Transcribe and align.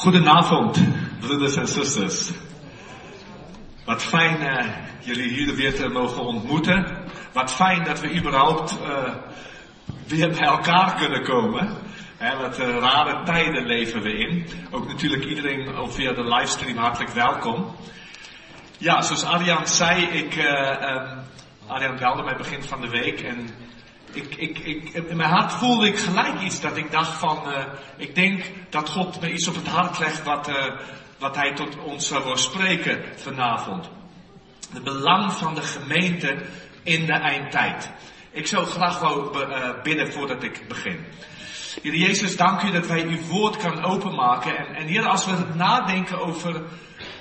Goedenavond, 0.00 0.78
broeders 1.20 1.56
en 1.56 1.68
zusters. 1.68 2.30
Wat 3.84 4.02
fijn 4.02 4.40
uh, 4.42 4.66
jullie 5.00 5.28
hier 5.28 5.54
weer 5.54 5.74
te 5.74 5.88
mogen 5.88 6.22
ontmoeten. 6.22 6.96
Wat 7.32 7.52
fijn 7.52 7.84
dat 7.84 8.00
we 8.00 8.16
überhaupt 8.16 8.78
uh, 8.82 9.14
weer 10.06 10.28
bij 10.28 10.46
elkaar 10.46 10.94
kunnen 10.94 11.24
komen. 11.24 11.76
He, 12.16 12.36
wat 12.36 12.60
uh, 12.60 12.78
rare 12.78 13.22
tijden 13.24 13.66
leven 13.66 14.02
we 14.02 14.12
in. 14.18 14.46
Ook 14.70 14.86
natuurlijk 14.86 15.24
iedereen 15.24 15.90
via 15.90 16.12
de 16.12 16.24
livestream 16.24 16.76
hartelijk 16.76 17.12
welkom. 17.12 17.74
Ja, 18.78 19.00
zoals 19.02 19.24
Arjan 19.24 19.66
zei, 19.66 20.02
ik, 20.02 20.36
um, 20.36 21.08
Arjan 21.66 21.96
belde 21.96 22.22
mij 22.22 22.36
begin 22.36 22.62
van 22.62 22.80
de 22.80 22.88
week 22.88 23.20
en 23.20 23.48
ik, 24.12 24.34
ik, 24.36 24.58
ik, 24.58 24.92
in 24.92 25.16
mijn 25.16 25.30
hart 25.30 25.52
voelde 25.52 25.86
ik 25.86 25.98
gelijk 25.98 26.40
iets 26.40 26.60
dat 26.60 26.76
ik 26.76 26.90
dacht 26.90 27.18
van, 27.18 27.42
uh, 27.46 27.64
ik 27.96 28.14
denk 28.14 28.44
dat 28.70 28.88
God 28.88 29.20
me 29.20 29.32
iets 29.32 29.48
op 29.48 29.54
het 29.54 29.68
hart 29.68 29.98
legt 29.98 30.22
wat, 30.22 30.48
uh, 30.48 30.64
wat 31.18 31.36
hij 31.36 31.54
tot 31.54 31.78
ons 31.78 32.10
wil 32.10 32.36
spreken 32.36 33.04
vanavond. 33.16 33.90
Het 34.72 34.84
belang 34.84 35.32
van 35.32 35.54
de 35.54 35.62
gemeente 35.62 36.36
in 36.82 37.06
de 37.06 37.12
eindtijd. 37.12 37.90
Ik 38.30 38.46
zou 38.46 38.66
graag 38.66 39.00
wel 39.00 39.48
uh, 39.48 39.82
bidden 39.82 40.12
voordat 40.12 40.42
ik 40.42 40.68
begin. 40.68 41.04
Heer 41.82 41.94
Jezus, 41.94 42.36
dank 42.36 42.62
u 42.62 42.70
dat 42.70 42.86
wij 42.86 43.02
uw 43.02 43.20
woord 43.20 43.56
kan 43.56 43.84
openmaken. 43.84 44.58
En, 44.58 44.74
en 44.74 44.86
Heer, 44.86 45.06
als 45.06 45.26
we 45.26 45.32
nadenken 45.54 46.20
over 46.20 46.62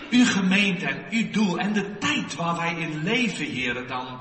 uw 0.10 0.26
gemeente 0.26 0.86
en 0.86 1.06
uw 1.10 1.32
doel 1.32 1.58
en 1.58 1.74
de 1.74 1.98
tijd 1.98 2.36
waar 2.36 2.56
wij 2.56 2.76
in 2.78 3.04
leven, 3.04 3.46
Heer, 3.46 3.88
dan, 3.88 4.20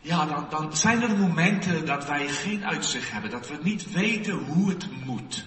ja, 0.00 0.26
dan, 0.26 0.46
dan 0.50 0.76
zijn 0.76 1.02
er 1.02 1.18
momenten 1.18 1.86
dat 1.86 2.06
wij 2.06 2.28
geen 2.28 2.64
uitzicht 2.64 3.10
hebben, 3.10 3.30
dat 3.30 3.48
we 3.48 3.58
niet 3.62 3.92
weten 3.92 4.32
hoe 4.32 4.68
het 4.68 5.04
moet. 5.04 5.44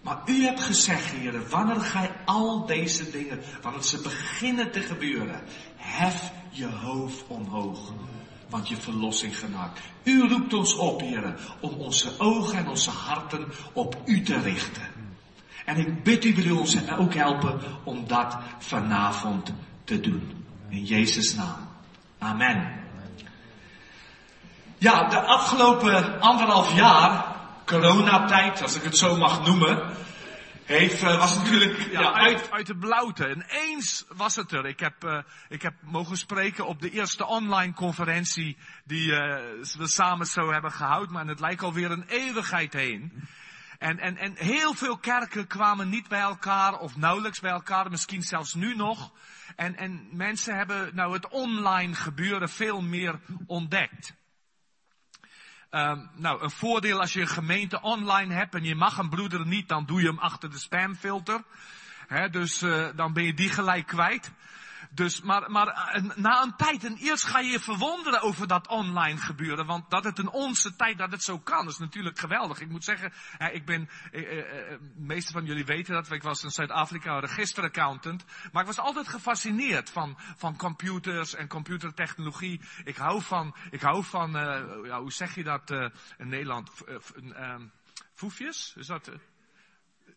Maar 0.00 0.18
u 0.26 0.44
hebt 0.44 0.60
gezegd, 0.60 1.10
heren, 1.10 1.48
wanneer 1.50 1.80
gij 1.80 2.10
al 2.24 2.66
deze 2.66 3.10
dingen, 3.10 3.40
wanneer 3.62 3.82
ze 3.82 4.00
beginnen 4.00 4.70
te 4.70 4.80
gebeuren, 4.80 5.42
hef 5.76 6.32
je 6.50 6.66
hoofd 6.66 7.24
omhoog, 7.26 7.92
want 8.48 8.68
je 8.68 8.76
verlossing 8.76 9.38
gemaakt. 9.38 9.80
U 10.02 10.28
roept 10.28 10.52
ons 10.52 10.76
op, 10.76 11.00
heren, 11.00 11.36
om 11.60 11.72
onze 11.72 12.12
ogen 12.18 12.58
en 12.58 12.68
onze 12.68 12.90
harten 12.90 13.46
op 13.72 13.96
u 14.04 14.22
te 14.22 14.40
richten. 14.40 14.88
En 15.64 15.76
ik 15.76 16.02
bid 16.02 16.24
u, 16.24 16.34
wil 16.34 16.44
u 16.44 16.50
ons 16.50 16.90
ook 16.90 17.14
helpen 17.14 17.60
om 17.84 18.06
dat 18.06 18.36
vanavond 18.58 19.52
te 19.84 20.00
doen. 20.00 20.46
In 20.68 20.84
Jezus' 20.84 21.34
naam. 21.34 21.68
Amen. 22.18 22.83
Ja, 24.84 25.08
de 25.08 25.20
afgelopen 25.20 26.20
anderhalf 26.20 26.74
jaar, 26.74 27.36
coronatijd, 27.64 28.62
als 28.62 28.76
ik 28.76 28.82
het 28.82 28.98
zo 28.98 29.16
mag 29.16 29.46
noemen, 29.46 29.96
heeft, 30.64 31.02
uh, 31.02 31.18
was 31.18 31.36
natuurlijk 31.36 31.88
ja, 31.90 32.12
uit, 32.12 32.50
uit 32.50 32.66
de 32.66 32.76
blauwte. 32.76 33.26
En 33.26 33.44
eens 33.48 34.04
was 34.08 34.36
het 34.36 34.52
er. 34.52 34.66
Ik 34.66 34.80
heb, 34.80 35.04
uh, 35.04 35.18
ik 35.48 35.62
heb 35.62 35.74
mogen 35.80 36.16
spreken 36.16 36.66
op 36.66 36.80
de 36.80 36.90
eerste 36.90 37.26
online 37.26 37.72
conferentie 37.72 38.56
die 38.84 39.06
uh, 39.06 39.18
we 39.78 39.88
samen 39.88 40.26
zo 40.26 40.52
hebben 40.52 40.72
gehouden. 40.72 41.12
Maar 41.12 41.26
het 41.26 41.40
lijkt 41.40 41.62
alweer 41.62 41.90
een 41.90 42.08
eeuwigheid 42.08 42.72
heen. 42.72 43.28
En, 43.78 43.98
en, 43.98 44.16
en 44.16 44.34
heel 44.36 44.74
veel 44.74 44.98
kerken 44.98 45.46
kwamen 45.46 45.88
niet 45.88 46.08
bij 46.08 46.20
elkaar 46.20 46.78
of 46.78 46.96
nauwelijks 46.96 47.40
bij 47.40 47.52
elkaar, 47.52 47.90
misschien 47.90 48.22
zelfs 48.22 48.54
nu 48.54 48.76
nog. 48.76 49.12
En, 49.56 49.76
en 49.76 50.08
mensen 50.10 50.56
hebben 50.56 50.94
nou 50.94 51.12
het 51.12 51.28
online 51.28 51.94
gebeuren 51.94 52.48
veel 52.48 52.80
meer 52.80 53.20
ontdekt. 53.46 54.14
Um, 55.74 56.10
nou, 56.16 56.42
een 56.42 56.50
voordeel 56.50 57.00
als 57.00 57.12
je 57.12 57.20
een 57.20 57.28
gemeente 57.28 57.80
online 57.80 58.34
hebt 58.34 58.54
en 58.54 58.64
je 58.64 58.74
mag 58.74 58.98
een 58.98 59.08
broeder 59.08 59.46
niet, 59.46 59.68
dan 59.68 59.84
doe 59.86 60.00
je 60.00 60.06
hem 60.06 60.18
achter 60.18 60.50
de 60.50 60.58
spamfilter. 60.58 61.42
Dus 62.30 62.62
uh, 62.62 62.86
dan 62.96 63.12
ben 63.12 63.24
je 63.24 63.34
die 63.34 63.48
gelijk 63.48 63.86
kwijt. 63.86 64.32
Dus, 64.94 65.20
maar, 65.20 65.50
maar 65.50 65.66
eh, 65.66 66.16
na 66.16 66.42
een 66.42 66.56
tijd, 66.56 66.84
en 66.84 66.96
eerst 66.96 67.24
ga 67.24 67.38
je 67.38 67.50
je 67.50 67.60
verwonderen 67.60 68.20
over 68.20 68.46
dat 68.46 68.68
online 68.68 69.18
gebeuren, 69.18 69.66
want 69.66 69.90
dat 69.90 70.04
het 70.04 70.18
in 70.18 70.30
onze 70.30 70.76
tijd, 70.76 70.98
dat 70.98 71.10
het 71.10 71.22
zo 71.22 71.38
kan, 71.38 71.68
is 71.68 71.78
natuurlijk 71.78 72.18
geweldig. 72.18 72.60
Ik 72.60 72.68
moet 72.68 72.84
zeggen, 72.84 73.12
ik 73.52 73.64
ben, 73.64 73.88
eh, 74.12 74.72
eh, 74.72 74.80
meeste 74.96 75.32
van 75.32 75.44
jullie 75.44 75.64
weten 75.64 75.94
dat, 75.94 76.10
ik 76.10 76.22
was 76.22 76.42
in 76.42 76.50
Zuid-Afrika 76.50 77.18
registeraccountant, 77.18 78.24
maar 78.52 78.62
ik 78.62 78.68
was 78.68 78.78
altijd 78.78 79.08
gefascineerd 79.08 79.90
van, 79.90 80.18
van 80.36 80.56
computers 80.56 81.34
en 81.34 81.48
computertechnologie. 81.48 82.60
Ik 82.84 82.96
hou 82.96 83.22
van, 83.22 83.56
ik 83.70 83.80
hou 83.80 84.04
van, 84.04 84.36
uh, 84.36 84.62
ja, 84.84 85.00
hoe 85.00 85.12
zeg 85.12 85.34
je 85.34 85.44
dat 85.44 85.70
uh, 85.70 85.88
in 86.18 86.28
Nederland? 86.28 86.70
Uh, 87.18 87.54
foefjes? 88.14 88.74
Is 88.76 88.86
dat? 88.86 89.10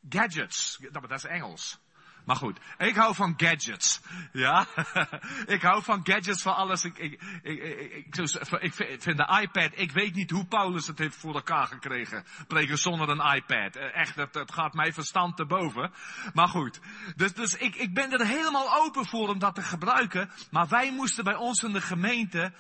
gadgets. 0.09 0.77
Dat, 0.91 1.01
dat 1.01 1.11
is 1.11 1.25
Engels. 1.25 1.79
Maar 2.27 2.35
goed, 2.35 2.59
ik 2.77 2.95
hou 2.95 3.15
van 3.15 3.33
gadgets. 3.37 4.01
Ja, 4.31 4.67
ik 5.55 5.61
hou 5.61 5.83
van 5.83 5.99
gadgets 6.03 6.41
voor 6.41 6.51
alles. 6.51 6.83
Ik, 6.83 6.97
ik, 6.97 7.21
ik, 7.41 7.63
ik, 7.63 8.19
ik, 8.59 9.01
vind 9.01 9.17
de 9.17 9.39
iPad, 9.41 9.71
ik 9.75 9.91
weet 9.91 10.15
niet 10.15 10.31
hoe 10.31 10.45
Paulus 10.45 10.87
het 10.87 10.97
heeft 10.97 11.15
voor 11.15 11.35
elkaar 11.35 11.67
gekregen. 11.67 12.25
Preken 12.47 12.77
zonder 12.77 13.09
een 13.09 13.35
iPad. 13.35 13.75
Echt, 13.75 14.15
het, 14.15 14.33
het 14.33 14.53
gaat 14.53 14.73
mij 14.73 14.93
verstand 14.93 15.37
te 15.37 15.45
boven. 15.45 15.91
Maar 16.33 16.47
goed, 16.47 16.79
dus, 17.15 17.33
dus 17.33 17.55
ik, 17.55 17.75
ik 17.75 17.93
ben 17.93 18.11
er 18.11 18.25
helemaal 18.25 18.75
open 18.75 19.05
voor 19.05 19.29
om 19.29 19.39
dat 19.39 19.55
te 19.55 19.61
gebruiken. 19.61 20.29
Maar 20.51 20.67
wij 20.67 20.91
moesten 20.91 21.23
bij 21.23 21.35
ons 21.35 21.63
in 21.63 21.73
de 21.73 21.81
gemeente 21.81 22.53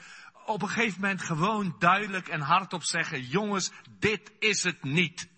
op 0.45 0.61
een 0.61 0.69
gegeven 0.69 1.01
moment 1.01 1.21
gewoon 1.21 1.75
duidelijk 1.79 2.27
en 2.27 2.41
hardop 2.41 2.83
zeggen, 2.83 3.21
jongens, 3.21 3.71
dit 3.99 4.31
is 4.39 4.63
het 4.63 4.83
niet. 4.83 5.29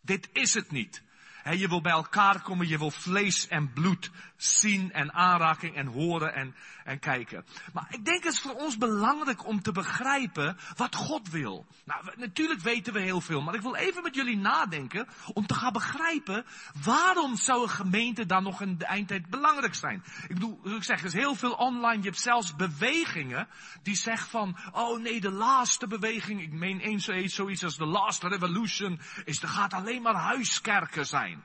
Dit 0.00 0.28
is 0.32 0.54
het 0.54 0.70
niet. 0.70 1.02
Je 1.50 1.68
wil 1.68 1.80
bij 1.80 1.92
elkaar 1.92 2.42
komen, 2.42 2.68
je 2.68 2.78
wil 2.78 2.90
vlees 2.90 3.48
en 3.48 3.72
bloed 3.72 4.10
zien 4.44 4.92
en 4.92 5.12
aanraking 5.12 5.76
en 5.76 5.86
horen 5.86 6.34
en, 6.34 6.54
en 6.84 6.98
kijken. 6.98 7.44
Maar 7.72 7.86
ik 7.88 8.04
denk 8.04 8.24
het 8.24 8.32
is 8.32 8.40
voor 8.40 8.54
ons 8.54 8.78
belangrijk 8.78 9.46
om 9.46 9.62
te 9.62 9.72
begrijpen 9.72 10.56
wat 10.76 10.94
God 10.94 11.30
wil. 11.30 11.66
Nou, 11.84 12.04
natuurlijk 12.16 12.60
weten 12.60 12.92
we 12.92 13.00
heel 13.00 13.20
veel, 13.20 13.40
maar 13.40 13.54
ik 13.54 13.62
wil 13.62 13.74
even 13.74 14.02
met 14.02 14.14
jullie 14.14 14.36
nadenken 14.36 15.08
om 15.32 15.46
te 15.46 15.54
gaan 15.54 15.72
begrijpen 15.72 16.44
waarom 16.82 17.36
zou 17.36 17.62
een 17.62 17.68
gemeente 17.68 18.26
dan 18.26 18.42
nog 18.42 18.60
in 18.60 18.78
de 18.78 18.84
eindtijd 18.84 19.30
belangrijk 19.30 19.74
zijn. 19.74 20.04
Ik 20.28 20.34
bedoel, 20.34 20.60
ik 20.64 20.84
zeg, 20.84 21.00
er 21.00 21.06
is 21.06 21.12
heel 21.12 21.34
veel 21.34 21.52
online, 21.52 22.02
je 22.02 22.08
hebt 22.08 22.20
zelfs 22.20 22.56
bewegingen 22.56 23.48
die 23.82 23.96
zeggen 23.96 24.28
van, 24.28 24.56
oh 24.72 25.00
nee, 25.00 25.20
de 25.20 25.30
laatste 25.30 25.86
beweging, 25.86 26.42
ik 26.42 26.52
meen 26.52 26.80
eens 26.80 27.04
zoiets 27.24 27.64
als 27.64 27.76
de 27.76 27.86
last 27.86 28.22
revolution, 28.22 29.00
is 29.24 29.42
er 29.42 29.48
gaat 29.48 29.72
alleen 29.72 30.02
maar 30.02 30.14
huiskerken 30.14 31.06
zijn. 31.06 31.44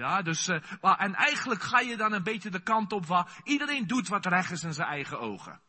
Ja, 0.00 0.22
dus, 0.22 0.48
uh, 0.48 0.56
en 0.80 1.14
eigenlijk 1.14 1.62
ga 1.62 1.80
je 1.80 1.96
dan 1.96 2.12
een 2.12 2.22
beetje 2.22 2.50
de 2.50 2.62
kant 2.62 2.92
op 2.92 3.06
waar 3.06 3.40
iedereen 3.44 3.86
doet 3.86 4.08
wat 4.08 4.26
recht 4.26 4.50
is 4.50 4.62
in 4.62 4.72
zijn 4.72 4.88
eigen 4.88 5.20
ogen. 5.20 5.60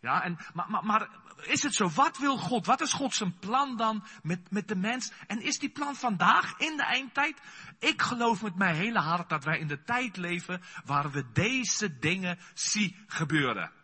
Ja, 0.00 0.22
en, 0.22 0.38
maar, 0.52 0.84
maar, 0.84 1.08
is 1.42 1.62
het 1.62 1.74
zo? 1.74 1.88
Wat 1.88 2.18
wil 2.18 2.36
God? 2.36 2.66
Wat 2.66 2.80
is 2.80 2.92
God 2.92 3.14
zijn 3.14 3.38
plan 3.38 3.76
dan 3.76 4.04
met, 4.22 4.50
met 4.50 4.68
de 4.68 4.76
mens? 4.76 5.12
En 5.26 5.40
is 5.42 5.58
die 5.58 5.70
plan 5.70 5.94
vandaag 5.94 6.58
in 6.58 6.76
de 6.76 6.82
eindtijd? 6.82 7.40
Ik 7.78 8.02
geloof 8.02 8.42
met 8.42 8.54
mijn 8.54 8.74
hele 8.74 9.00
hart 9.00 9.28
dat 9.28 9.44
wij 9.44 9.58
in 9.58 9.68
de 9.68 9.82
tijd 9.82 10.16
leven 10.16 10.62
waar 10.84 11.10
we 11.10 11.32
deze 11.32 11.98
dingen 11.98 12.38
zien 12.54 12.96
gebeuren 13.06 13.77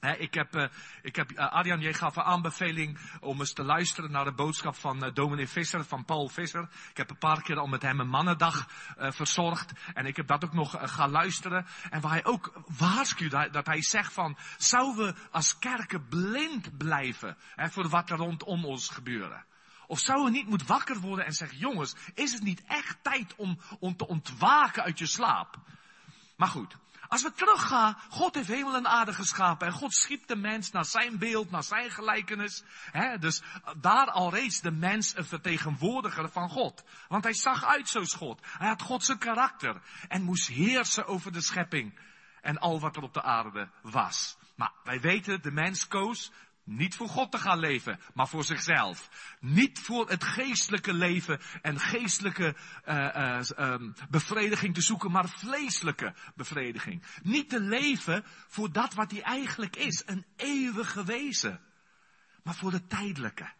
ik 0.00 0.34
heb, 0.34 0.56
uh, 0.56 0.64
ik 1.02 1.16
heb 1.16 1.32
uh, 1.32 1.52
Arjan, 1.52 1.80
jij 1.80 1.92
gaf 1.92 2.16
een 2.16 2.22
aanbeveling 2.22 2.98
om 3.20 3.40
eens 3.40 3.52
te 3.52 3.64
luisteren 3.64 4.10
naar 4.10 4.24
de 4.24 4.32
boodschap 4.32 4.74
van 4.74 5.04
uh, 5.04 5.14
dominee 5.14 5.48
Visser, 5.48 5.84
van 5.84 6.04
Paul 6.04 6.28
Visser. 6.28 6.68
Ik 6.90 6.96
heb 6.96 7.10
een 7.10 7.18
paar 7.18 7.42
keer 7.42 7.58
al 7.58 7.66
met 7.66 7.82
hem 7.82 8.00
een 8.00 8.08
mannendag 8.08 8.68
verzorgd. 8.96 9.72
En 9.94 10.06
ik 10.06 10.16
heb 10.16 10.26
dat 10.26 10.44
ook 10.44 10.52
nog 10.52 10.76
gaan 10.80 11.10
luisteren. 11.10 11.66
En 11.90 12.00
waar 12.00 12.12
hij 12.12 12.24
ook 12.24 12.62
waarschuwt, 12.78 13.52
dat 13.52 13.66
hij 13.66 13.82
zegt 13.82 14.12
van, 14.12 14.36
zouden 14.58 15.06
we 15.06 15.14
als 15.30 15.58
kerken 15.58 16.08
blind 16.08 16.76
blijven 16.78 17.36
voor 17.56 17.88
wat 17.88 18.10
er 18.10 18.16
rondom 18.16 18.64
ons 18.64 18.88
gebeuren? 18.88 19.44
Of 19.86 19.98
zouden 19.98 20.32
we 20.32 20.38
niet 20.38 20.48
moeten 20.48 20.66
wakker 20.66 21.00
worden 21.00 21.26
en 21.26 21.32
zeggen, 21.32 21.58
jongens, 21.58 21.94
is 22.14 22.32
het 22.32 22.42
niet 22.42 22.62
echt 22.66 22.98
tijd 23.02 23.34
om, 23.36 23.58
om 23.78 23.96
te 23.96 24.06
ontwaken 24.06 24.82
uit 24.82 24.98
je 24.98 25.06
slaap? 25.06 25.56
Maar 26.36 26.48
goed, 26.48 26.76
als 27.10 27.22
we 27.22 27.32
teruggaan, 27.32 27.96
God 28.08 28.34
heeft 28.34 28.48
hemel 28.48 28.74
en 28.74 28.86
aarde 28.86 29.12
geschapen 29.12 29.66
en 29.66 29.72
God 29.72 29.94
schiep 29.94 30.26
de 30.26 30.36
mens 30.36 30.70
naar 30.70 30.84
zijn 30.84 31.18
beeld, 31.18 31.50
naar 31.50 31.62
zijn 31.62 31.90
gelijkenis. 31.90 32.62
Dus 33.20 33.42
daar 33.76 34.10
al 34.10 34.30
reeds 34.30 34.60
de 34.60 34.70
mens 34.70 35.16
een 35.16 35.24
vertegenwoordiger 35.24 36.30
van 36.30 36.48
God. 36.48 36.84
Want 37.08 37.24
hij 37.24 37.32
zag 37.32 37.64
uit 37.64 37.88
zoals 37.88 38.14
God. 38.14 38.40
Hij 38.58 38.68
had 38.68 38.82
God 38.82 39.04
zijn 39.04 39.18
karakter 39.18 39.82
en 40.08 40.22
moest 40.22 40.46
heersen 40.46 41.06
over 41.06 41.32
de 41.32 41.40
schepping 41.40 41.98
en 42.40 42.58
al 42.58 42.80
wat 42.80 42.96
er 42.96 43.02
op 43.02 43.14
de 43.14 43.22
aarde 43.22 43.68
was. 43.82 44.36
Maar 44.56 44.72
wij 44.84 45.00
weten, 45.00 45.42
de 45.42 45.52
mens 45.52 45.88
koos 45.88 46.32
niet 46.70 46.94
voor 46.94 47.08
God 47.08 47.30
te 47.30 47.38
gaan 47.38 47.58
leven, 47.58 48.00
maar 48.14 48.28
voor 48.28 48.44
zichzelf. 48.44 49.10
Niet 49.40 49.78
voor 49.78 50.08
het 50.08 50.24
geestelijke 50.24 50.92
leven 50.92 51.40
en 51.62 51.80
geestelijke 51.80 52.56
uh, 52.88 53.40
uh, 53.58 53.74
bevrediging 54.10 54.74
te 54.74 54.82
zoeken, 54.82 55.10
maar 55.10 55.28
vleeselijke 55.28 56.14
bevrediging. 56.34 57.02
Niet 57.22 57.48
te 57.48 57.60
leven 57.60 58.24
voor 58.48 58.72
dat 58.72 58.94
wat 58.94 59.10
hij 59.10 59.22
eigenlijk 59.22 59.76
is, 59.76 60.02
een 60.06 60.24
eeuwige 60.36 61.04
wezen. 61.04 61.60
Maar 62.42 62.54
voor 62.54 62.70
de 62.70 62.86
tijdelijke. 62.86 63.52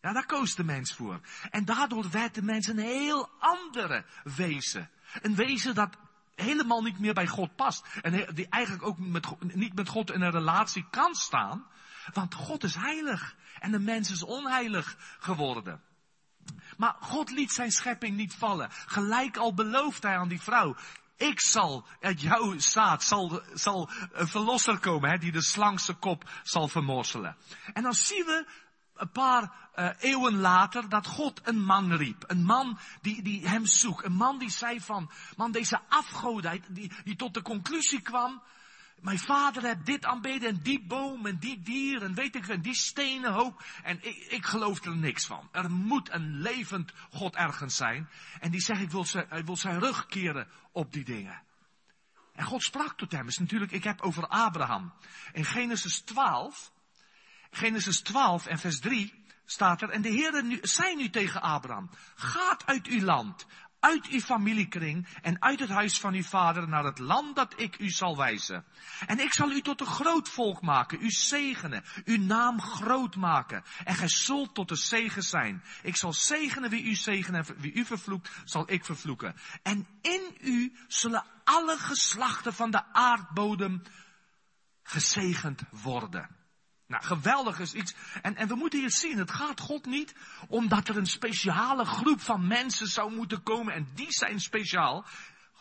Ja, 0.00 0.12
daar 0.12 0.26
koos 0.26 0.54
de 0.54 0.64
mens 0.64 0.94
voor. 0.94 1.20
En 1.50 1.64
daardoor 1.64 2.10
werd 2.10 2.34
de 2.34 2.42
mens 2.42 2.66
een 2.66 2.78
heel 2.78 3.30
andere 3.38 4.04
wezen. 4.24 4.90
Een 5.20 5.34
wezen 5.34 5.74
dat 5.74 5.96
helemaal 6.34 6.82
niet 6.82 6.98
meer 6.98 7.14
bij 7.14 7.26
God 7.26 7.56
past. 7.56 7.86
En 8.00 8.34
die 8.34 8.46
eigenlijk 8.48 8.86
ook 8.86 8.98
met, 8.98 9.54
niet 9.54 9.74
met 9.74 9.88
God 9.88 10.10
in 10.10 10.20
een 10.20 10.30
relatie 10.30 10.86
kan 10.90 11.14
staan. 11.14 11.66
Want 12.12 12.34
God 12.34 12.64
is 12.64 12.74
heilig. 12.74 13.36
En 13.58 13.70
de 13.70 13.78
mens 13.78 14.10
is 14.10 14.22
onheilig 14.22 14.96
geworden. 15.18 15.82
Maar 16.76 16.96
God 17.00 17.30
liet 17.30 17.52
zijn 17.52 17.70
schepping 17.70 18.16
niet 18.16 18.34
vallen. 18.34 18.68
Gelijk 18.70 19.36
al 19.36 19.54
belooft 19.54 20.02
hij 20.02 20.16
aan 20.16 20.28
die 20.28 20.42
vrouw. 20.42 20.76
Ik 21.16 21.40
zal, 21.40 21.86
uit 22.00 22.20
jouw 22.20 22.58
zaad 22.58 23.02
zal, 23.02 23.42
zal 23.54 23.90
een 24.12 24.28
verlosser 24.28 24.78
komen, 24.78 25.10
hè, 25.10 25.18
die 25.18 25.32
de 25.32 25.42
slangse 25.42 25.94
kop 25.94 26.30
zal 26.42 26.68
vermorselen. 26.68 27.36
En 27.72 27.82
dan 27.82 27.94
zien 27.94 28.24
we 28.24 28.46
een 28.94 29.10
paar 29.10 29.52
uh, 29.76 29.88
eeuwen 29.98 30.36
later 30.36 30.88
dat 30.88 31.06
God 31.06 31.40
een 31.44 31.64
man 31.64 31.92
riep. 31.92 32.24
Een 32.26 32.44
man 32.44 32.78
die, 33.00 33.22
die 33.22 33.48
hem 33.48 33.66
zoekt. 33.66 34.04
Een 34.04 34.12
man 34.12 34.38
die 34.38 34.50
zei 34.50 34.80
van, 34.80 35.10
man 35.36 35.52
deze 35.52 35.80
afgodheid, 35.88 36.64
die, 36.68 36.92
die 37.04 37.16
tot 37.16 37.34
de 37.34 37.42
conclusie 37.42 38.00
kwam, 38.00 38.42
mijn 39.02 39.18
vader 39.18 39.62
heeft 39.62 39.86
dit 39.86 40.04
aanbeden 40.04 40.48
en 40.48 40.62
die 40.62 40.86
boom 40.86 41.26
en 41.26 41.38
die 41.38 41.60
dier 41.60 42.02
en 42.02 42.14
weet 42.14 42.34
ik 42.34 42.48
en 42.48 42.62
die 42.62 42.74
stenen 42.74 43.32
hoop. 43.32 43.64
En 43.82 43.98
ik, 44.02 44.16
ik 44.16 44.44
geloof 44.44 44.84
er 44.84 44.96
niks 44.96 45.26
van. 45.26 45.48
Er 45.52 45.70
moet 45.70 46.12
een 46.12 46.40
levend 46.40 46.92
God 47.10 47.34
ergens 47.34 47.76
zijn. 47.76 48.08
En 48.40 48.50
die 48.50 48.60
zegt, 48.60 48.80
ik 48.80 48.90
wil 48.90 49.04
zijn, 49.04 49.26
hij 49.28 49.44
wil 49.44 49.56
zijn 49.56 49.78
rug 49.78 50.06
keren 50.06 50.48
op 50.72 50.92
die 50.92 51.04
dingen. 51.04 51.42
En 52.32 52.44
God 52.44 52.62
sprak 52.62 52.96
tot 52.96 53.12
hem. 53.12 53.26
Is 53.26 53.38
natuurlijk, 53.38 53.72
ik 53.72 53.84
heb 53.84 54.00
over 54.00 54.26
Abraham. 54.26 54.92
In 55.32 55.44
Genesis 55.44 56.00
12, 56.00 56.72
Genesis 57.50 58.00
12 58.00 58.46
en 58.46 58.58
vers 58.58 58.80
3 58.80 59.22
staat 59.44 59.82
er, 59.82 59.90
en 59.90 60.02
de 60.02 60.08
Heer 60.08 60.58
zei 60.62 60.96
nu 60.96 61.10
tegen 61.10 61.42
Abraham, 61.42 61.90
gaat 62.14 62.66
uit 62.66 62.86
uw 62.86 63.00
land, 63.00 63.46
uit 63.82 64.06
uw 64.06 64.20
familiekring 64.20 65.06
en 65.22 65.42
uit 65.42 65.60
het 65.60 65.68
huis 65.68 66.00
van 66.00 66.14
uw 66.14 66.22
vader 66.22 66.68
naar 66.68 66.84
het 66.84 66.98
land 66.98 67.36
dat 67.36 67.60
ik 67.60 67.78
u 67.78 67.90
zal 67.90 68.16
wijzen. 68.16 68.64
En 69.06 69.20
ik 69.20 69.32
zal 69.32 69.50
u 69.50 69.60
tot 69.60 69.80
een 69.80 69.86
groot 69.86 70.28
volk 70.28 70.60
maken, 70.60 71.02
u 71.02 71.10
zegenen, 71.10 71.84
uw 72.04 72.18
naam 72.18 72.60
groot 72.60 73.16
maken. 73.16 73.64
En 73.84 73.94
gij 73.94 74.08
zult 74.08 74.54
tot 74.54 74.70
een 74.70 74.76
zegen 74.76 75.22
zijn. 75.22 75.62
Ik 75.82 75.96
zal 75.96 76.12
zegenen 76.12 76.70
wie 76.70 76.84
u 76.84 76.94
zegenen 76.94 77.46
en 77.46 77.60
wie 77.60 77.72
u 77.72 77.84
vervloekt, 77.84 78.30
zal 78.44 78.70
ik 78.70 78.84
vervloeken. 78.84 79.34
En 79.62 79.86
in 80.00 80.36
u 80.40 80.76
zullen 80.88 81.24
alle 81.44 81.76
geslachten 81.76 82.54
van 82.54 82.70
de 82.70 82.84
aardbodem 82.92 83.82
gezegend 84.82 85.62
worden. 85.70 86.41
Nou, 86.92 87.04
geweldig 87.04 87.58
is 87.58 87.74
iets. 87.74 87.94
En, 88.22 88.36
en 88.36 88.48
we 88.48 88.54
moeten 88.54 88.78
hier 88.78 88.90
zien, 88.90 89.18
het 89.18 89.30
gaat 89.30 89.60
God 89.60 89.86
niet 89.86 90.14
omdat 90.48 90.88
er 90.88 90.96
een 90.96 91.06
speciale 91.06 91.84
groep 91.84 92.20
van 92.20 92.46
mensen 92.46 92.86
zou 92.86 93.12
moeten 93.12 93.42
komen 93.42 93.74
en 93.74 93.88
die 93.94 94.12
zijn 94.12 94.40
speciaal. 94.40 95.04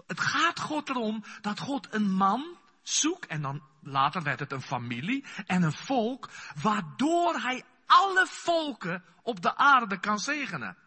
Het 0.07 0.19
gaat 0.19 0.59
God 0.59 0.89
erom 0.89 1.23
dat 1.41 1.59
God 1.59 1.87
een 1.93 2.11
man 2.11 2.57
zoekt 2.81 3.25
en 3.25 3.41
dan 3.41 3.61
later 3.81 4.23
werd 4.23 4.39
het 4.39 4.51
een 4.51 4.61
familie 4.61 5.25
en 5.45 5.63
een 5.63 5.73
volk, 5.73 6.29
waardoor 6.61 7.33
hij 7.33 7.63
alle 7.85 8.27
volken 8.27 9.03
op 9.23 9.41
de 9.41 9.55
aarde 9.55 9.99
kan 9.99 10.19
zegenen. 10.19 10.77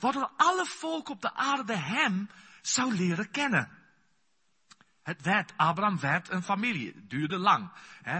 Waardoor 0.00 0.30
alle 0.36 0.66
volken 0.66 1.14
op 1.14 1.20
de 1.20 1.34
aarde 1.34 1.76
hem 1.76 2.30
zou 2.62 2.94
leren 2.94 3.30
kennen. 3.30 3.75
Het 5.06 5.22
werd, 5.22 5.52
Abraham 5.56 6.00
werd 6.00 6.30
een 6.30 6.42
familie. 6.42 6.92
Het 6.94 7.10
duurde 7.10 7.38
lang. 7.38 7.70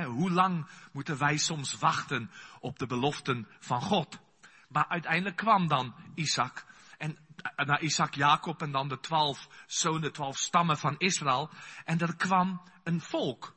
hoe 0.05 0.31
lang 0.31 0.67
moeten 0.93 1.19
wij 1.19 1.37
soms 1.37 1.79
wachten 1.79 2.31
op 2.61 2.79
de 2.79 2.87
beloften 2.87 3.49
van 3.59 3.83
God? 3.83 4.21
Maar 4.69 4.88
uiteindelijk 4.88 5.37
kwam 5.37 5.69
dan 5.69 5.94
Isaac. 6.15 6.65
En 6.99 7.19
eh, 7.37 7.67
naar 7.67 7.81
Isaac, 7.81 8.15
Jacob 8.15 8.62
en 8.62 8.73
dan 8.73 8.88
de 8.88 9.00
twaalf 9.00 9.49
zonen, 9.67 10.00
de 10.00 10.11
twaalf 10.11 10.37
stammen 10.37 10.79
van 10.79 10.94
Israël. 10.99 11.50
En 11.85 11.99
er 11.99 12.17
kwam 12.17 12.62
een 12.83 13.00
volk 13.00 13.56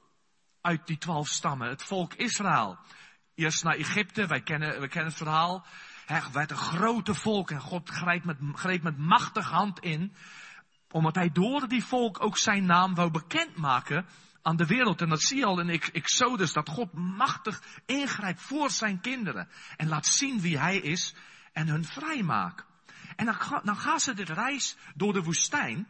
uit 0.61 0.87
die 0.87 0.97
twaalf 0.97 1.27
stammen. 1.27 1.69
Het 1.69 1.83
volk 1.83 2.13
Israël. 2.13 2.77
Eerst 3.35 3.63
naar 3.63 3.75
Egypte, 3.75 4.27
wij 4.27 4.41
kennen, 4.41 4.79
wij 4.79 4.87
kennen 4.87 5.09
het 5.09 5.21
verhaal. 5.21 5.65
Het 6.05 6.31
werd 6.31 6.51
een 6.51 6.57
grote 6.57 7.13
volk 7.13 7.51
en 7.51 7.61
God 7.61 7.89
greep 7.89 8.23
met, 8.23 8.37
greep 8.53 8.83
met 8.83 8.97
machtige 8.97 9.53
hand 9.53 9.79
in 9.79 10.15
omdat 10.91 11.15
hij 11.15 11.31
door 11.31 11.67
die 11.67 11.83
volk 11.83 12.23
ook 12.23 12.37
zijn 12.37 12.65
naam 12.65 12.95
wou 12.95 13.11
bekendmaken 13.11 14.05
aan 14.41 14.55
de 14.55 14.65
wereld. 14.65 15.01
En 15.01 15.09
dat 15.09 15.21
zie 15.21 15.37
je 15.37 15.45
al 15.45 15.59
in 15.59 15.69
Exodus, 15.69 16.53
dat 16.53 16.69
God 16.69 16.93
machtig 16.93 17.61
ingrijpt 17.85 18.41
voor 18.41 18.69
zijn 18.69 19.01
kinderen. 19.01 19.47
En 19.77 19.87
laat 19.87 20.05
zien 20.05 20.41
wie 20.41 20.59
hij 20.59 20.77
is 20.77 21.15
en 21.53 21.67
hun 21.67 21.85
vrijmaakt. 21.85 22.65
En 23.15 23.25
dan, 23.25 23.61
dan 23.63 23.77
gaan 23.77 23.99
ze 23.99 24.13
dit 24.13 24.29
reis 24.29 24.75
door 24.95 25.13
de 25.13 25.23
woestijn. 25.23 25.87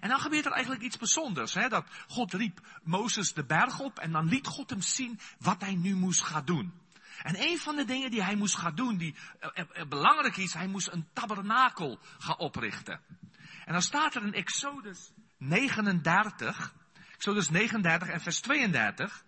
En 0.00 0.08
dan 0.08 0.20
gebeurt 0.20 0.46
er 0.46 0.52
eigenlijk 0.52 0.82
iets 0.82 0.98
bijzonders. 0.98 1.54
Hè? 1.54 1.68
Dat 1.68 1.86
God 2.08 2.32
riep 2.32 2.60
Mozes 2.82 3.32
de 3.32 3.44
berg 3.44 3.80
op 3.80 3.98
en 3.98 4.12
dan 4.12 4.28
liet 4.28 4.46
God 4.46 4.70
hem 4.70 4.82
zien 4.82 5.20
wat 5.38 5.60
hij 5.60 5.74
nu 5.74 5.94
moest 5.94 6.22
gaan 6.22 6.44
doen. 6.44 6.72
En 7.22 7.42
een 7.42 7.58
van 7.58 7.76
de 7.76 7.84
dingen 7.84 8.10
die 8.10 8.22
hij 8.22 8.34
moest 8.34 8.56
gaan 8.56 8.74
doen, 8.74 8.96
die 8.96 9.14
eh, 9.40 9.64
eh, 9.72 9.88
belangrijk 9.88 10.36
is, 10.36 10.54
hij 10.54 10.66
moest 10.66 10.88
een 10.88 11.06
tabernakel 11.12 11.98
gaan 12.18 12.38
oprichten. 12.38 13.00
En 13.66 13.72
dan 13.72 13.82
staat 13.82 14.14
er 14.14 14.22
in 14.22 14.32
Exodus 14.32 15.12
39, 15.38 16.74
Exodus 17.14 17.50
39 17.50 18.08
en 18.08 18.20
vers 18.20 18.40
32, 18.40 19.24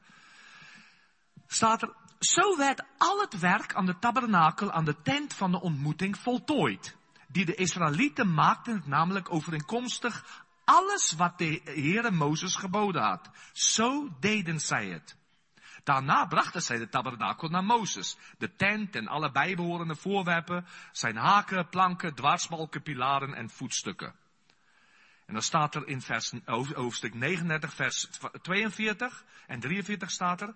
staat 1.47 1.83
er, 1.83 1.95
zo 2.19 2.57
werd 2.57 2.83
al 2.99 3.21
het 3.21 3.39
werk 3.39 3.75
aan 3.75 3.87
de 3.87 3.99
tabernakel, 3.99 4.73
aan 4.73 4.85
de 4.85 5.03
tent 5.03 5.35
van 5.35 5.51
de 5.51 5.61
ontmoeting 5.61 6.19
voltooid. 6.19 6.97
Die 7.29 7.45
de 7.45 7.55
Israëlieten 7.55 8.35
maakten, 8.35 8.83
namelijk 8.87 9.33
overeenkomstig 9.33 10.45
alles 10.65 11.13
wat 11.13 11.39
de 11.39 11.61
Heere 11.65 12.11
Mozes 12.11 12.55
geboden 12.55 13.03
had. 13.03 13.31
Zo 13.53 14.09
deden 14.21 14.61
zij 14.61 14.87
het. 14.87 15.17
Daarna 15.85 16.27
brachten 16.27 16.63
zij 16.63 16.79
de 16.79 16.89
tabernakel 16.89 17.49
naar 17.49 17.65
Mozes. 17.65 18.17
De 18.39 18.55
tent 18.55 18.97
en 18.97 19.09
alle 19.09 19.31
bijbehorende 19.31 19.97
voorwerpen, 19.97 20.67
zijn 20.93 21.17
haken, 21.17 21.69
planken, 21.69 22.15
dwarsbalken, 22.15 22.83
pilaren 22.83 23.35
en 23.35 23.51
voetstukken. 23.51 24.15
En 25.29 25.35
dan 25.35 25.43
staat 25.43 25.75
er 25.75 25.89
in 25.89 26.01
vers, 26.01 26.33
hoofdstuk 26.75 27.15
39, 27.15 27.75
vers 27.75 28.09
42 28.43 29.25
en 29.47 29.61
43 29.61 30.11
staat 30.11 30.41
er. 30.41 30.55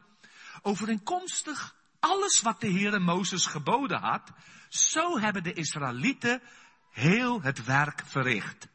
Overeenkomstig 0.62 1.74
alles 2.00 2.40
wat 2.40 2.60
de 2.60 2.70
Heere 2.70 2.98
Mozes 2.98 3.46
geboden 3.46 4.00
had, 4.00 4.32
zo 4.69 5.19
hebben 5.19 5.42
de 5.42 5.52
Israëlieten 5.52 6.42
heel 6.90 7.42
het 7.42 7.64
werk 7.64 8.02
verricht. 8.06 8.69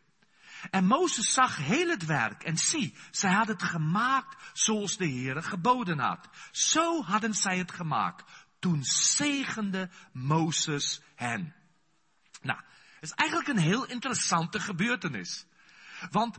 En 0.70 0.86
Mozes 0.86 1.34
zag 1.34 1.58
heel 1.58 1.90
het 1.90 2.06
werk 2.06 2.44
en 2.44 2.58
zie, 2.58 2.96
zij 3.12 3.32
hadden 3.32 3.56
het 3.56 3.66
gemaakt 3.66 4.36
zoals 4.54 4.98
de 4.98 5.10
Heere 5.10 5.42
geboden 5.42 6.00
had. 6.00 6.30
Zo 6.52 7.04
hadden 7.04 7.34
zij 7.34 7.58
het 7.58 7.72
gemaakt. 7.72 8.24
Toen 8.60 8.84
zegende 8.84 9.90
Mozes 10.12 11.02
hen. 11.16 11.56
Nou, 12.42 12.60
het 12.94 13.04
is 13.04 13.12
eigenlijk 13.12 13.50
een 13.50 13.58
heel 13.58 13.86
interessante 13.86 14.60
gebeurtenis. 14.60 15.47
Want 16.12 16.38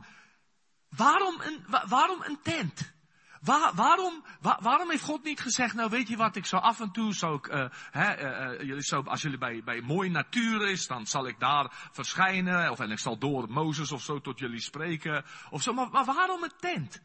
waarom 0.88 1.40
een, 1.40 1.64
waarom 1.88 2.22
een 2.22 2.38
tent? 2.42 2.96
Waar, 3.40 3.74
waarom, 3.74 4.24
waar, 4.40 4.58
waarom 4.60 4.90
heeft 4.90 5.02
God 5.02 5.24
niet 5.24 5.40
gezegd, 5.40 5.74
nou 5.74 5.90
weet 5.90 6.08
je 6.08 6.16
wat, 6.16 6.36
ik 6.36 6.46
zou 6.46 6.62
af 6.62 6.80
en 6.80 6.92
toe, 6.92 7.14
zou 7.14 7.36
ik, 7.36 7.46
uh, 7.46 7.64
hè, 7.90 8.52
uh, 8.52 8.66
jullie 8.66 8.82
zou, 8.82 9.06
als 9.06 9.22
jullie 9.22 9.38
bij, 9.38 9.62
bij 9.64 9.80
mooie 9.80 10.10
natuur 10.10 10.68
is, 10.68 10.86
dan 10.86 11.06
zal 11.06 11.26
ik 11.26 11.40
daar 11.40 11.88
verschijnen, 11.92 12.70
of 12.70 12.80
en 12.80 12.90
ik 12.90 12.98
zal 12.98 13.18
door 13.18 13.50
Mozes 13.50 13.92
of 13.92 14.02
zo 14.02 14.20
tot 14.20 14.38
jullie 14.38 14.60
spreken, 14.60 15.24
of 15.50 15.62
zo. 15.62 15.72
Maar, 15.72 15.90
maar 15.90 16.04
waarom 16.04 16.42
een 16.42 16.52
tent? 16.60 17.02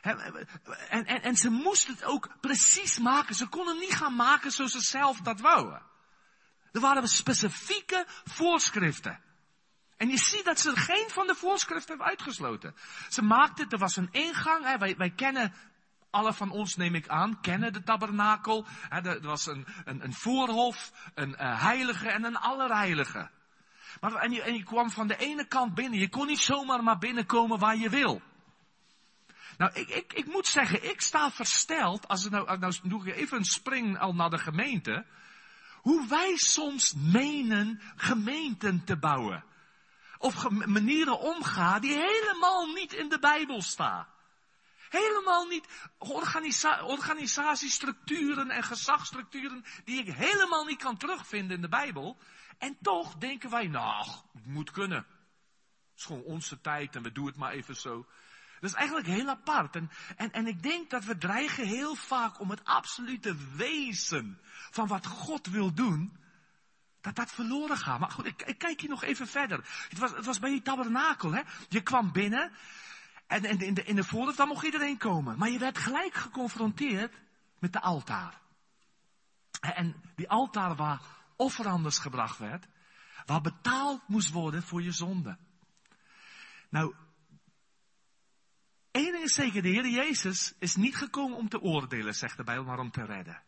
En, 0.00 0.46
en, 0.88 1.22
en 1.22 1.36
ze 1.36 1.50
moesten 1.50 1.94
het 1.94 2.04
ook 2.04 2.28
precies 2.40 2.98
maken. 2.98 3.34
Ze 3.34 3.46
konden 3.46 3.78
niet 3.78 3.94
gaan 3.94 4.16
maken 4.16 4.50
zoals 4.50 4.72
ze 4.72 4.80
zelf 4.80 5.20
dat 5.20 5.40
wouden. 5.40 5.82
Er 6.72 6.80
waren 6.80 7.08
specifieke 7.08 8.04
voorschriften. 8.24 9.20
En 10.02 10.08
je 10.08 10.18
ziet 10.18 10.44
dat 10.44 10.60
ze 10.60 10.76
geen 10.76 11.08
van 11.08 11.26
de 11.26 11.34
voorschriften 11.34 11.88
hebben 11.88 12.06
uitgesloten. 12.06 12.74
Ze 13.08 13.22
maakten, 13.22 13.68
er 13.68 13.78
was 13.78 13.96
een 13.96 14.08
ingang, 14.10 14.64
hè, 14.64 14.78
wij, 14.78 14.96
wij 14.96 15.10
kennen, 15.10 15.54
alle 16.10 16.32
van 16.32 16.50
ons 16.50 16.76
neem 16.76 16.94
ik 16.94 17.08
aan, 17.08 17.40
kennen 17.40 17.72
de 17.72 17.82
tabernakel. 17.82 18.66
Er 18.88 19.20
was 19.20 19.46
een, 19.46 19.66
een, 19.84 20.04
een 20.04 20.12
voorhof, 20.12 20.92
een 21.14 21.30
uh, 21.30 21.62
heilige 21.62 22.08
en 22.08 22.24
een 22.24 22.36
allerheilige. 22.36 23.30
Maar, 24.00 24.14
en, 24.14 24.32
je, 24.32 24.42
en 24.42 24.54
je 24.54 24.62
kwam 24.62 24.90
van 24.90 25.06
de 25.06 25.16
ene 25.16 25.46
kant 25.46 25.74
binnen, 25.74 25.98
je 25.98 26.08
kon 26.08 26.26
niet 26.26 26.40
zomaar 26.40 26.82
maar 26.82 26.98
binnenkomen 26.98 27.58
waar 27.58 27.76
je 27.76 27.88
wil. 27.88 28.22
Nou, 29.56 29.72
ik, 29.74 29.88
ik, 29.88 30.12
ik 30.12 30.26
moet 30.26 30.46
zeggen, 30.46 30.90
ik 30.90 31.00
sta 31.00 31.30
versteld, 31.30 32.08
als 32.08 32.24
ik 32.24 32.30
nou, 32.30 32.58
nou 32.58 32.74
doe 32.82 33.06
ik 33.06 33.16
even 33.16 33.38
een 33.38 33.44
spring 33.44 33.98
al 33.98 34.14
naar 34.14 34.30
de 34.30 34.38
gemeente, 34.38 35.06
hoe 35.76 36.06
wij 36.08 36.36
soms 36.36 36.94
menen 36.94 37.80
gemeenten 37.96 38.84
te 38.84 38.96
bouwen 38.96 39.50
of 40.22 40.50
manieren 40.50 41.18
omgaan 41.18 41.80
die 41.80 41.92
helemaal 41.92 42.66
niet 42.66 42.92
in 42.92 43.08
de 43.08 43.18
Bijbel 43.18 43.62
staan. 43.62 44.06
helemaal 44.88 45.46
niet 45.46 45.66
organisa 45.98 46.84
organisatiestructuren 46.84 48.50
en 48.50 48.62
gezagsstructuren 48.62 49.64
die 49.84 50.00
ik 50.00 50.14
helemaal 50.14 50.64
niet 50.64 50.82
kan 50.82 50.96
terugvinden 50.96 51.56
in 51.56 51.62
de 51.62 51.68
Bijbel. 51.68 52.18
En 52.58 52.76
toch 52.82 53.14
denken 53.14 53.50
wij, 53.50 53.66
nou, 53.66 54.06
het 54.32 54.46
moet 54.46 54.70
kunnen. 54.70 54.98
Het 54.98 56.00
is 56.00 56.04
gewoon 56.04 56.22
onze 56.22 56.60
tijd 56.60 56.96
en 56.96 57.02
we 57.02 57.12
doen 57.12 57.26
het 57.26 57.36
maar 57.36 57.52
even 57.52 57.76
zo. 57.76 58.06
Dat 58.60 58.70
is 58.70 58.76
eigenlijk 58.76 59.06
heel 59.06 59.28
apart. 59.28 59.76
En, 59.76 59.90
en, 60.16 60.32
en 60.32 60.46
ik 60.46 60.62
denk 60.62 60.90
dat 60.90 61.04
we 61.04 61.18
dreigen 61.18 61.66
heel 61.66 61.94
vaak 61.94 62.40
om 62.40 62.50
het 62.50 62.64
absolute 62.64 63.36
wezen 63.56 64.40
van 64.70 64.86
wat 64.86 65.06
God 65.06 65.46
wil 65.46 65.74
doen, 65.74 66.21
dat 67.02 67.14
dat 67.14 67.32
verloren 67.32 67.76
gaat. 67.76 68.00
Maar 68.00 68.10
goed, 68.10 68.26
ik, 68.26 68.42
ik 68.42 68.58
kijk 68.58 68.80
hier 68.80 68.90
nog 68.90 69.02
even 69.02 69.26
verder. 69.26 69.86
Het 69.88 69.98
was, 69.98 70.10
het 70.10 70.24
was 70.24 70.38
bij 70.38 70.50
die 70.50 70.62
tabernakel, 70.62 71.32
hè. 71.32 71.40
Je 71.68 71.80
kwam 71.80 72.12
binnen 72.12 72.52
en, 73.26 73.44
en 73.44 73.58
in 73.58 73.74
de, 73.74 73.84
in 73.84 73.96
de 73.96 74.04
voordeur, 74.04 74.36
dan 74.36 74.48
mocht 74.48 74.64
iedereen 74.64 74.98
komen. 74.98 75.38
Maar 75.38 75.50
je 75.50 75.58
werd 75.58 75.78
gelijk 75.78 76.14
geconfronteerd 76.14 77.14
met 77.58 77.72
de 77.72 77.80
altaar. 77.80 78.40
En 79.60 80.02
die 80.16 80.28
altaar 80.28 80.76
waar 80.76 81.00
offeranders 81.36 81.98
gebracht 81.98 82.38
werd, 82.38 82.66
waar 83.26 83.40
betaald 83.40 84.08
moest 84.08 84.30
worden 84.30 84.62
voor 84.62 84.82
je 84.82 84.92
zonde. 84.92 85.38
Nou, 86.70 86.94
één 88.90 89.12
ding 89.12 89.24
is 89.24 89.34
zeker, 89.34 89.62
de 89.62 89.68
Heer 89.68 89.88
Jezus 89.88 90.54
is 90.58 90.76
niet 90.76 90.96
gekomen 90.96 91.36
om 91.36 91.48
te 91.48 91.60
oordelen, 91.60 92.14
zegt 92.14 92.36
de 92.36 92.44
Bijbel, 92.44 92.64
maar 92.64 92.78
om 92.78 92.90
te 92.90 93.04
redden. 93.04 93.42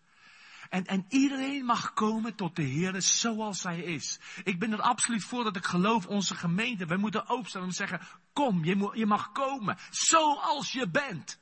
En, 0.70 0.84
en 0.84 1.04
iedereen 1.08 1.64
mag 1.64 1.92
komen 1.92 2.34
tot 2.34 2.56
de 2.56 2.62
Heer 2.62 3.02
zoals 3.02 3.62
Hij 3.62 3.80
is. 3.80 4.18
Ik 4.44 4.58
ben 4.58 4.72
er 4.72 4.80
absoluut 4.80 5.24
voor 5.24 5.44
dat 5.44 5.56
ik 5.56 5.64
geloof 5.64 6.06
onze 6.06 6.34
gemeente. 6.34 6.86
We 6.86 6.96
moeten 6.96 7.30
opstaan 7.30 7.62
en 7.62 7.72
zeggen, 7.72 8.00
kom, 8.32 8.64
je, 8.64 8.90
je 8.92 9.06
mag 9.06 9.32
komen. 9.32 9.78
Zoals 9.90 10.72
je 10.72 10.88
bent. 10.88 11.38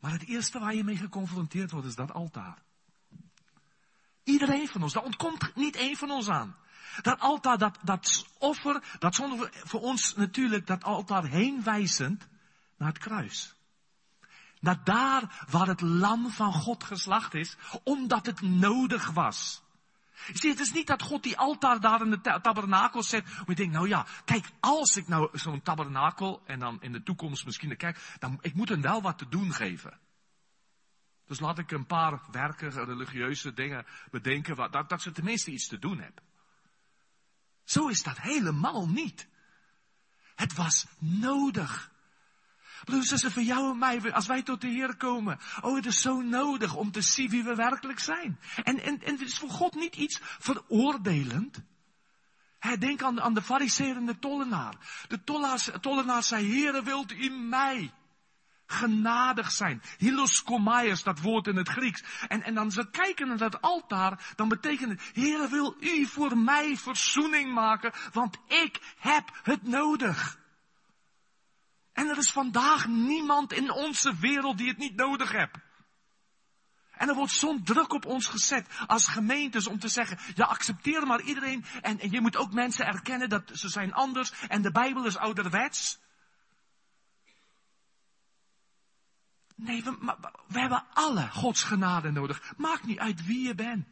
Maar 0.00 0.12
het 0.12 0.26
eerste 0.26 0.58
waar 0.58 0.74
je 0.74 0.84
mee 0.84 0.96
geconfronteerd 0.96 1.70
wordt 1.70 1.86
is 1.86 1.94
dat 1.94 2.12
altaar. 2.12 2.62
Iedereen 4.24 4.68
van 4.68 4.82
ons, 4.82 4.92
daar 4.92 5.02
ontkomt 5.02 5.54
niet 5.54 5.76
één 5.76 5.96
van 5.96 6.10
ons 6.10 6.28
aan. 6.28 6.56
Dat 7.02 7.20
altaar, 7.20 7.58
dat, 7.58 7.78
dat 7.82 8.26
offer, 8.38 8.96
dat 8.98 9.14
zonder 9.14 9.50
voor 9.52 9.80
ons 9.80 10.14
natuurlijk 10.14 10.66
dat 10.66 10.84
altaar 10.84 11.24
heenwijzend 11.24 12.28
naar 12.76 12.88
het 12.88 12.98
kruis. 12.98 13.54
Naar 14.62 14.84
daar 14.84 15.46
waar 15.50 15.66
het 15.66 15.80
lam 15.80 16.30
van 16.30 16.52
God 16.52 16.84
geslacht 16.84 17.34
is, 17.34 17.56
omdat 17.84 18.26
het 18.26 18.40
nodig 18.40 19.10
was. 19.10 19.62
Je 20.26 20.38
ziet, 20.38 20.50
het 20.50 20.60
is 20.60 20.72
niet 20.72 20.86
dat 20.86 21.02
God 21.02 21.22
die 21.22 21.38
altaar 21.38 21.80
daar 21.80 22.00
in 22.00 22.10
de 22.10 22.20
tabernakel 22.20 23.02
zet. 23.02 23.24
Maar 23.24 23.44
je 23.46 23.54
denkt, 23.54 23.72
nou 23.72 23.88
ja, 23.88 24.06
kijk, 24.24 24.46
als 24.60 24.96
ik 24.96 25.08
nou 25.08 25.38
zo'n 25.38 25.62
tabernakel 25.62 26.42
en 26.46 26.58
dan 26.58 26.82
in 26.82 26.92
de 26.92 27.02
toekomst 27.02 27.44
misschien 27.44 27.76
kijk, 27.76 28.16
dan 28.18 28.38
ik 28.40 28.54
moet 28.54 28.68
hem 28.68 28.80
wel 28.80 29.02
wat 29.02 29.18
te 29.18 29.28
doen 29.28 29.52
geven. 29.52 29.98
Dus 31.26 31.40
laat 31.40 31.58
ik 31.58 31.70
een 31.70 31.86
paar 31.86 32.20
werken, 32.30 32.70
religieuze 32.84 33.54
dingen 33.54 33.86
bedenken, 34.10 34.70
dat, 34.70 34.88
dat 34.88 35.02
ze 35.02 35.12
tenminste 35.12 35.50
iets 35.50 35.68
te 35.68 35.78
doen 35.78 35.98
hebben. 35.98 36.24
Zo 37.64 37.88
is 37.88 38.02
dat 38.02 38.20
helemaal 38.20 38.88
niet. 38.88 39.28
Het 40.34 40.54
was 40.54 40.86
nodig. 40.98 41.91
Broers 42.84 43.02
en 43.02 43.08
zussen, 43.08 43.32
voor 43.32 43.42
jou 43.42 43.70
en 43.70 43.78
mij, 43.78 44.12
als 44.12 44.26
wij 44.26 44.42
tot 44.42 44.60
de 44.60 44.68
Heer 44.68 44.96
komen. 44.96 45.38
Oh, 45.60 45.74
het 45.74 45.86
is 45.86 46.00
zo 46.00 46.20
nodig 46.20 46.74
om 46.74 46.90
te 46.90 47.00
zien 47.00 47.28
wie 47.28 47.44
we 47.44 47.54
werkelijk 47.54 47.98
zijn. 47.98 48.38
En, 48.62 48.82
en, 48.82 49.02
en 49.02 49.12
het 49.12 49.20
is 49.20 49.38
voor 49.38 49.50
God 49.50 49.74
niet 49.74 49.96
iets 49.96 50.18
veroordelend. 50.22 51.62
Hij 52.58 52.78
denk 52.78 53.02
aan, 53.02 53.20
aan 53.20 53.34
de 53.34 53.42
fariseerende 53.42 54.18
tollenaar. 54.18 54.74
De 55.08 55.24
tollenaar, 55.24 55.80
tollenaar 55.80 56.22
zei, 56.22 56.52
Heere, 56.52 56.82
wilt 56.82 57.12
u 57.12 57.28
mij 57.28 57.92
genadig 58.66 59.50
zijn. 59.50 59.82
Hilos 59.98 60.42
komaios, 60.42 61.02
dat 61.02 61.20
woord 61.20 61.46
in 61.46 61.56
het 61.56 61.68
Grieks. 61.68 62.02
En, 62.28 62.42
en 62.42 62.54
dan 62.54 62.70
ze 62.70 62.90
kijken 62.90 63.28
naar 63.28 63.38
dat 63.38 63.60
altaar, 63.60 64.32
dan 64.36 64.48
betekent 64.48 64.90
het, 64.90 65.10
Heere, 65.14 65.48
wil 65.48 65.76
u 65.80 66.06
voor 66.06 66.38
mij 66.38 66.76
verzoening 66.76 67.52
maken, 67.52 67.92
want 68.12 68.38
ik 68.46 68.94
heb 68.98 69.40
het 69.42 69.62
nodig. 69.62 70.40
En 71.92 72.08
er 72.08 72.18
is 72.18 72.30
vandaag 72.30 72.86
niemand 72.86 73.52
in 73.52 73.72
onze 73.72 74.16
wereld 74.16 74.58
die 74.58 74.68
het 74.68 74.78
niet 74.78 74.96
nodig 74.96 75.32
heeft. 75.32 75.56
En 76.92 77.08
er 77.08 77.14
wordt 77.14 77.32
zo'n 77.32 77.64
druk 77.64 77.92
op 77.92 78.06
ons 78.06 78.26
gezet 78.26 78.66
als 78.86 79.06
gemeentes 79.06 79.66
om 79.66 79.78
te 79.78 79.88
zeggen, 79.88 80.18
ja 80.34 80.44
accepteer 80.44 81.06
maar 81.06 81.20
iedereen 81.20 81.64
en, 81.80 82.00
en 82.00 82.10
je 82.10 82.20
moet 82.20 82.36
ook 82.36 82.52
mensen 82.52 82.86
erkennen 82.86 83.28
dat 83.28 83.50
ze 83.52 83.68
zijn 83.68 83.92
anders 83.92 84.32
en 84.48 84.62
de 84.62 84.70
Bijbel 84.70 85.04
is 85.04 85.16
ouderwets. 85.16 86.00
Nee, 89.54 89.82
we, 89.84 90.16
we 90.46 90.60
hebben 90.60 90.84
alle 90.92 91.28
Gods 91.28 91.62
genade 91.62 92.10
nodig. 92.10 92.54
Maakt 92.56 92.84
niet 92.84 92.98
uit 92.98 93.26
wie 93.26 93.46
je 93.46 93.54
bent. 93.54 93.86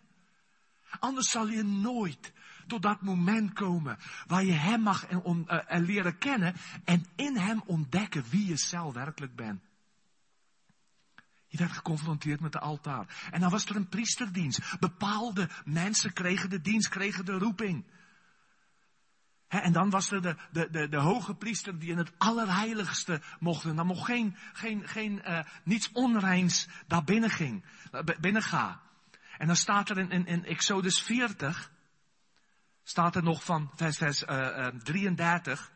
Anders 0.99 1.31
zal 1.31 1.49
je 1.49 1.63
nooit 1.63 2.33
tot 2.71 2.83
dat 2.83 3.03
moment 3.03 3.53
komen 3.53 3.99
waar 4.27 4.45
je 4.45 4.53
Hem 4.53 4.81
mag 4.81 5.07
en, 5.07 5.23
on, 5.23 5.47
uh, 5.49 5.59
leren 5.69 6.19
kennen 6.19 6.55
en 6.85 7.05
in 7.17 7.37
Hem 7.37 7.63
ontdekken 7.67 8.25
wie 8.31 8.47
je 8.47 8.57
zelf 8.57 8.95
werkelijk 8.95 9.37
bent. 9.37 9.61
Je 11.47 11.59
werd 11.59 11.73
geconfronteerd 11.73 12.41
met 12.41 12.53
de 12.53 12.59
altaar. 12.59 13.29
En 13.31 13.41
dan 13.41 13.51
was 13.51 13.65
er 13.65 13.77
een 13.77 13.89
priesterdienst. 13.89 14.81
Bepaalde 14.81 15.49
mensen 15.65 16.13
kregen 16.13 16.51
de 16.51 16.61
dienst, 16.61 16.89
kregen 16.89 17.25
de 17.25 17.33
roeping. 17.33 17.85
en 19.49 19.73
dan 19.73 19.91
was 19.91 20.11
er 20.11 20.23
de, 20.23 20.37
de, 20.53 20.71
de, 20.71 20.89
de 20.89 20.97
hoge 20.97 21.35
priester 21.35 21.79
die 21.79 21.91
in 21.91 21.99
het 21.99 22.13
allerheiligste 22.19 23.23
mocht. 23.41 23.65
En 23.65 23.77
dan 23.77 23.87
mocht 23.87 24.05
geen, 24.05 24.37
geen, 24.53 24.89
geen 24.89 25.23
uh, 25.25 25.41
niets 25.65 25.93
onreins 25.93 26.69
daar 26.87 27.05
binnen 27.05 27.31
ging, 27.31 27.65
binnen 28.21 28.43
gaan. 28.43 28.81
En 29.39 29.47
dan 29.47 29.57
staat 29.57 29.91
er 29.91 29.99
in, 29.99 30.11
in, 30.11 30.27
in 30.27 30.45
Exodus 30.45 31.03
40, 31.03 31.71
staat 32.91 33.17
er 33.17 33.23
nog 33.23 33.45
van 33.45 33.71
vers, 33.75 33.97
vers 33.97 34.23
uh, 34.23 34.37
uh, 34.37 34.67
33. 34.67 35.71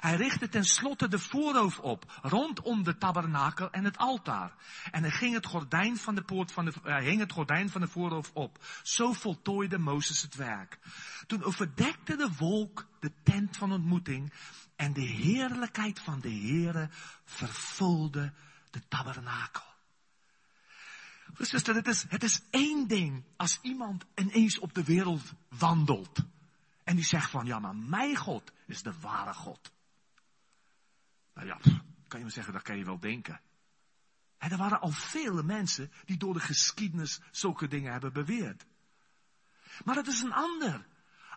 Hij 0.00 0.16
richtte 0.16 0.48
tenslotte 0.48 1.08
de 1.08 1.18
voorhoofd 1.18 1.80
op, 1.80 2.20
rondom 2.22 2.82
de 2.82 2.98
tabernakel 2.98 3.70
en 3.70 3.84
het 3.84 3.98
altaar. 3.98 4.54
En 4.90 5.02
hij 5.02 5.10
ging 5.10 5.34
het 5.34 5.46
gordijn 5.46 5.96
van 5.96 6.14
de 6.14 6.22
poort 6.22 6.52
van 6.52 6.64
de, 6.64 6.72
hij 6.82 7.04
hing 7.04 7.20
het 7.20 7.32
gordijn 7.32 7.70
van 7.70 7.80
de 7.80 7.88
voorhoofd 7.88 8.32
op. 8.32 8.64
Zo 8.82 9.12
voltooide 9.12 9.78
Mozes 9.78 10.22
het 10.22 10.34
werk. 10.34 10.78
Toen 11.26 11.42
overdekte 11.42 12.16
de 12.16 12.28
wolk 12.38 12.86
de 13.00 13.12
tent 13.22 13.56
van 13.56 13.72
ontmoeting 13.72 14.32
en 14.76 14.92
de 14.92 15.06
heerlijkheid 15.06 16.00
van 16.00 16.20
de 16.20 16.30
Heere 16.30 16.88
vervulde 17.24 18.32
de 18.70 18.80
tabernakel. 18.88 19.64
Zuster, 21.38 21.74
het 21.74 21.86
is, 21.86 22.04
het 22.08 22.22
is 22.22 22.40
één 22.50 22.88
ding 22.88 23.24
als 23.36 23.58
iemand 23.62 24.04
ineens 24.14 24.58
op 24.58 24.74
de 24.74 24.84
wereld 24.84 25.32
wandelt. 25.48 26.24
En 26.86 26.96
die 26.96 27.04
zegt 27.04 27.30
van, 27.30 27.46
ja, 27.46 27.58
maar 27.58 27.76
mijn 27.76 28.16
God 28.16 28.52
is 28.66 28.82
de 28.82 29.00
ware 29.00 29.34
God. 29.34 29.72
Nou 31.34 31.46
ja, 31.46 31.58
kan 32.08 32.18
je 32.18 32.24
me 32.24 32.30
zeggen, 32.30 32.52
dat 32.52 32.62
kan 32.62 32.78
je 32.78 32.84
wel 32.84 33.00
denken. 33.00 33.40
En 34.38 34.50
er 34.50 34.56
waren 34.56 34.80
al 34.80 34.90
vele 34.90 35.42
mensen 35.42 35.92
die 36.04 36.16
door 36.16 36.32
de 36.32 36.40
geschiedenis 36.40 37.20
zulke 37.30 37.68
dingen 37.68 37.92
hebben 37.92 38.12
beweerd. 38.12 38.66
Maar 39.84 39.96
het 39.96 40.06
is 40.06 40.20
een 40.20 40.32
ander. 40.32 40.86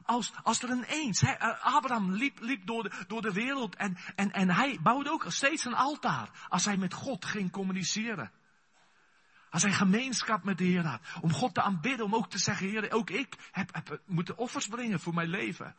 Als, 0.04 0.34
als 0.44 0.64
er 0.64 0.70
ineens, 0.70 1.22
hè, 1.22 1.40
Abraham 1.60 2.12
liep, 2.12 2.40
liep 2.40 2.66
door, 2.66 2.84
de, 2.84 3.06
door 3.08 3.22
de 3.22 3.34
wereld 3.34 3.76
en, 3.76 3.98
en, 4.16 4.32
en 4.32 4.50
hij 4.50 4.80
bouwde 4.82 5.12
ook 5.12 5.26
steeds 5.28 5.66
een 5.66 5.76
altaar 5.76 6.48
als 6.50 6.66
hij 6.66 6.78
met 6.78 6.94
God 6.94 7.26
ging 7.26 7.52
communiceren. 7.52 8.32
Als 9.50 9.62
hij 9.62 9.72
gemeenschap 9.72 10.44
met 10.44 10.58
de 10.58 10.64
Heer 10.64 10.86
had. 10.86 11.02
Om 11.22 11.34
God 11.34 11.54
te 11.54 11.62
aanbidden. 11.62 12.06
Om 12.06 12.16
ook 12.16 12.30
te 12.30 12.38
zeggen, 12.38 12.68
Heer, 12.68 12.92
ook 12.92 13.10
ik 13.10 13.36
heb, 13.52 13.74
heb 13.74 14.02
moeten 14.06 14.38
offers 14.38 14.68
brengen 14.68 15.00
voor 15.00 15.14
mijn 15.14 15.30
leven. 15.30 15.76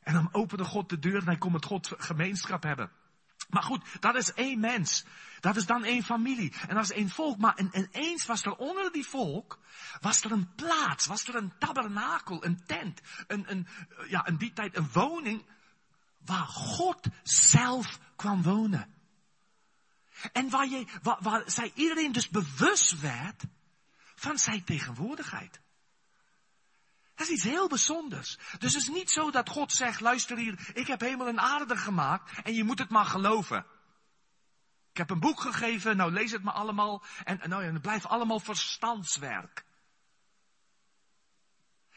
En 0.00 0.12
dan 0.12 0.28
opende 0.32 0.64
God 0.64 0.88
de 0.88 0.98
deur 0.98 1.20
en 1.20 1.26
hij 1.26 1.38
kon 1.38 1.52
met 1.52 1.64
God 1.64 1.92
gemeenschap 1.98 2.62
hebben. 2.62 2.90
Maar 3.48 3.62
goed, 3.62 3.84
dat 4.00 4.14
is 4.14 4.32
één 4.32 4.60
mens. 4.60 5.04
Dat 5.40 5.56
is 5.56 5.66
dan 5.66 5.84
één 5.84 6.02
familie. 6.02 6.52
En 6.68 6.74
dat 6.74 6.84
is 6.84 6.92
één 6.92 7.08
volk. 7.08 7.38
Maar 7.38 7.60
ineens 7.72 8.26
was 8.26 8.44
er 8.44 8.56
onder 8.56 8.92
die 8.92 9.06
volk, 9.06 9.58
was 10.00 10.22
er 10.22 10.32
een 10.32 10.54
plaats, 10.54 11.06
was 11.06 11.28
er 11.28 11.34
een 11.34 11.52
tabernakel, 11.58 12.44
een 12.44 12.64
tent, 12.66 13.00
een, 13.26 13.50
een, 13.50 13.66
ja, 14.08 14.26
in 14.26 14.36
die 14.36 14.52
tijd 14.52 14.76
een 14.76 14.88
woning, 14.92 15.44
waar 16.24 16.46
God 16.46 17.06
zelf 17.22 17.98
kwam 18.16 18.42
wonen. 18.42 19.01
En 20.32 20.50
waar, 20.50 20.68
je, 20.68 20.86
waar, 21.02 21.42
zij 21.46 21.72
iedereen 21.74 22.12
dus 22.12 22.28
bewust 22.28 23.00
werd 23.00 23.42
van 24.14 24.38
zijn 24.38 24.64
tegenwoordigheid. 24.64 25.60
Dat 27.14 27.26
is 27.26 27.32
iets 27.32 27.44
heel 27.44 27.68
bijzonders. 27.68 28.38
Dus 28.58 28.72
het 28.72 28.82
is 28.82 28.88
niet 28.88 29.10
zo 29.10 29.30
dat 29.30 29.48
God 29.48 29.72
zegt, 29.72 30.00
luister 30.00 30.36
hier, 30.36 30.70
ik 30.74 30.86
heb 30.86 31.00
hemel 31.00 31.26
en 31.28 31.40
aarde 31.40 31.76
gemaakt 31.76 32.42
en 32.42 32.54
je 32.54 32.64
moet 32.64 32.78
het 32.78 32.90
maar 32.90 33.04
geloven. 33.04 33.66
Ik 34.90 34.98
heb 34.98 35.10
een 35.10 35.20
boek 35.20 35.40
gegeven, 35.40 35.96
nou 35.96 36.12
lees 36.12 36.32
het 36.32 36.42
maar 36.42 36.54
allemaal 36.54 37.02
en, 37.24 37.40
nou 37.48 37.64
ja, 37.64 37.72
het 37.72 37.82
blijft 37.82 38.06
allemaal 38.06 38.40
verstandswerk. 38.40 39.64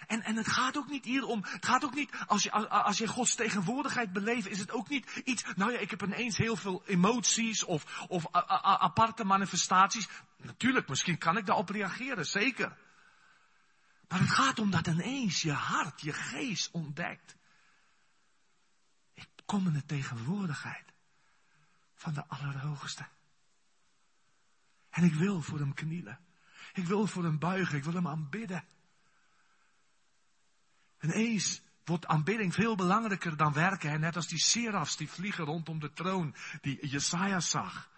En, 0.08 0.22
en 0.22 0.36
het 0.36 0.48
gaat 0.48 0.78
ook 0.78 0.90
niet 0.90 1.06
hier 1.06 1.26
om, 1.26 1.44
het 1.44 1.66
gaat 1.66 1.84
ook 1.84 1.96
niet, 1.96 2.12
als 2.28 2.44
je, 2.44 2.52
als 2.70 2.98
je 2.98 3.08
Gods 3.08 3.36
tegenwoordigheid 3.36 4.14
beleeft, 4.14 4.48
is 4.48 4.60
het 4.60 4.72
ook 4.72 4.90
niet 4.90 5.22
iets, 5.24 5.44
nou 5.56 5.72
ja, 5.72 5.78
ik 5.78 5.90
heb 5.90 6.04
ineens 6.04 6.38
heel 6.38 6.56
veel 6.56 6.84
emoties 6.86 7.64
of, 7.64 8.06
of 8.08 8.32
aparte 8.32 9.24
manifestaties. 9.24 10.08
Natuurlijk, 10.38 10.88
misschien 10.88 11.18
kan 11.18 11.38
ik 11.38 11.46
daarop 11.46 11.70
reageren, 11.70 12.26
zeker. 12.26 12.78
Maar 14.08 14.20
het 14.20 14.32
gaat 14.32 14.60
om 14.60 14.72
dat 14.72 14.88
ineens 14.88 15.42
je 15.42 15.52
hart, 15.52 16.02
je 16.02 16.14
geest 16.14 16.72
ontdekt. 16.72 17.36
Ik 19.14 19.28
kom 19.46 19.68
in 19.68 19.74
de 19.74 19.86
tegenwoordigheid 19.86 20.94
van 21.96 22.14
de 22.14 22.28
Allerhoogste. 22.28 23.06
En 24.90 25.04
ik 25.04 25.14
wil 25.14 25.42
voor 25.42 25.60
hem 25.60 25.74
knielen. 25.74 26.20
Ik 26.74 26.86
wil 26.86 27.08
voor 27.08 27.24
hem 27.24 27.40
buigen. 27.40 27.78
Ik 27.78 27.84
wil 27.84 27.94
hem 27.94 28.08
aanbidden. 28.08 28.64
En 31.06 31.12
eens 31.12 31.62
wordt 31.84 32.08
aanbidding 32.08 32.54
veel 32.54 32.76
belangrijker 32.76 33.38
dan 33.38 33.54
werken. 33.54 33.90
Hè? 33.90 33.98
Net 33.98 34.16
als 34.16 34.28
die 34.28 34.40
serafs 34.40 34.98
die 34.98 35.10
vliegen 35.10 35.46
rondom 35.46 35.80
de 35.80 35.94
troon 35.94 36.36
die 36.62 36.88
Jesaja 36.88 37.40
zag. 37.40 37.90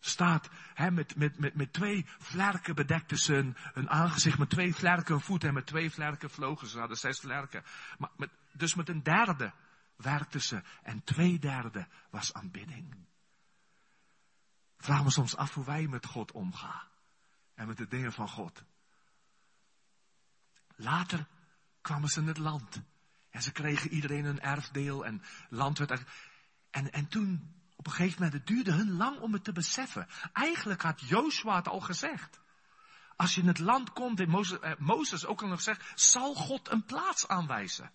Staat 0.00 0.48
hè, 0.74 0.90
met, 0.90 1.16
met, 1.16 1.38
met, 1.38 1.54
met 1.54 1.72
twee 1.72 2.06
vlerken 2.18 2.74
bedekte 2.74 3.16
ze 3.16 3.52
hun, 3.54 3.90
aangezicht, 3.90 4.38
met 4.38 4.50
twee 4.50 4.74
vlerken 4.74 5.20
voeten 5.20 5.48
en 5.48 5.54
met 5.54 5.66
twee 5.66 5.90
vlerken 5.90 6.30
vlogen 6.30 6.66
ze. 6.66 6.72
Ze 6.72 6.78
hadden 6.78 6.96
zes 6.96 7.20
vlerken. 7.20 7.64
Maar 7.98 8.10
dus 8.52 8.74
met 8.74 8.88
een 8.88 9.02
derde 9.02 9.52
werkten 9.96 10.40
ze 10.42 10.62
en 10.82 11.04
twee 11.04 11.38
derde 11.38 11.86
was 12.10 12.32
aanbidding. 12.32 12.94
Vraag 14.76 15.04
me 15.04 15.10
soms 15.10 15.36
af 15.36 15.54
hoe 15.54 15.64
wij 15.64 15.86
met 15.86 16.06
God 16.06 16.32
omgaan. 16.32 16.88
En 17.54 17.66
met 17.66 17.76
de 17.76 17.88
dingen 17.88 18.12
van 18.12 18.28
God. 18.28 18.64
Later 20.76 21.26
kwamen 21.82 22.08
ze 22.08 22.20
in 22.20 22.26
het 22.26 22.38
land. 22.38 22.82
En 23.30 23.42
ze 23.42 23.52
kregen 23.52 23.90
iedereen 23.90 24.24
een 24.24 24.40
erfdeel 24.40 25.04
en 25.04 25.22
land 25.48 25.78
werd 25.78 25.90
er... 25.90 26.06
En, 26.70 26.92
en 26.92 27.08
toen, 27.08 27.54
op 27.76 27.86
een 27.86 27.92
gegeven 27.92 28.22
moment, 28.22 28.38
het 28.38 28.46
duurde 28.46 28.72
hun 28.72 28.96
lang 28.96 29.18
om 29.18 29.32
het 29.32 29.44
te 29.44 29.52
beseffen. 29.52 30.08
Eigenlijk 30.32 30.82
had 30.82 31.00
Joshua 31.00 31.56
het 31.56 31.68
al 31.68 31.80
gezegd. 31.80 32.40
Als 33.16 33.34
je 33.34 33.40
in 33.40 33.46
het 33.46 33.58
land 33.58 33.92
komt, 33.92 34.20
in 34.20 34.28
Mozes, 34.28 34.58
eh, 34.58 34.72
Mozes 34.78 35.26
ook 35.26 35.42
al 35.42 35.48
nog 35.48 35.60
zegt, 35.60 36.00
zal 36.00 36.34
God 36.34 36.70
een 36.70 36.84
plaats 36.84 37.28
aanwijzen. 37.28 37.92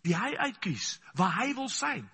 Die 0.00 0.16
hij 0.16 0.38
uitkiest, 0.38 1.00
waar 1.12 1.34
hij 1.34 1.54
wil 1.54 1.68
zijn. 1.68 2.10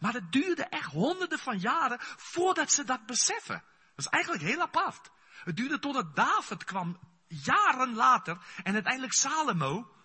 Maar 0.00 0.12
het 0.12 0.32
duurde 0.32 0.64
echt 0.64 0.92
honderden 0.92 1.38
van 1.38 1.58
jaren 1.58 1.98
voordat 2.00 2.72
ze 2.72 2.84
dat 2.84 3.06
beseffen. 3.06 3.62
Dat 3.94 4.06
is 4.06 4.06
eigenlijk 4.06 4.42
heel 4.42 4.60
apart. 4.60 5.10
Het 5.44 5.56
duurde 5.56 5.78
totdat 5.78 6.16
David 6.16 6.64
kwam, 6.64 6.98
jaren 7.28 7.94
later, 7.94 8.38
en 8.62 8.74
uiteindelijk 8.74 9.12
Salomo, 9.12 9.97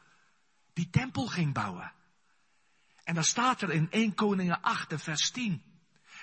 die 0.73 0.89
tempel 0.89 1.27
ging 1.27 1.53
bouwen. 1.53 1.91
En 3.03 3.13
dan 3.13 3.23
staat 3.23 3.61
er 3.61 3.71
in 3.71 3.87
1 3.91 4.13
Koningen 4.13 4.61
8 4.61 4.93
vers 4.95 5.31
10. 5.31 5.63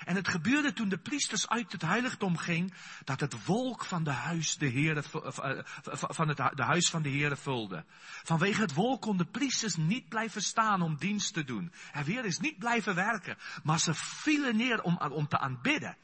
En 0.05 0.15
het 0.15 0.27
gebeurde 0.27 0.73
toen 0.73 0.89
de 0.89 0.97
priesters 0.97 1.49
uit 1.49 1.71
het 1.71 1.81
heiligdom 1.81 2.37
ging, 2.37 2.73
dat 3.03 3.19
het 3.19 3.45
wolk 3.45 3.85
van 3.85 4.03
de 4.03 4.11
huis 4.11 4.57
de 4.57 4.69
Heere, 4.69 5.03
eh, 5.11 5.59
eh, 5.59 5.63
van 5.91 6.27
het 6.27 6.37
de 6.37 6.63
huis 6.63 6.89
van 6.89 7.01
de 7.01 7.09
Heere 7.09 7.35
vulde. 7.35 7.85
Vanwege 8.23 8.61
het 8.61 8.73
wolk 8.73 9.01
konden 9.01 9.29
priesters 9.29 9.75
niet 9.75 10.09
blijven 10.09 10.41
staan 10.41 10.81
om 10.81 10.97
dienst 10.97 11.33
te 11.33 11.43
doen. 11.43 11.73
En 11.91 12.03
weer 12.03 12.25
is 12.25 12.39
niet 12.39 12.57
blijven 12.57 12.95
werken, 12.95 13.37
maar 13.63 13.79
ze 13.79 13.93
vielen 13.93 14.55
neer 14.55 14.81
om, 14.81 14.97
om 14.97 15.27
te 15.27 15.37
aanbidden. 15.37 15.97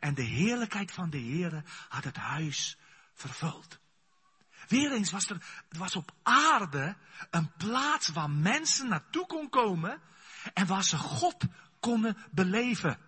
En 0.00 0.14
de 0.14 0.22
heerlijkheid 0.22 0.92
van 0.92 1.10
de 1.10 1.20
Heere 1.20 1.64
had 1.88 2.04
het 2.04 2.16
huis 2.16 2.78
vervuld. 3.14 3.78
Weer 4.68 4.92
eens 4.92 5.10
was 5.10 5.28
er, 5.30 5.64
was 5.68 5.96
op 5.96 6.12
aarde 6.22 6.96
een 7.30 7.52
plaats 7.56 8.08
waar 8.08 8.30
mensen 8.30 8.88
naartoe 8.88 9.26
kon 9.26 9.48
komen 9.48 10.00
en 10.54 10.66
waar 10.66 10.84
ze 10.84 10.96
God 10.96 11.44
konden 11.80 12.16
beleven. 12.30 12.98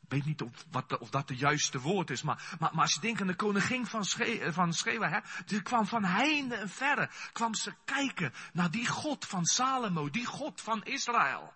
Ik 0.00 0.16
weet 0.16 0.24
niet 0.24 0.42
of, 0.42 0.66
wat, 0.70 0.98
of 0.98 1.10
dat 1.10 1.28
de 1.28 1.36
juiste 1.36 1.80
woord 1.80 2.10
is, 2.10 2.22
maar, 2.22 2.56
maar, 2.58 2.70
maar 2.74 2.82
als 2.82 2.94
je 2.94 3.00
denkt 3.00 3.20
aan 3.20 3.26
de 3.26 3.34
koningin 3.34 3.86
van, 3.86 4.04
Sche, 4.04 4.48
van 4.52 4.72
Schewa, 4.72 5.08
hè, 5.08 5.18
die 5.46 5.62
kwam 5.62 5.86
van 5.86 6.04
heinde 6.04 6.54
en 6.54 6.68
verre, 6.68 7.10
kwam 7.32 7.54
ze 7.54 7.74
kijken 7.84 8.32
naar 8.52 8.70
die 8.70 8.86
God 8.86 9.26
van 9.26 9.44
Salomo, 9.44 10.10
die 10.10 10.26
God 10.26 10.60
van 10.60 10.84
Israël. 10.84 11.54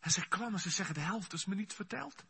En 0.00 0.10
ze 0.10 0.28
kwam 0.28 0.52
en 0.52 0.60
ze 0.60 0.70
zeggen, 0.70 0.94
de 0.94 1.00
helft 1.00 1.32
is 1.32 1.44
me 1.44 1.54
niet 1.54 1.74
verteld. 1.74 2.24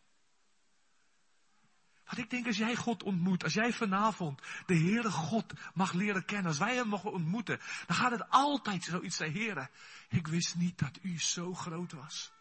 Wat 2.06 2.18
ik 2.18 2.30
denk, 2.30 2.46
als 2.46 2.56
jij 2.56 2.76
God 2.76 3.02
ontmoet, 3.02 3.44
als 3.44 3.54
jij 3.54 3.72
vanavond 3.72 4.40
de 4.66 4.76
Heere 4.76 5.10
God 5.10 5.52
mag 5.74 5.92
leren 5.92 6.24
kennen, 6.24 6.46
als 6.46 6.58
wij 6.58 6.74
Hem 6.74 6.88
mogen 6.88 7.12
ontmoeten, 7.12 7.60
dan 7.86 7.96
gaat 7.96 8.10
het 8.10 8.30
altijd 8.30 8.84
zoiets 8.84 9.16
zijn, 9.16 9.32
Heere, 9.32 9.70
ik 10.08 10.26
wist 10.26 10.56
niet 10.56 10.78
dat 10.78 10.98
U 11.02 11.18
zo 11.18 11.54
groot 11.54 11.92
was. 11.92 12.32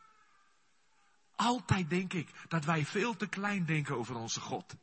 Altijd 1.35 1.89
denk 1.89 2.13
ik 2.13 2.29
dat 2.47 2.65
wij 2.65 2.85
veel 2.85 3.15
te 3.15 3.27
klein 3.27 3.65
denken 3.65 3.97
over 3.97 4.15
onze 4.15 4.39
God. 4.39 4.75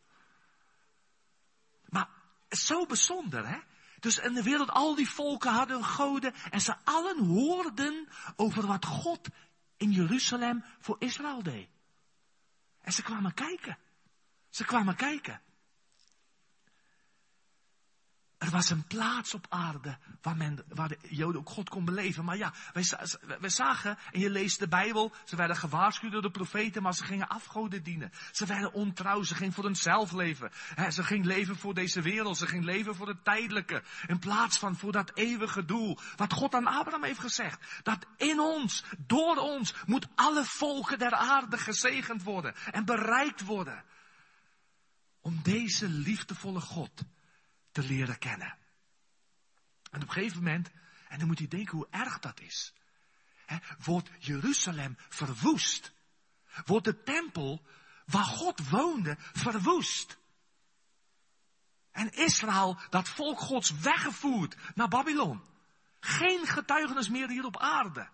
Maar 1.88 2.08
zo 2.48 2.86
bijzonder, 2.86 3.48
hè? 3.48 3.58
Dus 4.00 4.18
in 4.18 4.34
de 4.34 4.42
wereld, 4.42 4.70
al 4.70 4.94
die 4.94 5.10
volken 5.10 5.52
hadden 5.52 5.84
goden 5.84 6.34
en 6.50 6.60
ze 6.60 6.76
allen 6.84 7.24
hoorden 7.24 8.08
over 8.36 8.66
wat 8.66 8.84
God 8.84 9.28
in 9.76 9.90
Jeruzalem 9.90 10.64
voor 10.80 10.96
Israël 10.98 11.42
deed. 11.42 11.68
En 12.80 12.92
ze 12.92 13.02
kwamen 13.02 13.34
kijken. 13.34 13.78
Ze 14.52 14.64
kwamen 14.64 14.96
kijken. 14.96 15.40
Er 18.38 18.50
was 18.50 18.70
een 18.70 18.86
plaats 18.86 19.34
op 19.34 19.46
aarde 19.48 19.98
waar, 20.22 20.36
men, 20.36 20.64
waar 20.68 20.88
de 20.88 20.98
Joden 21.08 21.40
ook 21.40 21.48
God 21.48 21.68
kon 21.68 21.84
beleven. 21.84 22.24
Maar 22.24 22.36
ja, 22.36 22.52
wij, 22.72 22.84
wij 23.40 23.48
zagen, 23.50 23.98
en 24.10 24.20
je 24.20 24.30
leest 24.30 24.58
de 24.58 24.68
Bijbel, 24.68 25.12
ze 25.24 25.36
werden 25.36 25.56
gewaarschuwd 25.56 26.12
door 26.12 26.22
de 26.22 26.30
profeten, 26.30 26.82
maar 26.82 26.94
ze 26.94 27.04
gingen 27.04 27.28
afgoden 27.28 27.82
dienen. 27.82 28.12
Ze 28.32 28.46
werden 28.46 28.72
ontrouw, 28.72 29.22
ze 29.22 29.34
gingen 29.34 29.52
voor 29.52 29.64
hunzelf 29.64 30.12
leven. 30.12 30.50
ze 30.88 31.04
gingen 31.04 31.26
leven 31.26 31.56
voor 31.56 31.74
deze 31.74 32.00
wereld, 32.00 32.38
ze 32.38 32.46
gingen 32.46 32.64
leven 32.64 32.94
voor 32.94 33.08
het 33.08 33.24
tijdelijke. 33.24 33.82
In 34.06 34.18
plaats 34.18 34.58
van 34.58 34.76
voor 34.76 34.92
dat 34.92 35.10
eeuwige 35.14 35.64
doel. 35.64 35.98
Wat 36.16 36.32
God 36.32 36.54
aan 36.54 36.66
Abraham 36.66 37.04
heeft 37.04 37.20
gezegd. 37.20 37.80
Dat 37.82 38.06
in 38.16 38.40
ons, 38.40 38.84
door 38.98 39.36
ons, 39.36 39.74
moet 39.86 40.08
alle 40.14 40.44
volken 40.44 40.98
der 40.98 41.14
aarde 41.14 41.58
gezegend 41.58 42.22
worden 42.22 42.54
en 42.70 42.84
bereikt 42.84 43.44
worden. 43.44 43.84
Om 45.22 45.42
deze 45.42 45.88
liefdevolle 45.88 46.60
God 46.60 47.02
te 47.70 47.82
leren 47.82 48.18
kennen. 48.18 48.56
En 49.90 50.02
op 50.02 50.08
een 50.08 50.12
gegeven 50.12 50.36
moment, 50.36 50.70
en 51.08 51.18
dan 51.18 51.26
moet 51.26 51.38
je 51.38 51.48
denken 51.48 51.76
hoe 51.76 51.86
erg 51.90 52.18
dat 52.18 52.40
is, 52.40 52.72
hè, 53.46 53.56
wordt 53.84 54.10
Jeruzalem 54.18 54.96
verwoest. 55.08 55.92
Wordt 56.64 56.84
de 56.84 57.02
tempel 57.02 57.66
waar 58.06 58.24
God 58.24 58.68
woonde 58.68 59.16
verwoest. 59.18 60.18
En 61.90 62.12
Israël, 62.12 62.78
dat 62.90 63.08
volk 63.08 63.40
Gods, 63.40 63.70
weggevoerd 63.70 64.56
naar 64.74 64.88
Babylon. 64.88 65.42
Geen 66.00 66.46
getuigenis 66.46 67.08
meer 67.08 67.28
hier 67.28 67.44
op 67.44 67.58
aarde. 67.58 68.08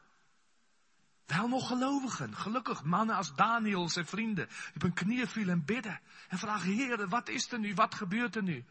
Wel 1.28 1.48
nog 1.48 1.66
gelovigen, 1.66 2.36
gelukkig 2.36 2.84
mannen 2.84 3.16
als 3.16 3.34
Daniel, 3.34 3.88
zijn 3.88 4.06
vrienden, 4.06 4.46
die 4.46 4.74
op 4.74 4.82
hun 4.82 4.92
knieën 4.92 5.26
vielen 5.26 5.54
en 5.54 5.64
bidden. 5.64 6.00
En 6.28 6.38
vragen, 6.38 6.72
Heer, 6.72 7.08
wat 7.08 7.28
is 7.28 7.52
er 7.52 7.58
nu? 7.58 7.74
Wat 7.74 7.94
gebeurt 7.94 8.36
er 8.36 8.42
nu? 8.42 8.64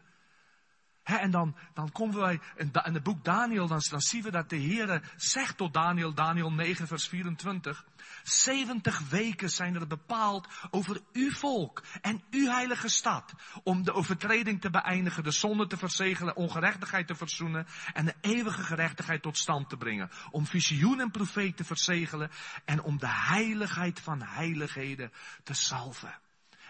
En 1.16 1.30
dan, 1.30 1.56
dan 1.74 1.92
komen 1.92 2.20
wij 2.20 2.40
in, 2.56 2.70
in 2.84 2.94
het 2.94 3.02
boek 3.02 3.24
Daniel, 3.24 3.66
dan, 3.66 3.80
zien 3.80 4.22
we 4.22 4.30
dat 4.30 4.50
de 4.50 4.56
Heer 4.56 5.12
zegt 5.16 5.56
tot 5.56 5.74
Daniel, 5.74 6.14
Daniel 6.14 6.52
9 6.52 6.86
vers 6.86 7.08
24. 7.08 7.84
70 8.22 9.08
weken 9.08 9.50
zijn 9.50 9.74
er 9.74 9.86
bepaald 9.86 10.48
over 10.70 11.00
uw 11.12 11.30
volk 11.30 11.82
en 12.00 12.22
uw 12.30 12.50
heilige 12.50 12.88
stad. 12.88 13.34
Om 13.62 13.84
de 13.84 13.92
overtreding 13.92 14.60
te 14.60 14.70
beëindigen, 14.70 15.24
de 15.24 15.30
zonde 15.30 15.66
te 15.66 15.76
verzegelen, 15.76 16.36
ongerechtigheid 16.36 17.06
te 17.06 17.14
verzoenen 17.14 17.66
en 17.92 18.04
de 18.04 18.14
eeuwige 18.20 18.62
gerechtigheid 18.62 19.22
tot 19.22 19.38
stand 19.38 19.68
te 19.68 19.76
brengen. 19.76 20.10
Om 20.30 20.46
visioen 20.46 21.00
en 21.00 21.10
profeet 21.10 21.56
te 21.56 21.64
verzegelen 21.64 22.30
en 22.64 22.82
om 22.82 22.98
de 22.98 23.08
heiligheid 23.08 24.00
van 24.00 24.22
heiligheden 24.22 25.12
te 25.42 25.54
salven. 25.54 26.18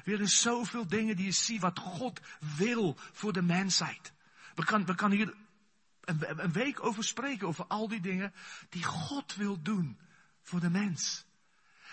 Weer 0.04 0.20
is 0.20 0.40
zoveel 0.40 0.86
dingen 0.86 1.16
die 1.16 1.24
je 1.24 1.32
ziet 1.32 1.60
wat 1.60 1.78
God 1.78 2.20
wil 2.56 2.96
voor 3.12 3.32
de 3.32 3.42
mensheid. 3.42 4.12
We 4.58 4.64
kan, 4.64 4.84
we 4.84 4.94
kan 4.94 5.10
hier 5.10 5.34
een, 6.00 6.52
week 6.52 6.84
over 6.84 7.04
spreken, 7.04 7.46
over 7.46 7.64
al 7.66 7.88
die 7.88 8.00
dingen 8.00 8.32
die 8.68 8.84
God 8.84 9.34
wil 9.34 9.62
doen 9.62 9.98
voor 10.42 10.60
de 10.60 10.70
mens. 10.70 11.24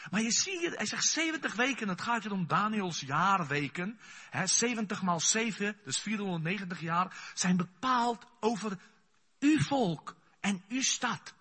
Maar 0.10 0.21
je 0.21 0.32
ziet 0.32 0.60
hier, 0.60 0.71
hij 0.71 0.86
zegt 0.86 1.06
70 1.06 1.56
weken, 1.56 1.88
het 1.88 2.01
gaat 2.01 2.23
hier 2.23 2.32
om 2.32 2.47
Daniels 2.47 2.99
jaarweken. 2.99 3.99
Hè, 4.30 4.47
70 4.47 5.01
maal 5.01 5.19
7, 5.19 5.78
dus 5.84 5.99
490 5.99 6.80
jaar, 6.80 7.32
zijn 7.34 7.58
bepaald 7.58 8.25
over 8.39 8.78
uw 9.39 9.60
volk 9.60 10.15
en 10.39 10.63
uw 10.67 10.82
stad. 10.82 11.34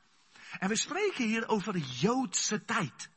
En 0.58 0.68
we 0.68 0.76
spreken 0.76 1.24
hier 1.24 1.48
over 1.48 1.72
de 1.72 1.86
Joodse 2.00 2.64
tijd. 2.64 3.10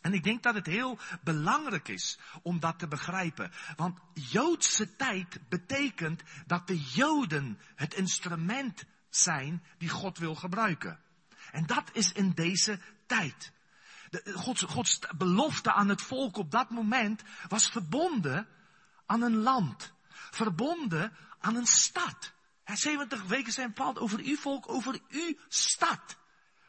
En 0.00 0.12
ik 0.14 0.22
denk 0.22 0.42
dat 0.42 0.54
het 0.54 0.66
heel 0.66 0.98
belangrijk 1.22 1.88
is 1.88 2.18
om 2.42 2.60
dat 2.60 2.78
te 2.78 2.88
begrijpen. 2.88 3.52
Want 3.76 3.98
Joodse 4.14 4.96
tijd 4.96 5.38
betekent 5.48 6.22
dat 6.46 6.66
de 6.66 6.80
Joden 6.80 7.58
het 7.74 7.94
instrument 7.94 8.84
zijn 9.10 9.62
die 9.78 9.88
God 9.88 10.18
wil 10.18 10.34
gebruiken. 10.34 11.00
En 11.52 11.66
dat 11.66 11.90
is 11.92 12.12
in 12.12 12.30
deze 12.30 12.80
tijd. 13.06 13.52
De, 14.10 14.32
Gods, 14.34 14.62
Gods 14.62 14.98
belofte 15.16 15.72
aan 15.72 15.88
het 15.88 16.02
volk 16.02 16.36
op 16.36 16.50
dat 16.50 16.70
moment 16.70 17.22
was 17.48 17.68
verbonden 17.68 18.46
aan 19.06 19.22
een 19.22 19.36
land. 19.36 19.92
Verbonden 20.30 21.16
aan 21.38 21.56
een 21.56 21.66
stad. 21.66 22.32
70 22.64 23.24
weken 23.24 23.52
zijn 23.52 23.68
bepaald 23.68 23.98
over 23.98 24.18
uw 24.18 24.36
volk, 24.36 24.68
over 24.68 25.00
uw 25.08 25.34
stad. 25.48 26.16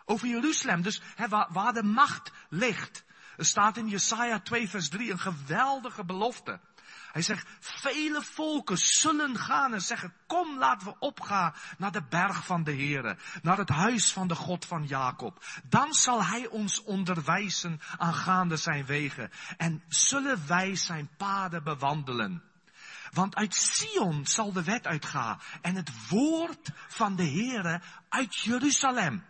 Over 0.06 0.28
Jeruzalem. 0.28 0.82
Dus 0.82 1.02
waar, 1.30 1.48
waar 1.52 1.74
de 1.74 1.84
macht 1.84 2.32
ligt. 2.50 3.04
Er 3.40 3.46
staat 3.46 3.78
in 3.78 3.88
Jesaja 3.88 4.40
2 4.40 4.70
vers 4.70 4.90
3 4.90 5.12
een 5.12 5.20
geweldige 5.20 6.06
belofte. 6.06 6.60
Hij 7.12 7.22
zegt, 7.22 7.48
vele 7.60 8.22
volken 8.22 8.78
zullen 8.78 9.38
gaan 9.38 9.74
en 9.74 9.82
zeggen, 9.82 10.14
kom 10.28 10.58
laten 10.58 10.88
we 10.88 10.96
opgaan 11.00 11.54
naar 11.78 11.92
de 11.92 12.04
berg 12.10 12.46
van 12.46 12.64
de 12.64 12.72
Heere, 12.72 13.18
naar 13.42 13.58
het 13.58 13.70
huis 13.70 14.12
van 14.12 14.28
de 14.28 14.36
God 14.36 14.66
van 14.66 14.86
Jacob. 14.86 15.44
Dan 15.64 15.94
zal 15.94 16.24
hij 16.24 16.48
ons 16.48 16.84
onderwijzen 16.84 17.80
aangaande 17.98 18.58
zijn 18.58 18.86
wegen 18.86 19.32
en 19.58 19.84
zullen 19.88 20.48
wij 20.48 20.76
zijn 20.76 21.10
paden 21.18 21.64
bewandelen. 21.64 22.44
Want 23.12 23.36
uit 23.36 23.56
Sion 23.56 24.26
zal 24.26 24.54
de 24.54 24.64
wet 24.64 24.88
uitgaan 24.88 25.40
en 25.62 25.76
het 25.76 26.08
woord 26.10 26.72
van 26.88 27.16
de 27.16 27.28
Heere 27.30 27.82
uit 28.10 28.36
Jeruzalem. 28.36 29.24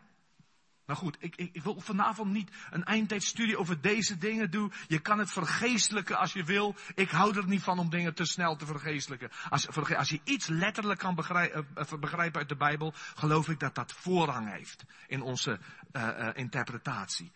Nou 0.89 1.01
goed, 1.01 1.17
ik, 1.19 1.35
ik, 1.35 1.49
ik, 1.53 1.63
wil 1.63 1.79
vanavond 1.79 2.31
niet 2.31 2.51
een 2.71 2.83
eindtijdstudie 2.83 3.57
over 3.57 3.81
deze 3.81 4.17
dingen 4.17 4.51
doen. 4.51 4.71
Je 4.87 4.99
kan 4.99 5.19
het 5.19 5.31
vergeestelijken 5.31 6.17
als 6.17 6.33
je 6.33 6.43
wil. 6.43 6.75
Ik 6.95 7.09
hou 7.09 7.37
er 7.37 7.47
niet 7.47 7.61
van 7.61 7.79
om 7.79 7.89
dingen 7.89 8.13
te 8.13 8.25
snel 8.25 8.55
te 8.55 8.65
vergeestelijken. 8.65 9.29
Als, 9.49 9.67
als 9.95 10.09
je 10.09 10.19
iets 10.23 10.47
letterlijk 10.47 10.99
kan 10.99 11.15
begrijpen, 11.15 11.67
eh, 11.75 11.99
begrijpen 11.99 12.39
uit 12.39 12.49
de 12.49 12.55
Bijbel, 12.55 12.93
geloof 13.15 13.49
ik 13.49 13.59
dat 13.59 13.75
dat 13.75 13.91
voorrang 13.93 14.51
heeft 14.51 14.83
in 15.07 15.21
onze 15.21 15.59
uh, 15.91 16.27
interpretatie. 16.33 17.31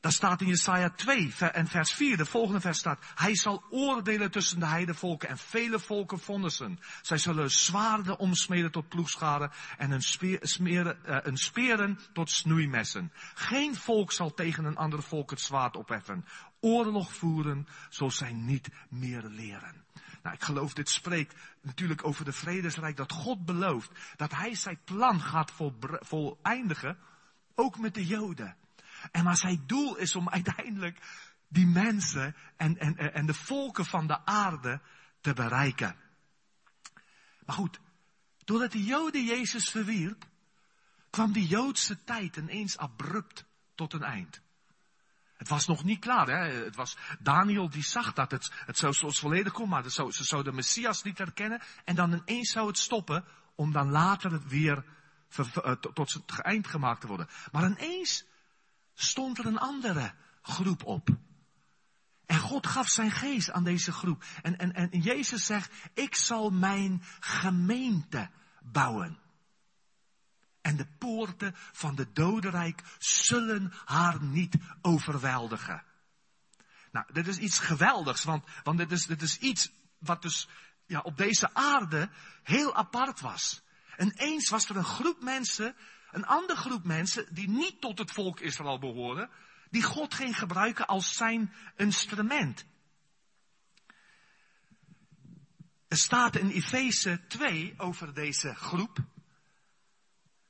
Dat 0.00 0.12
staat 0.12 0.40
in 0.40 0.46
Jesaja 0.46 0.90
2 0.90 1.34
en 1.52 1.66
vers 1.66 1.92
4. 1.92 2.16
De 2.16 2.26
volgende 2.26 2.60
vers 2.60 2.78
staat. 2.78 3.04
Hij 3.14 3.36
zal 3.36 3.64
oordelen 3.70 4.30
tussen 4.30 4.60
de 4.60 4.66
heidevolken 4.66 5.28
en 5.28 5.38
vele 5.38 5.78
volken 5.78 6.18
vonnissen. 6.18 6.78
Zij 7.02 7.18
zullen 7.18 7.50
zwaarden 7.50 8.18
omsmeden 8.18 8.70
tot 8.70 8.88
ploegscharen 8.88 9.50
en 9.78 9.90
een, 9.90 10.02
speer, 10.02 10.38
smeren, 10.42 10.98
een 11.28 11.36
speren 11.36 11.98
tot 12.12 12.30
snoeimessen. 12.30 13.12
Geen 13.34 13.74
volk 13.74 14.12
zal 14.12 14.34
tegen 14.34 14.64
een 14.64 14.76
ander 14.76 15.02
volk 15.02 15.30
het 15.30 15.40
zwaard 15.40 15.76
opheffen. 15.76 16.24
Oorlog 16.60 17.14
voeren, 17.14 17.66
zoals 17.88 18.16
zij 18.16 18.32
niet 18.32 18.68
meer 18.88 19.22
leren. 19.22 19.84
Nou, 20.22 20.34
ik 20.34 20.42
geloof 20.42 20.72
dit 20.74 20.88
spreekt 20.88 21.34
natuurlijk 21.62 22.06
over 22.06 22.24
de 22.24 22.32
vredesrijk 22.32 22.96
dat 22.96 23.12
God 23.12 23.44
belooft 23.44 23.90
dat 24.16 24.34
hij 24.34 24.54
zijn 24.54 24.78
plan 24.84 25.20
gaat 25.20 25.52
voleindigen, 26.00 26.98
ook 27.54 27.78
met 27.78 27.94
de 27.94 28.06
Joden. 28.06 28.56
En 29.10 29.24
maar 29.24 29.36
zijn 29.36 29.62
doel 29.66 29.96
is 29.96 30.16
om 30.16 30.28
uiteindelijk 30.38 30.98
die 31.48 31.66
mensen 31.66 32.36
en, 32.56 32.78
en, 32.78 33.14
en 33.14 33.26
de 33.26 33.34
volken 33.34 33.84
van 33.84 34.06
de 34.06 34.24
aarde 34.24 34.80
te 35.20 35.32
bereiken. 35.32 35.96
Maar 37.44 37.56
goed, 37.56 37.80
doordat 38.44 38.72
de 38.72 38.84
Joden 38.84 39.24
Jezus 39.24 39.70
verwierp, 39.70 40.24
kwam 41.10 41.32
die 41.32 41.46
Joodse 41.46 42.04
tijd 42.04 42.36
ineens 42.36 42.78
abrupt 42.78 43.44
tot 43.74 43.92
een 43.92 44.02
eind. 44.02 44.40
Het 45.36 45.48
was 45.48 45.66
nog 45.66 45.84
niet 45.84 46.00
klaar. 46.00 46.26
Hè? 46.26 46.64
Het 46.64 46.76
was 46.76 46.96
Daniel 47.18 47.70
die 47.70 47.82
zag 47.82 48.12
dat 48.12 48.30
het, 48.30 48.50
het 48.66 48.78
zou 48.78 48.92
zoals 48.92 49.18
volledig 49.18 49.52
komen, 49.52 49.70
maar 49.70 49.90
zou, 49.90 50.12
ze 50.12 50.24
zouden 50.24 50.50
de 50.50 50.56
Messias 50.56 51.02
niet 51.02 51.18
herkennen. 51.18 51.62
En 51.84 51.94
dan 51.94 52.12
ineens 52.12 52.50
zou 52.50 52.66
het 52.66 52.78
stoppen, 52.78 53.24
om 53.54 53.72
dan 53.72 53.90
later 53.90 54.32
het 54.32 54.48
weer 54.48 54.84
eh, 55.36 55.72
tot 55.72 56.12
het 56.12 56.40
eind 56.40 56.66
gemaakt 56.66 57.00
te 57.00 57.06
worden. 57.06 57.28
Maar 57.52 57.66
ineens 57.66 58.24
stond 59.00 59.38
er 59.38 59.46
een 59.46 59.58
andere 59.58 60.14
groep 60.42 60.84
op. 60.84 61.08
En 62.26 62.38
God 62.38 62.66
gaf 62.66 62.88
zijn 62.88 63.10
geest 63.10 63.50
aan 63.50 63.64
deze 63.64 63.92
groep. 63.92 64.24
En, 64.42 64.58
en, 64.58 64.72
en 64.72 65.00
Jezus 65.00 65.46
zegt, 65.46 65.72
ik 65.94 66.14
zal 66.14 66.50
mijn 66.50 67.02
gemeente 67.20 68.30
bouwen. 68.62 69.18
En 70.60 70.76
de 70.76 70.86
poorten 70.98 71.54
van 71.72 71.94
de 71.94 72.12
dodenrijk 72.12 72.82
zullen 72.98 73.72
haar 73.84 74.22
niet 74.22 74.56
overweldigen. 74.82 75.82
Nou, 76.92 77.06
dit 77.12 77.26
is 77.26 77.38
iets 77.38 77.58
geweldigs, 77.58 78.24
want, 78.24 78.44
want 78.62 78.78
dit, 78.78 78.92
is, 78.92 79.06
dit 79.06 79.22
is 79.22 79.38
iets 79.38 79.70
wat 79.98 80.22
dus 80.22 80.48
ja, 80.86 81.00
op 81.00 81.16
deze 81.16 81.54
aarde 81.54 82.10
heel 82.42 82.74
apart 82.74 83.20
was. 83.20 83.62
En 83.96 84.12
eens 84.16 84.48
was 84.48 84.68
er 84.68 84.76
een 84.76 84.84
groep 84.84 85.22
mensen 85.22 85.76
een 86.10 86.26
andere 86.26 86.58
groep 86.58 86.84
mensen 86.84 87.26
die 87.34 87.48
niet 87.48 87.80
tot 87.80 87.98
het 87.98 88.10
volk 88.10 88.40
Israël 88.40 88.78
behoren, 88.78 89.30
die 89.70 89.82
God 89.82 90.14
ging 90.14 90.38
gebruiken 90.38 90.86
als 90.86 91.16
zijn 91.16 91.52
instrument. 91.76 92.64
Er 95.88 95.96
staat 95.96 96.36
in 96.36 96.50
Efeze 96.50 97.20
2 97.28 97.74
over 97.76 98.14
deze 98.14 98.54
groep. 98.54 98.98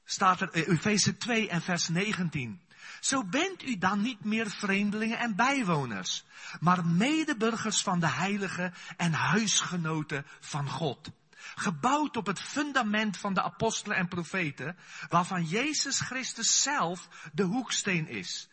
Staat 0.05 0.41
er 0.41 0.55
in 0.55 0.63
Efeze 0.63 1.17
2 1.17 1.49
en 1.49 1.63
vers 1.63 1.89
19. 1.89 2.61
Zo 3.01 3.25
bent 3.25 3.63
u 3.63 3.79
dan 3.79 4.01
niet 4.01 4.25
meer 4.25 4.51
vreemdelingen 4.51 5.19
en 5.19 5.37
bijwoners, 5.37 6.25
maar 6.61 6.87
medeburgers 6.87 7.83
van 7.83 8.01
de 8.01 8.09
heiligen 8.09 8.75
en 8.97 9.13
huisgenoten 9.13 10.27
van 10.41 10.69
God 10.69 11.11
gebouwd 11.59 12.17
op 12.17 12.27
het 12.27 12.41
fundament 12.41 13.17
van 13.17 13.35
de 13.35 13.43
apostelen 13.43 13.97
en 13.97 14.09
profeten, 14.09 14.77
waarvan 15.09 15.45
Jezus 15.45 16.01
Christus 16.01 16.63
zelf 16.63 17.09
de 17.33 17.43
hoeksteen 17.43 18.09
is. 18.09 18.49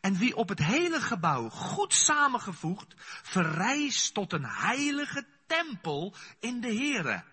En 0.00 0.16
wie 0.16 0.36
op 0.36 0.48
het 0.48 0.58
hele 0.58 1.00
gebouw 1.00 1.48
goed 1.48 1.94
samengevoegd 1.94 2.94
verrijst 3.22 4.14
tot 4.14 4.32
een 4.32 4.44
heilige 4.44 5.26
tempel 5.46 6.14
in 6.40 6.60
de 6.60 6.74
Here. 6.74 7.24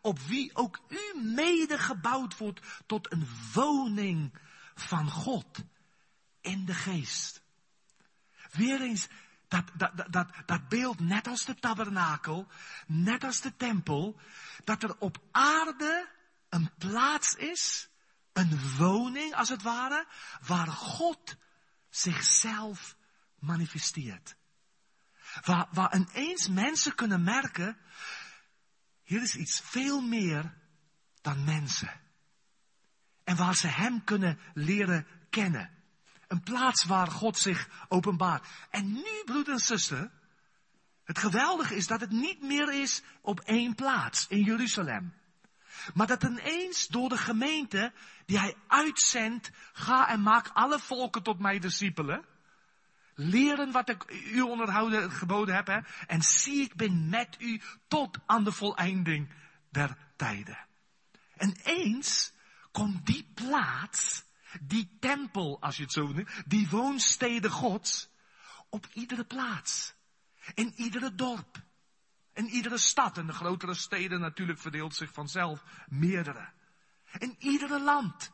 Op 0.00 0.18
wie 0.18 0.56
ook 0.56 0.80
u 0.88 1.20
mede 1.20 1.78
gebouwd 1.78 2.38
wordt 2.38 2.60
tot 2.86 3.12
een 3.12 3.28
woning 3.54 4.38
van 4.74 5.10
God 5.10 5.64
in 6.40 6.64
de 6.64 6.74
geest. 6.74 7.42
Weer 8.50 8.80
eens 8.80 9.08
dat, 9.50 9.64
dat, 9.74 10.12
dat, 10.12 10.28
dat 10.46 10.68
beeld, 10.68 11.00
net 11.00 11.26
als 11.26 11.44
de 11.44 11.54
tabernakel, 11.54 12.46
net 12.86 13.24
als 13.24 13.40
de 13.40 13.56
tempel, 13.56 14.20
dat 14.64 14.82
er 14.82 14.98
op 14.98 15.22
aarde 15.30 16.08
een 16.48 16.70
plaats 16.78 17.34
is, 17.34 17.88
een 18.32 18.76
woning 18.76 19.34
als 19.34 19.48
het 19.48 19.62
ware, 19.62 20.06
waar 20.46 20.66
God 20.66 21.36
zichzelf 21.88 22.96
manifesteert. 23.38 24.36
Waar, 25.44 25.68
waar 25.72 25.96
ineens 25.96 26.48
mensen 26.48 26.94
kunnen 26.94 27.22
merken, 27.22 27.76
hier 29.02 29.22
is 29.22 29.34
iets 29.34 29.60
veel 29.60 30.00
meer 30.00 30.54
dan 31.20 31.44
mensen. 31.44 32.00
En 33.24 33.36
waar 33.36 33.54
ze 33.54 33.66
Hem 33.66 34.04
kunnen 34.04 34.38
leren 34.54 35.06
kennen. 35.30 35.79
Een 36.30 36.42
plaats 36.42 36.84
waar 36.84 37.06
God 37.06 37.38
zich 37.38 37.68
openbaart. 37.88 38.46
En 38.70 38.92
nu, 38.92 39.22
broeder 39.24 39.52
en 39.52 39.60
zuster, 39.60 40.10
het 41.04 41.18
geweldige 41.18 41.76
is 41.76 41.86
dat 41.86 42.00
het 42.00 42.10
niet 42.10 42.42
meer 42.42 42.72
is 42.82 43.02
op 43.20 43.40
één 43.40 43.74
plaats 43.74 44.26
in 44.26 44.42
Jeruzalem. 44.42 45.14
Maar 45.94 46.06
dat 46.06 46.22
ineens 46.22 46.86
door 46.86 47.08
de 47.08 47.16
gemeente 47.16 47.92
die 48.26 48.38
hij 48.38 48.54
uitzendt, 48.66 49.50
ga 49.72 50.08
en 50.08 50.22
maak 50.22 50.50
alle 50.52 50.78
volken 50.78 51.22
tot 51.22 51.38
mij 51.38 51.58
discipelen. 51.58 52.24
Leren 53.14 53.72
wat 53.72 53.88
ik 53.88 54.04
u 54.32 54.40
onderhouden 54.40 55.10
geboden 55.10 55.54
heb. 55.54 55.84
En 56.06 56.22
zie 56.22 56.62
ik 56.62 56.74
ben 56.74 57.08
met 57.08 57.36
u 57.38 57.60
tot 57.88 58.18
aan 58.26 58.44
de 58.44 58.52
voleinding 58.52 59.32
der 59.70 59.96
tijden. 60.16 60.58
En 61.36 61.56
eens 61.62 62.32
komt 62.72 63.06
die 63.06 63.30
plaats 63.34 64.28
die 64.60 64.96
tempel, 65.00 65.60
als 65.60 65.76
je 65.76 65.82
het 65.82 65.92
zo 65.92 66.06
noemt, 66.06 66.30
die 66.46 66.68
woonsteden 66.68 67.50
Gods, 67.50 68.08
op 68.68 68.86
iedere 68.92 69.24
plaats. 69.24 69.94
In 70.54 70.72
iedere 70.76 71.14
dorp. 71.14 71.62
In 72.32 72.46
iedere 72.46 72.78
stad. 72.78 73.18
En 73.18 73.26
de 73.26 73.32
grotere 73.32 73.74
steden 73.74 74.20
natuurlijk 74.20 74.58
verdeelt 74.58 74.94
zich 74.94 75.12
vanzelf 75.12 75.64
meerdere. 75.88 76.48
In 77.18 77.36
iedere 77.38 77.80
land. 77.80 78.32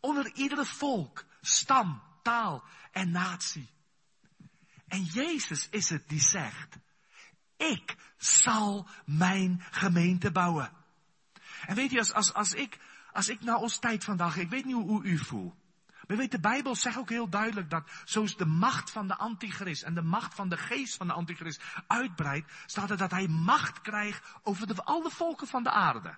Onder 0.00 0.34
iedere 0.34 0.64
volk, 0.64 1.24
stam, 1.40 2.02
taal 2.22 2.64
en 2.90 3.10
natie. 3.10 3.70
En 4.86 5.04
Jezus 5.04 5.68
is 5.68 5.88
het 5.88 6.08
die 6.08 6.20
zegt, 6.20 6.78
ik 7.56 7.96
zal 8.16 8.88
mijn 9.04 9.64
gemeente 9.70 10.32
bouwen. 10.32 10.72
En 11.66 11.74
weet 11.74 11.90
je, 11.90 11.98
als, 11.98 12.12
als, 12.12 12.32
als 12.32 12.52
ik 12.52 12.78
als 13.12 13.28
ik 13.28 13.40
naar 13.40 13.56
ons 13.56 13.78
tijd 13.78 14.04
vandaag, 14.04 14.36
ik 14.36 14.50
weet 14.50 14.64
niet 14.64 14.74
hoe, 14.74 15.02
u 15.02 15.18
voelt. 15.18 15.54
Maar 16.06 16.16
weet, 16.16 16.30
de 16.30 16.40
Bijbel 16.40 16.76
zegt 16.76 16.96
ook 16.96 17.08
heel 17.08 17.28
duidelijk 17.28 17.70
dat 17.70 17.90
zoals 18.04 18.36
de 18.36 18.46
macht 18.46 18.90
van 18.90 19.08
de 19.08 19.16
antichrist 19.16 19.82
en 19.82 19.94
de 19.94 20.02
macht 20.02 20.34
van 20.34 20.48
de 20.48 20.56
geest 20.56 20.96
van 20.96 21.06
de 21.06 21.12
antichrist 21.12 21.62
uitbreidt, 21.86 22.52
staat 22.66 22.90
er 22.90 22.96
dat 22.96 23.10
hij 23.10 23.28
macht 23.28 23.80
krijgt 23.80 24.26
over 24.42 24.66
de, 24.66 24.84
alle 24.84 25.10
volken 25.10 25.46
van 25.46 25.62
de 25.62 25.70
aarde. 25.70 26.16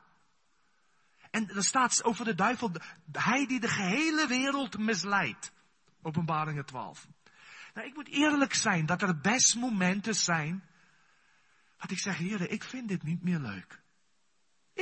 En 1.31 1.49
er 1.49 1.65
staat 1.65 2.05
over 2.05 2.25
de 2.25 2.35
duivel, 2.35 2.73
hij 3.13 3.47
die 3.47 3.61
de 3.61 3.69
gehele 3.69 4.27
wereld 4.27 4.79
misleidt. 4.79 5.53
Openbaringen 6.03 6.65
12. 6.65 7.07
Nou, 7.75 7.87
ik 7.87 7.95
moet 7.95 8.09
eerlijk 8.09 8.55
zijn 8.55 8.87
dat 8.87 9.03
er 9.03 9.21
best 9.21 9.57
momenten 9.57 10.15
zijn. 10.15 10.65
Dat 11.77 11.91
ik 11.91 11.99
zeg, 11.99 12.17
heren, 12.17 12.51
ik 12.51 12.65
vind 12.65 12.89
dit 12.89 13.03
niet 13.03 13.23
meer 13.23 13.39
leuk. 13.39 13.83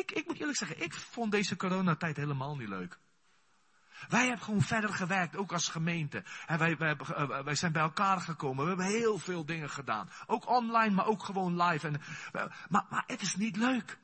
Ik, 0.03 0.11
ik 0.11 0.27
moet 0.27 0.39
eerlijk 0.39 0.59
zeggen, 0.59 0.83
ik 0.83 0.95
vond 0.95 1.33
deze 1.33 1.57
coronatijd 1.57 2.17
helemaal 2.17 2.57
niet 2.57 2.69
leuk. 2.69 2.99
Wij 4.09 4.27
hebben 4.27 4.45
gewoon 4.45 4.63
verder 4.63 4.93
gewerkt, 4.93 5.37
ook 5.37 5.53
als 5.53 5.69
gemeente. 5.69 6.25
En 6.47 6.59
wij, 6.59 6.77
wij, 6.77 6.97
eh, 6.97 7.55
zijn 7.55 7.73
bij 7.73 7.83
elkaar 7.83 8.21
gekomen. 8.21 8.63
We 8.63 8.69
hebben 8.69 8.87
heel 8.87 9.19
veel 9.19 9.45
dingen 9.45 9.71
gedaan. 9.71 10.11
Ook 10.27 10.49
online, 10.49 10.95
maar 10.95 11.07
ook 11.07 11.23
gewoon 11.23 11.63
live. 11.63 11.87
En, 11.87 12.01
maar, 12.69 12.87
maar 12.91 13.05
het 13.07 13.23
is 13.23 13.37
niet 13.37 13.57
leuk. 13.57 13.99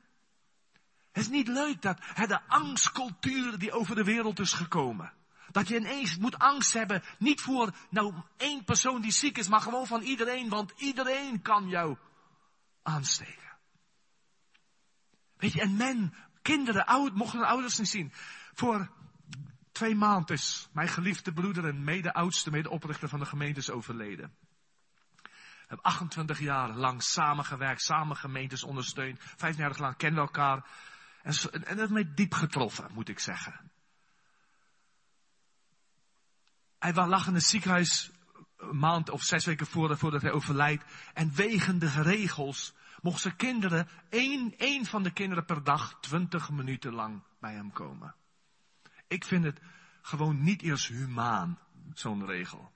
Het 1.11 1.23
is 1.23 1.29
niet 1.29 1.47
leuk 1.47 1.81
dat 1.81 1.97
hè, 1.99 2.27
de 2.27 2.41
angstcultuur 2.47 3.57
die 3.57 3.71
over 3.71 3.95
de 3.95 4.03
wereld 4.03 4.39
is 4.39 4.53
gekomen. 4.53 5.13
Dat 5.51 5.67
je 5.67 5.75
ineens 5.75 6.17
moet 6.17 6.39
angst 6.39 6.73
hebben, 6.73 7.03
niet 7.17 7.41
voor 7.41 7.73
nou 7.89 8.13
één 8.37 8.63
persoon 8.63 9.01
die 9.01 9.11
ziek 9.11 9.37
is, 9.37 9.47
maar 9.47 9.61
gewoon 9.61 9.87
van 9.87 10.01
iedereen, 10.01 10.49
want 10.49 10.73
iedereen 10.77 11.41
kan 11.41 11.67
jou 11.67 11.97
aansteken. 12.83 13.48
Weet 15.39 15.53
je, 15.53 15.61
en 15.61 15.75
men, 15.75 16.13
kinderen, 16.41 16.85
oud, 16.85 17.13
mochten 17.13 17.47
ouders 17.47 17.77
niet 17.77 17.89
zien. 17.89 18.11
Voor 18.53 18.89
twee 19.71 19.95
maanden 19.95 20.35
is 20.35 20.69
mijn 20.71 20.87
geliefde 20.87 21.33
broeder 21.33 21.65
en 21.67 21.83
mede-oudste, 21.83 22.51
mede-oprichter 22.51 23.09
van 23.09 23.19
de 23.19 23.25
gemeente 23.25 23.59
is 23.59 23.69
overleden. 23.69 24.33
We 25.21 25.75
hebben 25.75 25.85
28 25.85 26.39
jaar 26.39 26.69
lang 26.69 27.03
samengewerkt, 27.03 27.81
samen 27.81 28.15
gemeentes 28.15 28.63
ondersteund. 28.63 29.19
15 29.19 29.63
jaar 29.63 29.79
lang 29.79 29.97
kennen 29.97 30.19
we 30.19 30.27
elkaar. 30.27 30.65
En, 31.23 31.33
en 31.65 31.77
dat 31.77 31.89
mij 31.89 32.11
diep 32.15 32.33
getroffen, 32.33 32.89
moet 32.93 33.09
ik 33.09 33.19
zeggen. 33.19 33.71
Hij 36.79 36.93
lag 36.93 37.27
in 37.27 37.33
het 37.33 37.43
ziekenhuis 37.43 38.11
een 38.57 38.77
maand 38.77 39.09
of 39.09 39.23
zes 39.23 39.45
weken 39.45 39.65
voordat 39.65 40.21
hij 40.21 40.31
overlijdt. 40.31 40.83
En 41.13 41.35
wegen 41.35 41.79
de 41.79 42.01
regels 42.01 42.73
mocht 43.01 43.21
zijn 43.21 43.35
kinderen, 43.35 43.87
één, 44.09 44.57
één 44.57 44.85
van 44.85 45.03
de 45.03 45.11
kinderen 45.11 45.45
per 45.45 45.63
dag, 45.63 45.99
twintig 45.99 46.49
minuten 46.49 46.93
lang 46.93 47.23
bij 47.39 47.53
hem 47.53 47.71
komen. 47.71 48.15
Ik 49.07 49.25
vind 49.25 49.43
het 49.43 49.59
gewoon 50.01 50.43
niet 50.43 50.61
eerst 50.61 50.87
humaan, 50.87 51.59
zo'n 51.93 52.25
regel. 52.25 52.71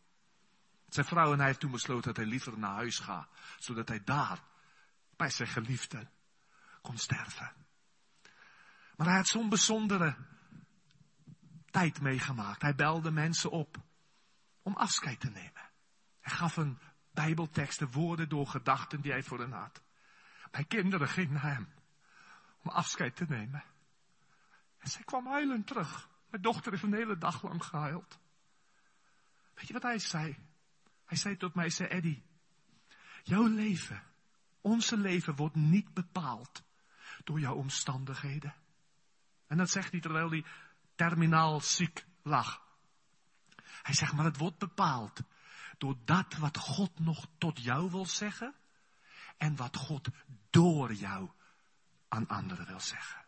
Zijn 0.90 1.06
vrouw 1.06 1.32
en 1.32 1.38
hij 1.38 1.48
heeft 1.48 1.60
toen 1.60 1.72
besloten 1.72 2.04
dat 2.04 2.18
hij 2.18 2.26
liever 2.26 2.60
naar 2.60 2.74
huis 2.74 3.00
gaat, 3.00 3.28
zodat 3.58 3.88
hij 3.88 4.04
daar, 4.04 4.40
bij 5.16 5.30
zijn 5.30 5.50
geliefde, 5.50 6.08
kon 6.82 6.98
sterven. 6.98 7.52
Maar 8.96 9.08
hij 9.08 9.16
had 9.16 9.28
zo'n 9.28 9.50
bijzondere 9.50 10.16
tijd 11.72 12.02
meegemaakt. 12.02 12.62
Hij 12.62 12.76
belde 12.76 13.12
mensen 13.12 13.52
op 13.52 13.78
om 14.62 14.76
afscheid 14.76 15.20
te 15.20 15.30
nemen. 15.30 15.70
Hij 16.20 16.34
gaf 16.36 16.58
een 16.58 16.80
bijbelteksten, 17.12 17.92
woorden 17.92 18.30
door 18.30 18.48
gedachten 18.48 19.02
die 19.02 19.12
hij 19.12 19.24
voor 19.24 19.40
hen 19.40 19.52
had. 19.52 19.82
Mijn 20.54 20.68
kinderen 20.68 21.08
gingen 21.08 21.34
naar 21.34 21.54
hem 21.54 21.68
om 22.64 22.70
afscheid 22.70 23.16
te 23.16 23.26
nemen. 23.28 23.64
En 24.78 24.90
zij 24.90 25.04
kwam 25.04 25.28
huilend 25.28 25.68
terug. 25.68 26.10
Mijn 26.30 26.42
dochter 26.42 26.72
heeft 26.72 26.84
een 26.84 26.94
hele 26.94 27.18
dag 27.18 27.44
lang 27.44 27.64
gehuild. 27.64 28.20
Weet 29.54 29.68
je 29.68 29.74
wat 29.74 29.84
hij 29.84 30.00
zei? 30.00 30.38
Hij 31.06 31.18
zei 31.18 31.38
tot 31.38 31.56
mij, 31.56 31.70
zei 31.70 31.90
Eddie, 31.90 32.24
jouw 33.24 33.48
leven, 33.48 34.04
onze 34.62 34.98
leven 34.98 35.36
wordt 35.36 35.56
niet 35.56 35.94
bepaald 35.94 36.64
door 37.24 37.40
jouw 37.40 37.56
omstandigheden. 37.56 38.54
En 39.48 39.58
dat 39.58 39.70
zegt 39.70 39.92
hij 39.92 40.00
terwijl 40.00 40.30
hij 40.30 40.46
terminaal 40.96 41.62
ziek 41.62 42.06
lag. 42.22 42.62
Hij 43.82 43.94
zegt, 43.94 44.14
maar 44.14 44.26
het 44.26 44.38
wordt 44.38 44.58
bepaald 44.58 45.22
door 45.78 45.96
dat 46.06 46.34
wat 46.34 46.58
God 46.58 47.00
nog 47.00 47.28
tot 47.38 47.64
jou 47.64 47.92
wil 47.92 48.06
zeggen 48.06 48.56
en 49.38 49.56
wat 49.56 49.78
God 49.78 50.08
door 50.50 50.94
jou 50.94 51.30
aan 52.08 52.28
anderen 52.28 52.66
wil 52.66 52.80
zeggen. 52.80 53.26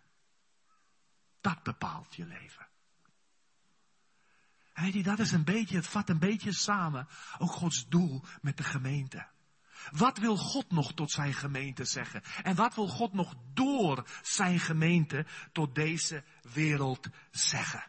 Dat 1.41 1.63
bepaalt 1.63 2.15
je 2.15 2.25
leven. 2.25 2.67
Je, 4.83 5.03
dat 5.03 5.19
is 5.19 5.31
een 5.31 5.43
beetje, 5.43 5.75
het 5.75 5.87
vat 5.87 6.09
een 6.09 6.19
beetje 6.19 6.53
samen, 6.53 7.07
ook 7.37 7.51
Gods 7.51 7.87
doel 7.87 8.23
met 8.41 8.57
de 8.57 8.63
gemeente. 8.63 9.27
Wat 9.91 10.17
wil 10.17 10.37
God 10.37 10.71
nog 10.71 10.93
tot 10.93 11.11
zijn 11.11 11.33
gemeente 11.33 11.85
zeggen? 11.85 12.23
En 12.43 12.55
wat 12.55 12.75
wil 12.75 12.87
God 12.87 13.13
nog 13.13 13.33
door 13.53 14.07
zijn 14.21 14.59
gemeente 14.59 15.25
tot 15.51 15.75
deze 15.75 16.23
wereld 16.53 17.07
zeggen? 17.31 17.83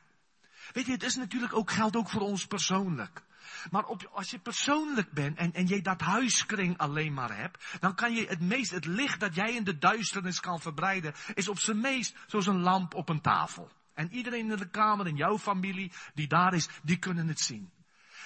Weet 0.72 0.86
je, 0.86 0.92
het 0.92 1.02
is 1.02 1.16
natuurlijk 1.16 1.54
ook, 1.54 1.70
geldt 1.70 1.96
ook 1.96 2.10
voor 2.10 2.20
ons 2.20 2.46
persoonlijk. 2.46 3.25
Maar 3.70 3.84
op, 3.84 4.10
als 4.12 4.30
je 4.30 4.38
persoonlijk 4.38 5.12
bent 5.12 5.38
en, 5.38 5.52
en 5.52 5.66
je 5.66 5.82
dat 5.82 6.00
huiskring 6.00 6.78
alleen 6.78 7.14
maar 7.14 7.36
hebt, 7.36 7.64
dan 7.80 7.94
kan 7.94 8.14
je 8.14 8.26
het 8.26 8.40
meest, 8.40 8.70
het 8.70 8.84
licht 8.84 9.20
dat 9.20 9.34
jij 9.34 9.54
in 9.54 9.64
de 9.64 9.78
duisternis 9.78 10.40
kan 10.40 10.60
verbreiden, 10.60 11.14
is 11.34 11.48
op 11.48 11.58
zijn 11.58 11.80
meest 11.80 12.16
zoals 12.26 12.46
een 12.46 12.60
lamp 12.60 12.94
op 12.94 13.08
een 13.08 13.20
tafel. 13.20 13.70
En 13.94 14.12
iedereen 14.12 14.50
in 14.50 14.56
de 14.56 14.70
kamer, 14.70 15.06
in 15.06 15.16
jouw 15.16 15.38
familie, 15.38 15.92
die 16.14 16.28
daar 16.28 16.54
is, 16.54 16.68
die 16.82 16.96
kunnen 16.96 17.28
het 17.28 17.40
zien. 17.40 17.72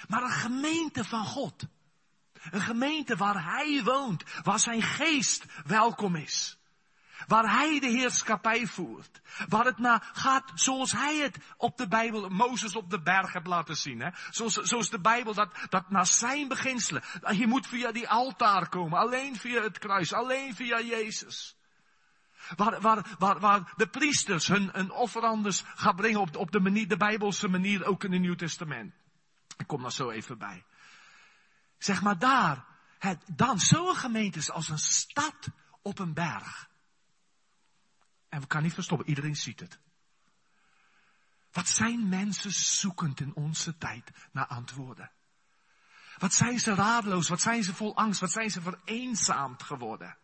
Maar 0.07 0.23
een 0.23 0.29
gemeente 0.29 1.03
van 1.03 1.25
God. 1.25 1.67
Een 2.51 2.61
gemeente 2.61 3.15
waar 3.15 3.43
Hij 3.43 3.83
woont, 3.83 4.23
waar 4.43 4.59
Zijn 4.59 4.81
geest 4.81 5.45
welkom 5.65 6.15
is. 6.15 6.60
Waar 7.27 7.51
hij 7.51 7.79
de 7.79 7.87
heerschappij 7.87 8.67
voert. 8.67 9.21
Waar 9.47 9.65
het 9.65 9.77
naar 9.77 10.09
gaat 10.13 10.51
zoals 10.55 10.91
hij 10.91 11.17
het 11.17 11.37
op 11.57 11.77
de 11.77 11.87
Bijbel, 11.87 12.29
Mozes 12.29 12.75
op 12.75 12.89
de 12.89 13.01
berg 13.01 13.33
heeft 13.33 13.47
laten 13.47 13.75
zien. 13.75 13.99
Hè? 13.99 14.09
Zoals, 14.29 14.53
zoals 14.53 14.89
de 14.89 14.99
Bijbel 14.99 15.33
dat, 15.33 15.53
dat 15.69 15.89
naar 15.89 16.05
zijn 16.05 16.47
beginselen. 16.47 17.03
Je 17.31 17.47
moet 17.47 17.67
via 17.67 17.91
die 17.91 18.09
altaar 18.09 18.69
komen. 18.69 18.99
Alleen 18.99 19.35
via 19.35 19.61
het 19.61 19.79
kruis. 19.79 20.13
Alleen 20.13 20.55
via 20.55 20.81
Jezus. 20.81 21.55
Waar, 22.55 22.81
waar, 22.81 23.05
waar, 23.17 23.39
waar 23.39 23.73
de 23.75 23.87
priesters 23.87 24.47
hun, 24.47 24.69
hun 24.71 24.91
offerandes 24.91 25.63
gaan 25.75 25.95
brengen 25.95 26.19
op, 26.19 26.35
op 26.35 26.51
de, 26.51 26.59
manier, 26.59 26.87
de 26.87 26.97
Bijbelse 26.97 27.47
manier 27.47 27.85
ook 27.85 28.03
in 28.03 28.11
het 28.11 28.21
Nieuw 28.21 28.35
Testament. 28.35 28.93
Ik 29.57 29.67
kom 29.67 29.81
daar 29.81 29.91
zo 29.91 30.09
even 30.09 30.37
bij. 30.37 30.63
Zeg 31.77 32.01
maar 32.01 32.19
daar, 32.19 32.65
het, 32.99 33.23
dan 33.35 33.59
zo'n 33.59 33.95
gemeente 33.95 34.53
als 34.53 34.69
een 34.69 34.79
stad 34.79 35.47
op 35.81 35.99
een 35.99 36.13
berg. 36.13 36.69
En 38.31 38.41
we 38.41 38.47
kan 38.47 38.63
niet 38.63 38.73
verstoppen, 38.73 39.07
iedereen 39.07 39.35
ziet 39.35 39.59
het. 39.59 39.79
Wat 41.51 41.67
zijn 41.67 42.09
mensen 42.09 42.51
zoekend 42.51 43.19
in 43.19 43.35
onze 43.35 43.77
tijd 43.77 44.11
naar 44.31 44.45
antwoorden? 44.45 45.11
Wat 46.17 46.33
zijn 46.33 46.59
ze 46.59 46.73
radeloos? 46.73 47.29
Wat 47.29 47.41
zijn 47.41 47.63
ze 47.63 47.73
vol 47.73 47.95
angst? 47.95 48.19
Wat 48.19 48.31
zijn 48.31 48.51
ze 48.51 48.61
vereenzaamd 48.61 49.63
geworden? 49.63 50.17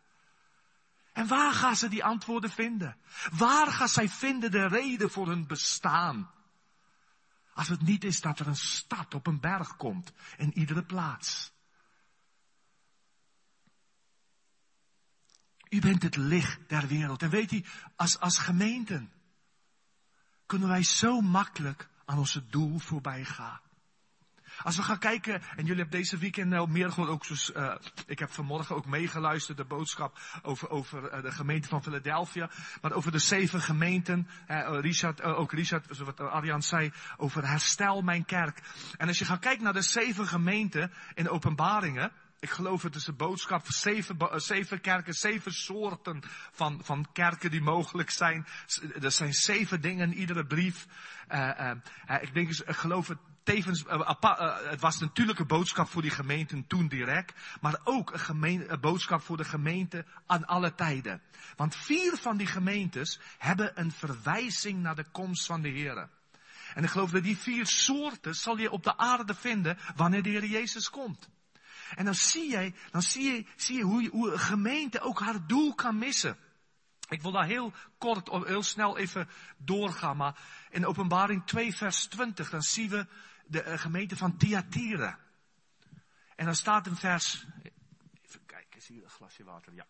En 1.12 1.26
waar 1.26 1.52
gaan 1.52 1.76
ze 1.76 1.88
die 1.88 2.04
antwoorden 2.04 2.50
vinden? 2.50 2.96
Waar 3.30 3.66
gaan 3.66 3.88
zij 3.88 4.08
vinden 4.08 4.50
de 4.50 4.66
reden 4.66 5.10
voor 5.10 5.28
hun 5.28 5.46
bestaan? 5.46 6.30
Als 7.54 7.68
het 7.68 7.82
niet 7.82 8.04
is 8.04 8.20
dat 8.20 8.38
er 8.38 8.46
een 8.46 8.56
stad 8.56 9.14
op 9.14 9.26
een 9.26 9.40
berg 9.40 9.76
komt 9.76 10.12
in 10.36 10.58
iedere 10.58 10.84
plaats. 10.84 11.52
U 15.70 15.80
bent 15.80 16.02
het 16.02 16.16
licht 16.16 16.58
der 16.68 16.86
wereld. 16.86 17.22
En 17.22 17.30
weet 17.30 17.52
u, 17.52 17.64
als, 17.96 18.20
als 18.20 18.38
gemeenten 18.38 19.10
kunnen 20.46 20.68
wij 20.68 20.82
zo 20.82 21.20
makkelijk 21.20 21.88
aan 22.04 22.18
onze 22.18 22.46
doel 22.46 22.78
voorbij 22.78 23.24
gaan. 23.24 23.60
Als 24.62 24.76
we 24.76 24.82
gaan 24.82 24.98
kijken, 24.98 25.42
en 25.42 25.64
jullie 25.64 25.80
hebben 25.80 25.98
deze 25.98 26.18
weekend 26.18 26.50
nou 26.50 26.70
meer 26.70 26.92
gewoon 26.92 27.08
ook, 27.08 27.26
dus, 27.28 27.52
ik 28.06 28.18
heb 28.18 28.30
vanmorgen 28.30 28.76
ook 28.76 28.86
meegeluisterd, 28.86 29.56
de 29.56 29.64
boodschap 29.64 30.18
over, 30.42 30.68
over 30.68 31.14
uh, 31.14 31.22
de 31.22 31.32
gemeente 31.32 31.68
van 31.68 31.82
Philadelphia, 31.82 32.50
maar 32.80 32.92
over 32.92 33.12
de 33.12 33.18
zeven 33.18 33.60
gemeenten, 33.60 34.28
uh, 34.48 34.78
Richard, 34.80 35.22
ook 35.22 35.52
Richard, 35.52 35.98
wat 35.98 36.20
Arjan 36.20 36.62
zei, 36.62 36.92
over 37.16 37.48
herstel 37.48 38.02
mijn 38.02 38.24
kerk. 38.24 38.60
En 38.96 39.08
als 39.08 39.18
je 39.18 39.24
gaat 39.24 39.40
kijken 39.40 39.64
naar 39.64 39.72
de 39.72 39.82
zeven 39.82 40.26
gemeenten 40.26 40.92
in 41.14 41.28
openbaringen, 41.28 42.12
ik 42.40 42.50
geloof 42.50 42.82
het 42.82 42.94
is 42.94 43.06
een 43.06 43.16
boodschap 43.16 43.66
zeven, 43.66 44.18
eh, 44.18 44.38
zeven 44.38 44.80
kerken, 44.80 45.14
zeven 45.14 45.52
soorten 45.52 46.22
van, 46.52 46.80
van 46.84 47.06
kerken 47.12 47.50
die 47.50 47.62
mogelijk 47.62 48.10
zijn. 48.10 48.46
Er 49.00 49.12
zijn 49.12 49.32
zeven 49.32 49.80
dingen 49.80 50.12
in 50.12 50.18
iedere 50.18 50.46
brief. 50.46 50.86
Uh, 51.30 51.70
ik 52.20 52.34
denk, 52.34 52.50
ik 52.50 52.76
geloof 52.76 53.08
het 53.08 53.18
tevens, 53.42 53.84
het 54.68 54.80
was 54.80 54.98
natuurlijk 54.98 55.38
een 55.38 55.46
boodschap 55.46 55.88
voor 55.88 56.02
die 56.02 56.10
gemeenten 56.10 56.66
toen 56.66 56.88
direct, 56.88 57.58
maar 57.60 57.80
ook 57.84 58.12
een, 58.12 58.18
gemeen, 58.18 58.72
een 58.72 58.80
boodschap 58.80 59.22
voor 59.22 59.36
de 59.36 59.44
gemeente 59.44 60.04
aan 60.26 60.46
alle 60.46 60.74
tijden. 60.74 61.22
Want 61.56 61.76
vier 61.76 62.16
van 62.16 62.36
die 62.36 62.46
gemeentes 62.46 63.20
hebben 63.38 63.80
een 63.80 63.92
verwijzing 63.92 64.82
naar 64.82 64.94
de 64.94 65.10
komst 65.12 65.46
van 65.46 65.62
de 65.62 65.68
Heer. 65.68 66.08
En 66.74 66.84
ik 66.84 66.90
geloof 66.90 67.10
dat 67.10 67.22
die 67.22 67.38
vier 67.38 67.66
soorten 67.66 68.34
zal 68.34 68.56
je 68.58 68.70
op 68.70 68.84
de 68.84 68.96
aarde 68.96 69.34
vinden 69.34 69.78
wanneer 69.96 70.22
de 70.22 70.28
Heer 70.28 70.46
Jezus 70.46 70.90
komt. 70.90 71.28
En 71.94 72.04
dan 72.04 72.14
zie 72.14 72.50
je, 72.50 72.72
dan 72.90 73.02
zie 73.02 73.32
je, 73.32 73.46
zie 73.56 73.76
je 73.76 73.82
hoe, 73.82 74.32
een 74.32 74.38
gemeente 74.38 75.00
ook 75.00 75.20
haar 75.20 75.46
doel 75.46 75.74
kan 75.74 75.98
missen. 75.98 76.38
Ik 77.08 77.22
wil 77.22 77.32
daar 77.32 77.46
heel 77.46 77.72
kort, 77.98 78.28
heel 78.28 78.62
snel 78.62 78.96
even 78.98 79.28
doorgaan, 79.56 80.16
maar 80.16 80.40
in 80.70 80.86
openbaring 80.86 81.46
2 81.46 81.76
vers 81.76 82.06
20, 82.06 82.50
dan 82.50 82.62
zien 82.62 82.88
we 82.88 83.06
de 83.46 83.62
eh, 83.62 83.78
gemeente 83.78 84.16
van 84.16 84.36
Thyatira. 84.36 85.18
En 86.36 86.44
dan 86.44 86.54
staat 86.54 86.86
in 86.86 86.96
vers, 86.96 87.46
even 88.22 88.46
kijken, 88.46 88.82
zie 88.82 88.96
je 88.96 89.02
een 89.02 89.10
glasje 89.10 89.44
water? 89.44 89.74
Ja. 89.74 89.86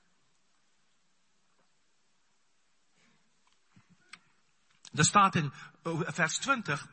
Er 4.93 5.05
staat 5.05 5.35
in 5.35 5.53
vers 6.07 6.39
20, 6.39 6.89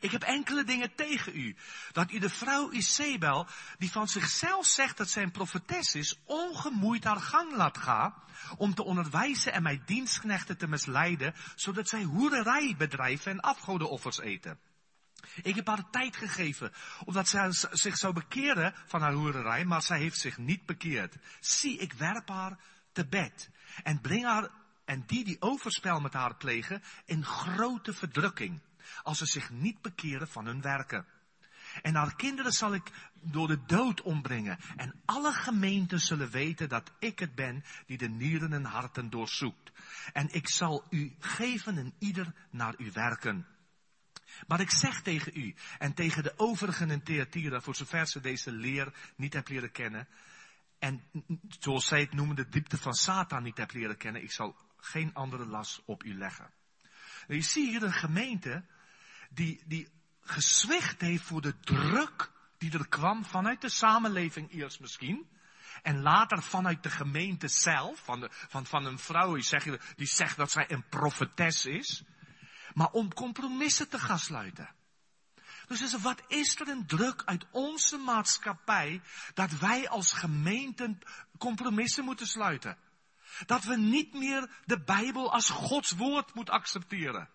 ik 0.00 0.10
heb 0.10 0.22
enkele 0.22 0.64
dingen 0.64 0.94
tegen 0.94 1.36
u. 1.36 1.56
Dat 1.92 2.12
u 2.12 2.18
de 2.18 2.30
vrouw 2.30 2.70
Isabel, 2.70 3.46
die 3.78 3.90
van 3.90 4.08
zichzelf 4.08 4.66
zegt 4.66 4.96
dat 4.96 5.10
zij 5.10 5.22
een 5.22 5.30
profetes 5.30 5.94
is, 5.94 6.20
ongemoeid 6.24 7.04
haar 7.04 7.20
gang 7.20 7.56
laat 7.56 7.78
gaan, 7.78 8.14
om 8.56 8.74
te 8.74 8.84
onderwijzen 8.84 9.52
en 9.52 9.62
mijn 9.62 9.82
dienstknechten 9.86 10.58
te 10.58 10.68
misleiden, 10.68 11.34
zodat 11.54 11.88
zij 11.88 12.02
hoererij 12.02 12.74
bedrijven 12.78 13.32
en 13.32 13.40
afgodenoffers 13.40 14.20
eten. 14.20 14.58
Ik 15.42 15.54
heb 15.54 15.66
haar 15.66 15.90
tijd 15.90 16.16
gegeven, 16.16 16.72
omdat 17.04 17.28
zij 17.28 17.48
zich 17.70 17.96
zou 17.96 18.12
bekeren 18.12 18.74
van 18.86 19.00
haar 19.00 19.12
hoererij, 19.12 19.64
maar 19.64 19.82
zij 19.82 19.98
heeft 19.98 20.18
zich 20.18 20.38
niet 20.38 20.66
bekeerd. 20.66 21.16
Zie, 21.40 21.78
ik 21.78 21.92
werp 21.92 22.28
haar 22.28 22.58
te 22.92 23.06
bed 23.06 23.50
en 23.82 24.00
breng 24.00 24.24
haar 24.24 24.50
en 24.84 25.02
die 25.06 25.24
die 25.24 25.36
overspel 25.40 26.00
met 26.00 26.12
haar 26.12 26.36
plegen 26.36 26.82
in 27.04 27.24
grote 27.24 27.92
verdrukking, 27.92 28.60
als 29.02 29.18
ze 29.18 29.26
zich 29.26 29.50
niet 29.50 29.80
bekeren 29.80 30.28
van 30.28 30.46
hun 30.46 30.60
werken. 30.60 31.06
En 31.82 31.94
haar 31.94 32.16
kinderen 32.16 32.52
zal 32.52 32.74
ik 32.74 32.90
door 33.20 33.48
de 33.48 33.64
dood 33.66 34.02
ombrengen. 34.02 34.58
En 34.76 35.00
alle 35.04 35.32
gemeenten 35.32 36.00
zullen 36.00 36.30
weten 36.30 36.68
dat 36.68 36.92
ik 36.98 37.18
het 37.18 37.34
ben 37.34 37.64
die 37.86 37.98
de 37.98 38.08
nieren 38.08 38.52
en 38.52 38.64
harten 38.64 39.10
doorzoekt. 39.10 39.72
En 40.12 40.28
ik 40.32 40.48
zal 40.48 40.84
u 40.90 41.16
geven 41.18 41.78
en 41.78 41.94
ieder 41.98 42.34
naar 42.50 42.74
u 42.78 42.90
werken. 42.92 43.46
Maar 44.46 44.60
ik 44.60 44.70
zeg 44.70 45.02
tegen 45.02 45.32
u 45.34 45.54
en 45.78 45.94
tegen 45.94 46.22
de 46.22 46.32
overigen 46.36 46.90
in 46.90 47.02
Theatira, 47.02 47.60
voor 47.60 47.74
zover 47.74 48.06
ze 48.06 48.20
deze 48.20 48.52
leer 48.52 48.92
niet 49.16 49.32
hebben 49.32 49.52
leren 49.52 49.72
kennen, 49.72 50.08
en 50.78 51.02
zoals 51.58 51.86
zij 51.86 52.00
het 52.00 52.12
noemen, 52.12 52.36
de 52.36 52.48
diepte 52.48 52.78
van 52.78 52.94
Satan 52.94 53.42
niet 53.42 53.56
hebben 53.56 53.76
leren 53.76 53.96
kennen, 53.96 54.22
ik 54.22 54.32
zal 54.32 54.56
geen 54.76 55.14
andere 55.14 55.46
last 55.46 55.82
op 55.84 56.04
u 56.04 56.14
leggen. 56.14 56.50
Nou, 57.26 57.40
je 57.40 57.46
ziet 57.46 57.70
hier 57.70 57.82
een 57.82 57.92
gemeente 57.92 58.64
die, 59.28 59.62
die 59.66 59.88
gezwicht 60.20 61.00
heeft 61.00 61.24
voor 61.24 61.40
de 61.40 61.60
druk 61.60 62.30
die 62.58 62.72
er 62.72 62.88
kwam 62.88 63.24
vanuit 63.24 63.60
de 63.60 63.68
samenleving 63.68 64.52
eerst 64.52 64.80
misschien. 64.80 65.28
En 65.82 66.02
later 66.02 66.42
vanuit 66.42 66.82
de 66.82 66.90
gemeente 66.90 67.48
zelf, 67.48 68.00
van, 68.04 68.20
de, 68.20 68.28
van, 68.30 68.66
van 68.66 68.84
een 68.84 68.98
vrouw 68.98 69.34
die 69.34 69.42
zegt, 69.42 69.96
die 69.96 70.06
zegt 70.06 70.36
dat 70.36 70.50
zij 70.50 70.70
een 70.70 70.88
profetes 70.88 71.66
is. 71.66 72.02
Maar 72.72 72.90
om 72.90 73.14
compromissen 73.14 73.88
te 73.88 73.98
gaan 73.98 74.18
sluiten. 74.18 74.76
Dus 75.66 76.00
wat 76.00 76.22
is 76.28 76.60
er 76.60 76.68
een 76.68 76.86
druk 76.86 77.22
uit 77.24 77.46
onze 77.50 77.96
maatschappij 77.96 79.00
dat 79.34 79.58
wij 79.58 79.88
als 79.88 80.12
gemeenten 80.12 80.98
compromissen 81.38 82.04
moeten 82.04 82.26
sluiten? 82.26 82.76
Dat 83.46 83.64
we 83.64 83.76
niet 83.76 84.12
meer 84.12 84.50
de 84.64 84.80
Bijbel 84.80 85.32
als 85.32 85.50
Gods 85.50 85.90
woord 85.90 86.34
moeten 86.34 86.54
accepteren. 86.54 87.28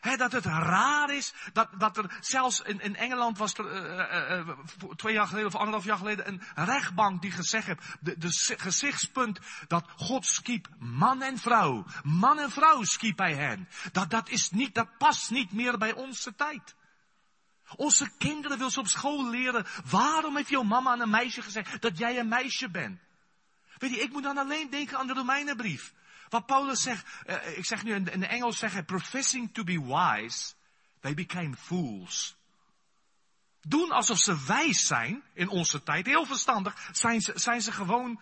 Dat 0.00 0.32
het 0.32 0.44
raar 0.44 1.10
is, 1.10 1.32
dat, 1.52 1.68
dat 1.78 1.96
er 1.96 2.18
zelfs 2.20 2.60
in, 2.60 2.80
in 2.80 2.96
Engeland 2.96 3.38
was 3.38 3.54
er 3.54 3.64
uh, 3.64 4.38
uh, 4.38 4.48
twee 4.96 5.14
jaar 5.14 5.26
geleden 5.26 5.48
of 5.48 5.54
anderhalf 5.54 5.84
jaar 5.84 5.96
geleden 5.96 6.28
een 6.28 6.42
rechtbank 6.54 7.22
die 7.22 7.30
gezegd 7.30 7.66
heeft, 7.66 7.82
de, 8.00 8.18
de 8.18 8.56
gezichtspunt 8.58 9.38
dat 9.68 9.84
God 9.96 10.26
schiep 10.26 10.68
man 10.78 11.22
en 11.22 11.38
vrouw, 11.38 11.84
man 12.02 12.38
en 12.38 12.50
vrouw 12.50 12.82
schiep 12.82 13.18
hij 13.18 13.34
hen. 13.34 13.68
Dat, 13.92 14.10
dat 14.10 14.28
is 14.28 14.50
niet, 14.50 14.74
dat 14.74 14.98
past 14.98 15.30
niet 15.30 15.52
meer 15.52 15.78
bij 15.78 15.92
onze 15.92 16.34
tijd. 16.34 16.74
Onze 17.76 18.10
kinderen 18.18 18.58
wil 18.58 18.70
ze 18.70 18.80
op 18.80 18.88
school 18.88 19.30
leren, 19.30 19.66
waarom 19.90 20.36
heeft 20.36 20.48
jouw 20.48 20.62
mama 20.62 20.90
aan 20.90 21.00
een 21.00 21.10
meisje 21.10 21.42
gezegd 21.42 21.82
dat 21.82 21.98
jij 21.98 22.18
een 22.18 22.28
meisje 22.28 22.70
bent? 22.70 23.00
Weet 23.78 23.94
je, 23.94 24.00
ik 24.00 24.12
moet 24.12 24.22
dan 24.22 24.38
alleen 24.38 24.70
denken 24.70 24.98
aan 24.98 25.06
de 25.06 25.12
Romeinenbrief. 25.12 25.92
Wat 26.30 26.46
Paulus 26.46 26.82
zegt, 26.82 27.06
uh, 27.26 27.58
ik 27.58 27.64
zeg 27.64 27.82
nu 27.82 27.94
in, 27.94 28.12
in 28.12 28.22
Engels 28.22 28.58
zeggen, 28.58 28.84
professing 28.84 29.54
to 29.54 29.64
be 29.64 29.80
wise, 29.80 30.54
they 31.00 31.14
became 31.14 31.56
fools. 31.56 32.36
Doen 33.60 33.90
alsof 33.90 34.18
ze 34.18 34.44
wijs 34.44 34.86
zijn 34.86 35.22
in 35.32 35.48
onze 35.48 35.82
tijd, 35.82 36.06
heel 36.06 36.24
verstandig, 36.24 36.88
zijn 36.92 37.20
ze, 37.20 37.32
zijn 37.34 37.62
ze 37.62 37.72
gewoon 37.72 38.20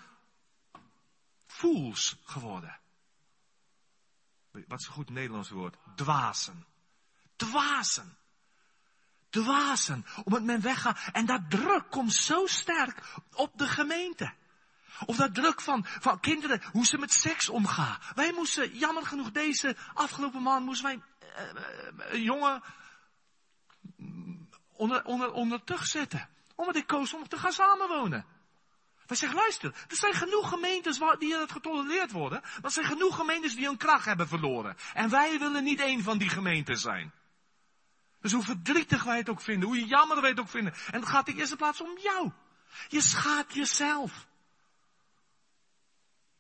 fools 1.46 2.16
geworden. 2.24 2.78
Wat 4.50 4.80
is 4.80 4.86
een 4.86 4.92
goed 4.92 5.10
Nederlands 5.10 5.50
woord? 5.50 5.76
Dwazen. 5.94 6.66
Dwazen. 7.36 8.16
Dwazen. 9.30 10.06
Omdat 10.24 10.42
men 10.42 10.60
weggaat. 10.60 10.98
En 11.12 11.26
dat 11.26 11.50
druk 11.50 11.90
komt 11.90 12.12
zo 12.12 12.46
sterk 12.46 13.02
op 13.32 13.58
de 13.58 13.66
gemeente. 13.66 14.32
Of 15.06 15.16
dat 15.16 15.34
druk 15.34 15.60
van, 15.60 15.86
van 15.86 16.20
kinderen, 16.20 16.62
hoe 16.72 16.86
ze 16.86 16.98
met 16.98 17.12
seks 17.12 17.48
omgaan. 17.48 17.98
Wij 18.14 18.32
moesten, 18.32 18.78
jammer 18.78 19.06
genoeg, 19.06 19.30
deze 19.30 19.76
afgelopen 19.94 20.42
maand 20.42 20.64
moesten 20.64 20.86
wij 20.86 21.02
uh, 21.20 22.12
een 22.12 22.22
jongen 22.22 22.62
onder, 24.72 25.04
onder, 25.04 25.32
onder 25.32 25.64
tug 25.64 25.86
zetten. 25.86 26.28
Omdat 26.54 26.76
ik 26.76 26.86
koos 26.86 27.14
om 27.14 27.28
te 27.28 27.38
gaan 27.38 27.52
samenwonen. 27.52 28.26
Wij 29.06 29.16
zeggen, 29.16 29.38
luister, 29.38 29.74
er 29.88 29.96
zijn 29.96 30.14
genoeg 30.14 30.48
gemeentes 30.48 30.98
waar, 30.98 31.18
die 31.18 31.36
het 31.36 31.52
getolereerd 31.52 32.12
worden. 32.12 32.40
Maar 32.40 32.60
er 32.62 32.70
zijn 32.70 32.86
genoeg 32.86 33.16
gemeentes 33.16 33.54
die 33.54 33.66
hun 33.66 33.76
kracht 33.76 34.04
hebben 34.04 34.28
verloren. 34.28 34.76
En 34.94 35.10
wij 35.10 35.38
willen 35.38 35.64
niet 35.64 35.80
één 35.80 36.02
van 36.02 36.18
die 36.18 36.28
gemeenten 36.28 36.78
zijn. 36.78 37.12
Dus 38.20 38.32
hoe 38.32 38.42
verdrietig 38.42 39.04
wij 39.04 39.16
het 39.16 39.28
ook 39.28 39.40
vinden, 39.40 39.68
hoe 39.68 39.86
jammer 39.86 40.20
wij 40.20 40.30
het 40.30 40.40
ook 40.40 40.48
vinden. 40.48 40.74
En 40.90 41.00
het 41.00 41.08
gaat 41.08 41.28
in 41.28 41.38
eerste 41.38 41.56
plaats 41.56 41.80
om 41.80 41.98
jou. 41.98 42.30
Je 42.88 43.00
schaadt 43.00 43.54
jezelf. 43.54 44.27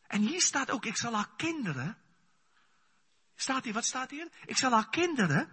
En 0.08 0.20
hier 0.20 0.40
staat 0.40 0.70
ook, 0.70 0.84
ik 0.84 0.96
zal 0.96 1.14
haar 1.14 1.30
kinderen. 1.36 1.98
Staat 3.34 3.64
hier, 3.64 3.72
wat 3.72 3.84
staat 3.84 4.10
hier? 4.10 4.28
Ik 4.46 4.56
zal 4.56 4.72
haar 4.72 4.88
kinderen. 4.88 5.48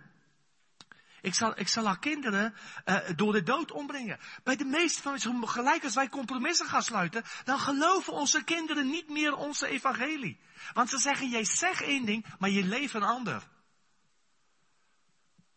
Ik 1.21 1.33
zal, 1.33 1.59
ik 1.59 1.67
zal 1.67 1.85
haar 1.85 1.99
kinderen 1.99 2.55
uh, 2.85 2.97
door 3.15 3.33
de 3.33 3.43
dood 3.43 3.71
ombrengen. 3.71 4.19
Bij 4.43 4.55
de 4.55 4.65
meeste 4.65 5.01
van 5.01 5.11
ons, 5.11 5.51
gelijk 5.51 5.83
als 5.83 5.95
wij 5.95 6.09
compromissen 6.09 6.67
gaan 6.67 6.83
sluiten, 6.83 7.23
dan 7.43 7.59
geloven 7.59 8.13
onze 8.13 8.43
kinderen 8.43 8.89
niet 8.89 9.09
meer 9.09 9.35
onze 9.35 9.67
evangelie. 9.67 10.39
Want 10.73 10.89
ze 10.89 10.97
zeggen, 10.97 11.29
jij 11.29 11.45
zegt 11.45 11.81
één 11.81 12.05
ding, 12.05 12.25
maar 12.39 12.49
je 12.49 12.63
leeft 12.63 12.93
een 12.93 13.03
ander. 13.03 13.47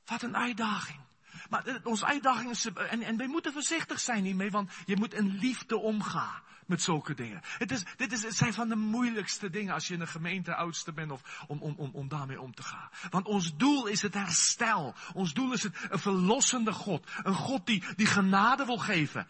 Wat 0.05 0.23
een 0.23 0.37
uitdaging. 0.37 1.01
Maar 1.49 1.67
eh, 1.67 1.75
onze 1.87 2.07
uitdaging 2.07 2.51
is, 2.51 2.67
en, 2.67 3.03
en 3.03 3.17
wij 3.17 3.27
moeten 3.27 3.53
voorzichtig 3.53 4.01
zijn 4.01 4.25
hiermee, 4.25 4.51
want 4.51 4.71
je 4.85 4.97
moet 4.97 5.15
in 5.15 5.39
liefde 5.39 5.79
omgaan 5.79 6.43
met 6.69 6.83
zulke 6.83 7.15
dingen. 7.15 7.41
Het, 7.43 7.71
is, 7.71 7.83
dit 7.97 8.13
is, 8.13 8.23
het 8.23 8.37
zijn 8.37 8.53
van 8.53 8.69
de 8.69 8.77
moeilijkste 8.77 9.51
dingen 9.51 9.75
als 9.75 9.89
je 9.89 9.95
in 9.95 10.01
een 10.01 10.09
gemeente 10.09 10.55
oudste 10.55 10.93
bent 10.93 11.11
of 11.11 11.45
om, 11.47 11.63
om, 11.63 11.75
om, 11.77 11.91
om 11.93 12.09
daarmee 12.09 12.41
om 12.41 12.55
te 12.55 12.63
gaan. 12.63 12.89
Want 13.11 13.27
ons 13.27 13.57
doel 13.57 13.87
is 13.87 14.03
het 14.03 14.15
herstel. 14.15 14.95
Ons 15.13 15.35
doel 15.35 15.53
is 15.53 15.63
het 15.63 15.77
een 15.91 15.99
verlossende 15.99 16.73
God. 16.73 17.11
Een 17.23 17.35
God 17.35 17.67
die, 17.67 17.85
die 17.97 18.07
genade 18.07 18.65
wil 18.65 18.79
geven. 18.79 19.29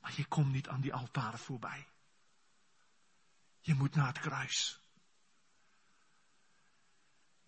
Maar 0.00 0.12
je 0.16 0.24
komt 0.24 0.52
niet 0.52 0.68
aan 0.68 0.80
die 0.80 0.94
altaren 0.94 1.38
voorbij. 1.38 1.86
Je 3.60 3.74
moet 3.74 3.94
naar 3.94 4.06
het 4.06 4.18
kruis. 4.18 4.80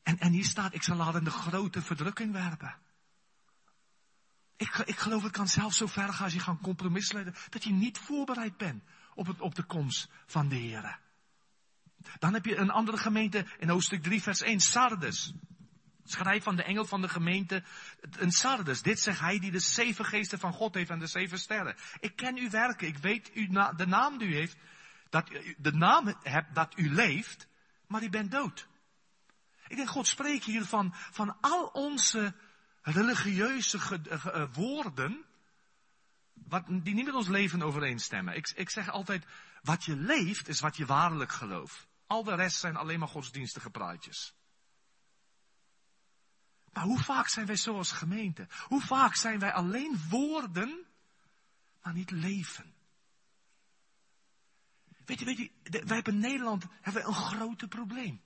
En, 0.02 0.18
en 0.18 0.32
hier 0.32 0.44
staat, 0.44 0.74
ik 0.74 0.82
zal 0.82 0.96
laten 0.96 1.24
de 1.24 1.30
grote 1.30 1.82
verdrukking 1.82 2.32
werpen. 2.32 2.74
Ik, 4.58 4.76
ik 4.84 4.98
geloof 4.98 5.22
het 5.22 5.32
kan 5.32 5.48
zelfs 5.48 5.76
zo 5.76 5.86
ver 5.86 6.12
gaan 6.12 6.24
als 6.24 6.32
je 6.32 6.40
gaan 6.40 6.60
compromis 6.60 7.12
leiden, 7.12 7.34
dat 7.48 7.64
je 7.64 7.72
niet 7.72 7.98
voorbereid 7.98 8.56
bent 8.56 8.82
op, 9.14 9.26
het, 9.26 9.40
op 9.40 9.54
de 9.54 9.62
komst 9.62 10.08
van 10.26 10.48
de 10.48 10.56
Heer. 10.56 10.98
Dan 12.18 12.32
heb 12.32 12.44
je 12.44 12.56
een 12.56 12.70
andere 12.70 12.96
gemeente 12.96 13.46
in 13.58 13.68
hoofdstuk 13.68 14.02
3 14.02 14.22
vers 14.22 14.40
1, 14.40 14.60
Sardes. 14.60 15.32
Schrijf 16.04 16.42
van 16.42 16.56
de 16.56 16.62
engel 16.62 16.84
van 16.84 17.00
de 17.00 17.08
gemeente, 17.08 17.62
een 18.10 18.30
Sardes. 18.30 18.82
Dit 18.82 19.00
zegt 19.00 19.20
hij 19.20 19.38
die 19.38 19.50
de 19.50 19.58
zeven 19.58 20.04
geesten 20.04 20.38
van 20.38 20.52
God 20.52 20.74
heeft 20.74 20.90
en 20.90 20.98
de 20.98 21.06
zeven 21.06 21.38
sterren. 21.38 21.76
Ik 22.00 22.16
ken 22.16 22.36
uw 22.36 22.50
werken, 22.50 22.86
ik 22.86 22.98
weet 22.98 23.30
u 23.34 23.46
na, 23.46 23.72
de 23.72 23.86
naam 23.86 24.18
die 24.18 24.28
u 24.28 24.34
heeft, 24.34 24.56
dat 25.08 25.30
u 25.30 25.54
de 25.58 25.72
naam 25.72 26.14
hebt 26.22 26.54
dat 26.54 26.78
u 26.78 26.94
leeft, 26.94 27.48
maar 27.86 28.02
u 28.02 28.10
bent 28.10 28.30
dood. 28.30 28.68
Ik 29.66 29.76
denk, 29.76 29.88
God 29.88 30.06
spreekt 30.06 30.44
hier 30.44 30.64
van, 30.64 30.94
van 30.94 31.36
al 31.40 31.66
onze 31.66 32.34
religieuze 32.90 34.00
uh, 34.10 34.54
woorden, 34.54 35.24
wat, 36.32 36.66
die 36.66 36.94
niet 36.94 37.04
met 37.04 37.14
ons 37.14 37.28
leven 37.28 37.62
overeenstemmen. 37.62 38.34
Ik, 38.34 38.52
ik 38.54 38.70
zeg 38.70 38.90
altijd, 38.90 39.24
wat 39.62 39.84
je 39.84 39.96
leeft 39.96 40.48
is 40.48 40.60
wat 40.60 40.76
je 40.76 40.86
waarlijk 40.86 41.32
gelooft. 41.32 41.86
Al 42.06 42.24
de 42.24 42.34
rest 42.34 42.58
zijn 42.58 42.76
alleen 42.76 42.98
maar 42.98 43.08
godsdienstige 43.08 43.70
praatjes. 43.70 44.34
Maar 46.72 46.84
hoe 46.84 46.98
vaak 46.98 47.28
zijn 47.28 47.46
wij 47.46 47.56
zo 47.56 47.76
als 47.76 47.92
gemeente? 47.92 48.46
Hoe 48.66 48.80
vaak 48.80 49.14
zijn 49.14 49.38
wij 49.38 49.52
alleen 49.52 50.00
woorden, 50.08 50.86
maar 51.82 51.92
niet 51.92 52.10
leven? 52.10 52.74
Weet 55.04 55.18
je, 55.18 55.24
weet 55.24 55.36
je, 55.36 55.50
wij 55.62 55.96
hebben 55.96 56.14
in 56.14 56.20
Nederland 56.20 56.64
hebben 56.80 57.02
we 57.02 57.08
een 57.08 57.14
groot 57.14 57.68
probleem. 57.68 58.20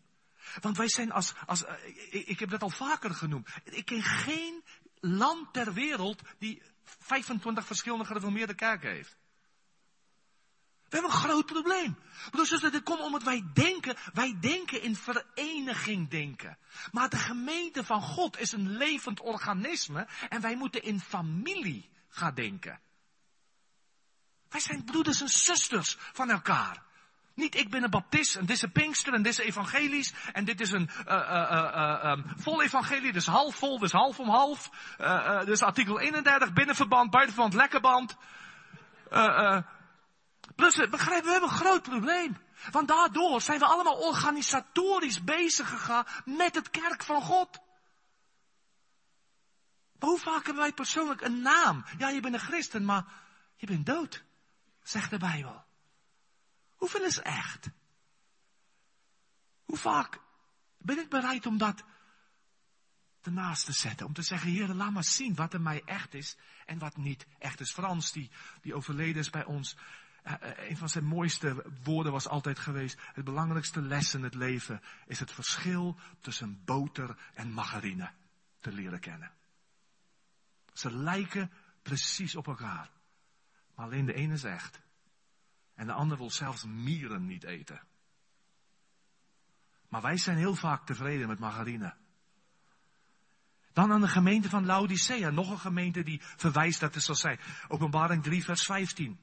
Want 0.61 0.77
wij 0.77 0.89
zijn 0.89 1.13
als, 1.13 1.33
als 1.47 1.63
uh, 1.63 1.71
ik, 2.11 2.39
heb 2.39 2.51
dat 2.51 2.63
al 2.63 2.71
vaker 2.71 3.15
genoemd. 3.15 3.49
Ik 3.65 3.85
ken 3.85 4.03
geen 4.03 4.65
land 5.01 5.53
ter 5.53 5.73
wereld 5.73 6.23
die 6.39 6.63
25 6.85 7.67
verschillende 7.67 8.05
gereformeerde 8.05 8.55
kerken 8.55 8.91
heeft. 8.91 9.17
We 10.93 10.99
hebben 10.99 11.17
een 11.17 11.25
groot 11.25 11.47
probleem. 11.47 11.99
Dus 12.31 12.51
het 12.51 12.83
komt 12.83 13.01
omdat 13.01 13.23
wij 13.23 13.51
denken, 13.53 13.97
wij 14.13 14.37
denken 14.41 14.83
in 14.83 14.97
vereniging 14.97 16.11
denken. 16.11 16.59
Maar 16.91 17.09
de 17.09 17.17
gemeente 17.19 17.85
van 17.85 18.03
God 18.03 18.39
is 18.39 18.53
een 18.53 18.77
levend 18.77 19.21
organisme 19.21 20.09
en 20.29 20.41
wij 20.41 20.57
moeten 20.57 20.83
in 20.83 21.01
familie 21.01 21.91
gaan 22.09 22.35
denken. 22.35 22.81
Wij 24.49 24.61
zijn 24.61 24.85
broeders 24.85 25.21
en 25.21 25.29
zusters 25.29 25.97
van 25.99 26.31
elkaar. 26.31 26.83
Niet 27.35 27.55
ik 27.55 27.71
ben 27.71 27.83
een 27.83 27.91
baptist 27.91 28.37
en 28.37 28.47
dit 28.47 28.57
is 28.57 28.63
een 28.63 28.73
pinkster 28.73 29.15
en 29.15 29.23
dit 29.23 29.33
is 29.33 29.45
evangelisch 29.45 30.13
en 30.33 30.45
dit 30.45 30.61
is 30.61 30.71
een 30.71 30.91
uh, 31.09 31.15
uh, 31.15 32.03
um, 32.05 32.25
vol 32.37 32.63
evangelie, 32.63 33.13
dus 33.13 33.27
half 33.27 33.57
vol, 33.57 33.79
dus 33.79 33.93
half 33.93 34.19
om 34.19 34.29
half. 34.29 34.71
dus 35.45 35.63
artikel 35.63 36.01
31, 36.01 36.53
binnenverband, 36.53 37.11
buitenverband, 37.11 37.55
lekkerband. 37.55 38.17
Plus, 40.57 40.89
begrijp, 40.91 41.25
we 41.25 41.31
hebben 41.31 41.51
een 41.51 41.57
groot 41.57 41.83
probleem. 41.83 42.37
Want 42.71 42.89
daardoor 42.89 43.41
zijn 43.41 43.59
we 43.59 43.65
allemaal 43.65 43.99
organisatorisch 43.99 45.25
bezig 45.25 45.69
gegaan 45.69 46.07
met 46.25 46.55
het 46.55 46.71
kerk 46.71 47.03
van 47.03 47.23
God. 47.23 47.61
Maar 49.99 50.09
hoe 50.09 50.19
vaak 50.19 50.45
hebben 50.45 50.63
wij 50.63 50.73
persoonlijk 50.73 51.21
een 51.21 51.43
naam? 51.43 51.85
Ja, 51.99 52.09
je 52.09 52.21
bent 52.21 52.35
een 52.35 52.41
christen, 52.41 52.85
maar 52.85 53.05
je 53.57 53.67
bent 53.67 53.87
dood, 53.87 54.25
zegt 54.83 55.11
de 55.11 55.19
Bijbel. 55.19 55.65
Hoeveel 56.83 57.05
is 57.05 57.19
echt? 57.19 57.71
Hoe 59.65 59.77
vaak 59.77 60.21
ben 60.79 60.99
ik 60.99 61.09
bereid 61.09 61.47
om 61.47 61.59
dat 61.59 61.85
ernaast 63.21 63.65
te 63.65 63.73
zetten? 63.73 64.07
Om 64.07 64.13
te 64.13 64.23
zeggen, 64.23 64.51
Heer, 64.51 64.69
laat 64.69 64.93
maar 64.93 65.05
zien 65.05 65.35
wat 65.35 65.53
er 65.53 65.61
mij 65.61 65.83
echt 65.85 66.15
is 66.15 66.37
en 66.67 66.79
wat 66.79 66.97
niet 66.97 67.27
echt 67.39 67.61
is. 67.61 67.73
Frans, 67.73 68.13
die, 68.13 68.31
die 68.61 68.75
overleden 68.75 69.21
is 69.21 69.31
bij 69.31 69.45
ons, 69.45 69.77
uh, 70.25 70.35
een 70.41 70.77
van 70.77 70.89
zijn 70.89 71.05
mooiste 71.05 71.65
woorden 71.83 72.13
was 72.13 72.29
altijd 72.29 72.59
geweest, 72.59 72.99
het 73.13 73.25
belangrijkste 73.25 73.83
les 73.83 74.15
in 74.15 74.23
het 74.23 74.35
leven 74.35 74.83
is 75.07 75.19
het 75.19 75.33
verschil 75.33 75.99
tussen 76.21 76.65
boter 76.65 77.19
en 77.35 77.53
margarine 77.53 78.11
te 78.61 78.73
leren 78.73 79.01
kennen. 79.01 79.33
Ze 80.73 80.97
lijken 80.97 81.53
precies 81.83 82.37
op 82.37 82.47
elkaar. 82.47 82.91
Maar 83.75 83.87
alleen 83.87 84.07
de 84.07 84.15
ene 84.15 84.35
is 84.35 84.45
echt. 84.45 84.82
En 85.75 85.87
de 85.87 85.93
ander 85.93 86.17
wil 86.17 86.31
zelfs 86.31 86.65
mieren 86.65 87.27
niet 87.27 87.45
eten. 87.45 87.83
Maar 89.89 90.03
wij 90.03 90.17
zijn 90.17 90.37
heel 90.37 90.55
vaak 90.55 90.87
tevreden 90.87 91.29
met 91.29 91.39
margarine. 91.39 91.95
Dan 93.73 93.93
aan 93.93 94.01
de 94.01 94.09
gemeente 94.09 94.49
van 94.49 94.67
Laodicea. 94.67 95.31
Nog 95.31 95.51
een 95.51 95.59
gemeente 95.59 96.03
die 96.03 96.21
verwijst 96.23 96.81
dat 96.81 96.95
het 96.95 97.03
zal 97.03 97.15
zijn. 97.15 97.41
Openbaring 97.69 98.23
3 98.23 98.45
vers 98.45 98.63
15. 98.63 99.21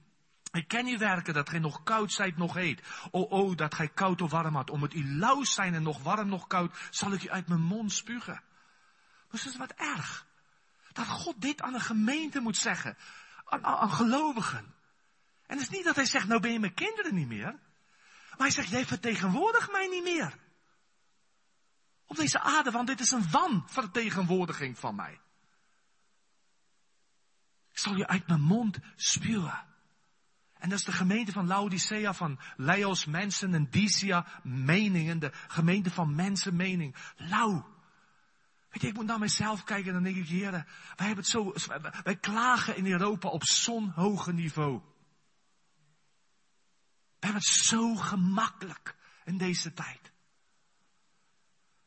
Ik 0.51 0.67
ken 0.67 0.87
uw 0.87 0.97
werken, 0.97 1.33
dat 1.33 1.49
gij 1.49 1.59
nog 1.59 1.83
koud 1.83 2.11
zijt, 2.11 2.37
nog 2.37 2.53
heet. 2.53 2.81
O, 3.11 3.27
o, 3.29 3.55
dat 3.55 3.75
gij 3.75 3.89
koud 3.89 4.21
of 4.21 4.31
warm 4.31 4.55
had. 4.55 4.69
Om 4.69 4.81
het 4.81 4.93
u 4.93 5.15
lauw 5.17 5.43
zijn 5.43 5.73
en 5.73 5.83
nog 5.83 6.03
warm, 6.03 6.27
nog 6.27 6.47
koud, 6.47 6.77
zal 6.89 7.11
ik 7.11 7.23
u 7.23 7.29
uit 7.29 7.47
mijn 7.47 7.61
mond 7.61 7.91
spugen. 7.91 8.41
Dus 9.29 9.43
dat 9.43 9.53
is 9.53 9.59
wat 9.59 9.71
erg. 9.71 10.25
Dat 10.91 11.07
God 11.07 11.41
dit 11.41 11.61
aan 11.61 11.73
een 11.73 11.81
gemeente 11.81 12.39
moet 12.39 12.57
zeggen. 12.57 12.97
Aan, 13.45 13.65
aan 13.65 13.91
gelovigen. 13.91 14.73
En 15.49 15.57
het 15.57 15.69
is 15.69 15.75
niet 15.75 15.85
dat 15.85 15.95
hij 15.95 16.05
zegt, 16.05 16.27
nou 16.27 16.41
ben 16.41 16.51
je 16.51 16.59
mijn 16.59 16.73
kinderen 16.73 17.13
niet 17.13 17.27
meer. 17.27 17.51
Maar 18.29 18.47
hij 18.47 18.49
zegt, 18.49 18.69
jij 18.69 18.85
vertegenwoordigt 18.85 19.71
mij 19.71 19.87
niet 19.87 20.03
meer. 20.03 20.37
Op 22.05 22.15
deze 22.15 22.39
aarde, 22.39 22.71
want 22.71 22.87
dit 22.87 22.99
is 22.99 23.11
een 23.11 23.29
wanvertegenwoordiging 23.31 24.79
van 24.79 24.95
mij. 24.95 25.19
Ik 27.71 27.77
zal 27.77 27.95
je 27.95 28.07
uit 28.07 28.27
mijn 28.27 28.41
mond 28.41 28.77
spuwen. 28.95 29.65
En 30.53 30.69
dat 30.69 30.79
is 30.79 30.85
de 30.85 30.91
gemeente 30.91 31.31
van 31.31 31.47
Laodicea, 31.47 32.13
van 32.13 32.39
Leos 32.55 33.05
mensen 33.05 33.53
en 33.53 33.69
Dicia 33.69 34.25
meningen, 34.43 35.19
de 35.19 35.31
gemeente 35.47 35.91
van 35.91 36.15
mensen 36.15 36.55
mening. 36.55 36.95
Lau. 37.17 37.63
Weet 38.69 38.81
je, 38.81 38.87
ik 38.87 38.93
moet 38.93 39.05
naar 39.05 39.19
mezelf 39.19 39.63
kijken 39.63 39.87
en 39.87 39.93
dan 39.93 40.03
denk 40.03 40.15
ik, 40.15 40.27
heren, 40.27 40.67
wij 40.95 41.07
hebben 41.07 41.23
het 41.23 41.27
zo, 41.27 41.53
wij 42.03 42.15
klagen 42.15 42.75
in 42.75 42.85
Europa 42.85 43.29
op 43.29 43.43
zo'n 43.43 43.89
hoge 43.89 44.33
niveau. 44.33 44.81
We 47.19 47.25
hebben 47.25 47.41
het 47.41 47.51
zo 47.51 47.95
gemakkelijk 47.95 48.95
in 49.25 49.37
deze 49.37 49.73
tijd. 49.73 50.01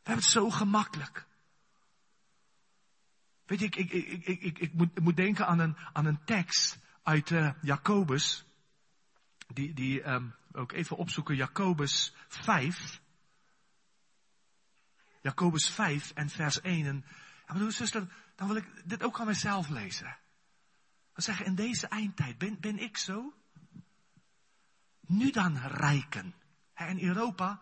We 0.03 0.09
hebben 0.09 0.25
het 0.25 0.33
zo 0.33 0.51
gemakkelijk. 0.51 1.27
Weet 3.47 3.59
je, 3.59 3.65
ik, 3.65 3.77
ik, 3.77 3.93
ik, 3.93 4.43
ik, 4.43 4.59
ik, 4.59 4.73
moet, 4.73 4.91
ik 4.95 5.03
moet 5.03 5.17
denken 5.17 5.47
aan 5.47 5.59
een, 5.59 5.77
aan 5.93 6.07
een 6.07 6.25
tekst 6.25 6.79
uit 7.03 7.31
uh, 7.31 7.53
Jacobus. 7.63 8.45
Die, 9.47 9.75
die 9.75 10.09
um, 10.09 10.35
ook 10.53 10.73
even 10.73 10.97
opzoeken, 10.97 11.37
Jacobus 11.37 12.15
5. 12.29 13.01
Jacobus 15.23 15.71
5 15.71 16.11
en 16.11 16.29
vers 16.29 16.61
1. 16.61 16.87
En, 16.87 17.05
en 17.47 17.55
bedoel, 17.55 17.71
zuster, 17.71 18.13
dan 18.35 18.47
wil 18.47 18.57
ik 18.57 18.83
dit 18.85 19.03
ook 19.03 19.21
aan 19.21 19.27
mezelf 19.27 19.69
lezen. 19.69 20.17
We 21.13 21.23
zeggen, 21.23 21.47
in 21.47 21.55
deze 21.55 21.87
eindtijd, 21.87 22.39
ben, 22.39 22.61
ben 22.61 22.79
ik 22.79 22.97
zo? 22.97 23.35
Nu 25.13 25.31
dan 25.31 25.57
rijken. 25.59 26.35
In 26.89 27.01
Europa 27.01 27.61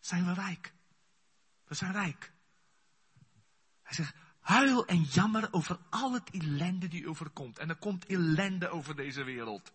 zijn 0.00 0.24
we 0.26 0.32
rijk. 0.32 0.74
We 1.64 1.74
zijn 1.74 1.92
rijk. 1.92 2.32
Hij 3.82 3.94
zegt, 3.94 4.14
huil 4.40 4.86
en 4.86 5.02
jammer 5.02 5.48
over 5.50 5.78
al 5.90 6.12
het 6.12 6.30
ellende 6.30 6.88
die 6.88 7.08
overkomt. 7.08 7.58
En 7.58 7.68
er 7.68 7.76
komt 7.76 8.06
ellende 8.06 8.68
over 8.68 8.96
deze 8.96 9.22
wereld. 9.22 9.72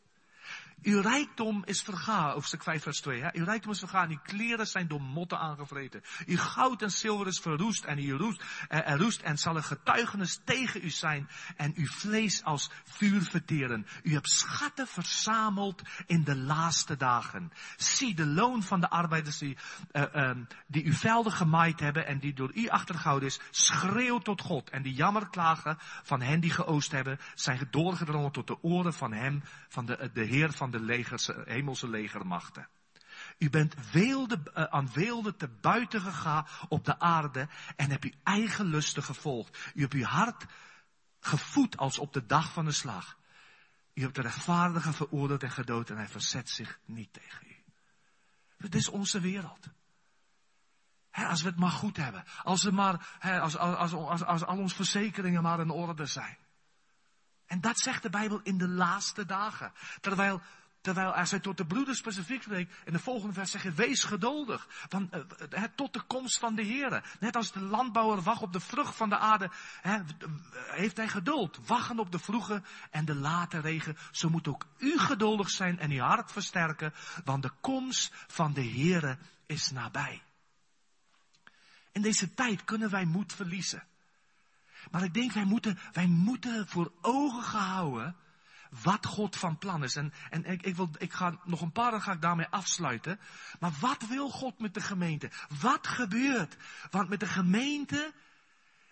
Uw 0.81 1.01
rijkdom 1.01 1.61
is 1.65 1.81
vergaan, 1.81 2.31
hoofdstuk 2.31 2.63
5 2.63 2.83
vers 2.83 3.01
2. 3.01 3.21
Hè? 3.21 3.29
Uw 3.33 3.45
rijkdom 3.45 3.71
is 3.71 3.79
vergaan, 3.79 4.09
uw 4.09 4.19
kleren 4.23 4.67
zijn 4.67 4.87
door 4.87 5.01
motten 5.01 5.39
aangevreten. 5.39 6.01
Uw 6.25 6.37
goud 6.37 6.81
en 6.81 6.91
zilver 6.91 7.27
is 7.27 7.39
verroest 7.39 7.83
en 7.83 7.97
uw 7.97 8.17
roest, 8.17 8.43
eh, 8.67 8.95
roest 8.95 9.21
en 9.21 9.37
zal 9.37 9.55
een 9.55 9.63
getuigenis 9.63 10.39
tegen 10.43 10.83
u 10.83 10.89
zijn 10.89 11.29
en 11.55 11.73
uw 11.75 11.87
vlees 11.87 12.43
als 12.43 12.71
vuur 12.83 13.21
verteren. 13.21 13.85
U 14.03 14.13
hebt 14.13 14.29
schatten 14.29 14.87
verzameld 14.87 15.81
in 16.05 16.23
de 16.23 16.35
laatste 16.35 16.97
dagen. 16.97 17.51
Zie 17.77 18.15
de 18.15 18.25
loon 18.25 18.63
van 18.63 18.79
de 18.79 18.89
arbeiders 18.89 19.37
die, 19.37 19.57
uh, 19.91 20.03
um, 20.13 20.47
die 20.67 20.85
uw 20.85 20.93
velden 20.93 21.31
gemaaid 21.31 21.79
hebben 21.79 22.07
en 22.07 22.19
die 22.19 22.33
door 22.33 22.51
u 22.53 22.67
achtergehouden 22.67 23.27
is, 23.27 23.39
schreeuwt 23.51 24.23
tot 24.23 24.41
God. 24.41 24.69
En 24.69 24.81
die 24.81 24.93
jammerklagen 24.93 25.77
van 26.03 26.21
hen 26.21 26.39
die 26.39 26.51
geoost 26.51 26.91
hebben, 26.91 27.19
zijn 27.35 27.67
doorgedrongen 27.71 28.31
tot 28.31 28.47
de 28.47 28.63
oren 28.63 28.93
van 28.93 29.13
hem, 29.13 29.43
van 29.67 29.85
de, 29.85 30.09
de 30.13 30.23
Heer 30.23 30.51
van 30.51 30.68
de 30.71 30.79
legers, 30.79 31.29
hemelse 31.45 31.89
legermachten. 31.89 32.67
U 33.37 33.49
bent 33.49 33.75
uh, 33.93 34.63
aan 34.63 34.89
weelde 34.93 35.35
te 35.35 35.47
buiten 35.47 36.01
gegaan 36.01 36.47
op 36.67 36.85
de 36.85 36.99
aarde 36.99 37.47
en 37.75 37.89
hebt 37.89 38.03
uw 38.03 38.11
eigen 38.23 38.65
lusten 38.65 39.03
gevolgd. 39.03 39.57
U 39.73 39.81
hebt 39.81 39.93
uw 39.93 40.03
hart 40.03 40.45
gevoed 41.19 41.77
als 41.77 41.97
op 41.97 42.13
de 42.13 42.25
dag 42.25 42.53
van 42.53 42.65
de 42.65 42.71
slag. 42.71 43.17
U 43.93 44.01
hebt 44.01 44.15
de 44.15 44.21
rechtvaardige 44.21 44.93
veroordeeld 44.93 45.43
en 45.43 45.51
gedood 45.51 45.89
en 45.89 45.97
hij 45.97 46.07
verzet 46.07 46.49
zich 46.49 46.79
niet 46.85 47.13
tegen 47.13 47.47
u. 47.47 47.55
Dit 48.57 48.75
is 48.75 48.89
onze 48.89 49.19
wereld. 49.19 49.67
als 51.11 51.41
we 51.41 51.47
het 51.47 51.59
maar 51.59 51.71
goed 51.71 51.97
hebben. 51.97 52.23
Als, 52.43 52.63
we 52.63 52.71
maar, 52.71 53.17
als, 53.41 53.57
als, 53.57 53.93
als, 53.93 54.23
als 54.23 54.45
al 54.45 54.57
onze 54.57 54.75
verzekeringen 54.75 55.41
maar 55.41 55.59
in 55.59 55.69
orde 55.69 56.05
zijn. 56.05 56.37
En 57.45 57.61
dat 57.61 57.79
zegt 57.79 58.03
de 58.03 58.09
Bijbel 58.09 58.39
in 58.43 58.57
de 58.57 58.67
laatste 58.67 59.25
dagen. 59.25 59.73
Terwijl, 60.01 60.41
terwijl 60.81 61.13
als 61.13 61.31
hij 61.31 61.39
tot 61.39 61.57
de 61.57 61.65
broeders 61.65 61.97
specifiek 61.97 62.41
spreekt, 62.41 62.75
in 62.85 62.93
de 62.93 62.99
volgende 62.99 63.33
vers 63.33 63.51
zegt 63.51 63.75
wees 63.75 64.03
geduldig. 64.03 64.67
Want, 64.89 65.15
uh, 65.15 65.63
tot 65.75 65.93
de 65.93 66.01
komst 66.01 66.39
van 66.39 66.55
de 66.55 66.61
Heer. 66.61 67.03
Net 67.19 67.35
als 67.35 67.51
de 67.51 67.61
landbouwer 67.61 68.21
wacht 68.21 68.41
op 68.41 68.53
de 68.53 68.59
vrucht 68.59 68.95
van 68.95 69.09
de 69.09 69.17
aarde, 69.17 69.49
heeft 70.53 70.97
hij 70.97 71.07
geduld. 71.07 71.59
Wachten 71.67 71.99
op 71.99 72.11
de 72.11 72.19
vroege 72.19 72.61
en 72.89 73.05
de 73.05 73.15
late 73.15 73.59
regen. 73.59 73.97
Zo 74.11 74.29
moet 74.29 74.47
ook 74.47 74.65
u 74.77 74.99
geduldig 74.99 75.49
zijn 75.49 75.79
en 75.79 75.91
uw 75.91 75.99
hart 75.99 76.31
versterken, 76.31 76.93
want 77.23 77.43
de 77.43 77.51
komst 77.61 78.13
van 78.27 78.53
de 78.53 78.61
Heer 78.61 79.17
is 79.45 79.71
nabij. 79.71 80.21
In 81.91 82.01
deze 82.01 82.33
tijd 82.33 82.63
kunnen 82.63 82.89
wij 82.89 83.05
moed 83.05 83.33
verliezen. 83.33 83.83
Maar 84.91 85.03
ik 85.03 85.13
denk, 85.13 85.31
wij 85.31 85.45
moeten, 85.45 85.79
wij 85.91 86.07
moeten 86.07 86.67
voor 86.67 86.91
ogen 87.01 87.43
gehouden 87.43 88.15
wat 88.83 89.05
God 89.05 89.35
van 89.35 89.57
plan 89.57 89.83
is. 89.83 89.95
En, 89.95 90.13
en 90.29 90.45
ik, 90.45 90.61
ik, 90.61 90.75
wil, 90.75 90.89
ik 90.97 91.13
ga 91.13 91.39
nog 91.43 91.61
een 91.61 91.71
paar, 91.71 91.91
dan 91.91 92.01
ga 92.01 92.11
ik 92.11 92.21
daarmee 92.21 92.47
afsluiten. 92.49 93.19
Maar 93.59 93.71
wat 93.79 94.07
wil 94.07 94.29
God 94.29 94.59
met 94.59 94.73
de 94.73 94.81
gemeente? 94.81 95.31
Wat 95.61 95.87
gebeurt? 95.87 96.57
Want 96.91 97.09
met 97.09 97.19
de 97.19 97.27
gemeente 97.27 98.13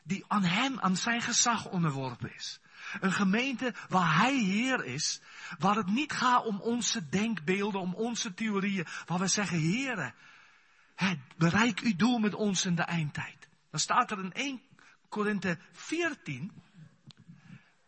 die 0.04 0.26
aan 0.28 0.44
hem, 0.44 0.80
aan 0.80 0.98
zijn 0.98 1.22
gezag 1.22 1.66
onderworpen 1.66 2.36
is. 2.36 2.60
Een 3.00 3.12
gemeente 3.12 3.74
waar 3.90 4.18
Hij 4.18 4.36
Heer 4.36 4.86
is, 4.86 5.22
waar 5.60 5.76
het 5.76 5.88
niet 5.88 6.12
gaat 6.12 6.46
om 6.46 6.62
onze 6.62 7.10
denkbeelden, 7.10 7.82
om 7.82 7.94
onze 7.94 8.34
theorieën, 8.34 8.88
waar 9.06 9.20
we 9.20 9.28
zeggen, 9.28 9.62
Heere, 9.62 10.14
bereik 11.38 11.80
uw 11.80 11.96
doel 11.96 12.18
met 12.18 12.34
ons 12.34 12.66
in 12.66 12.76
de 12.76 12.82
eindtijd. 12.82 13.48
Dan 13.72 13.80
staat 13.80 14.12
er 14.12 14.20
in 14.20 14.34
1 14.34 14.62
Korinthe 15.10 15.58
14, 15.72 16.52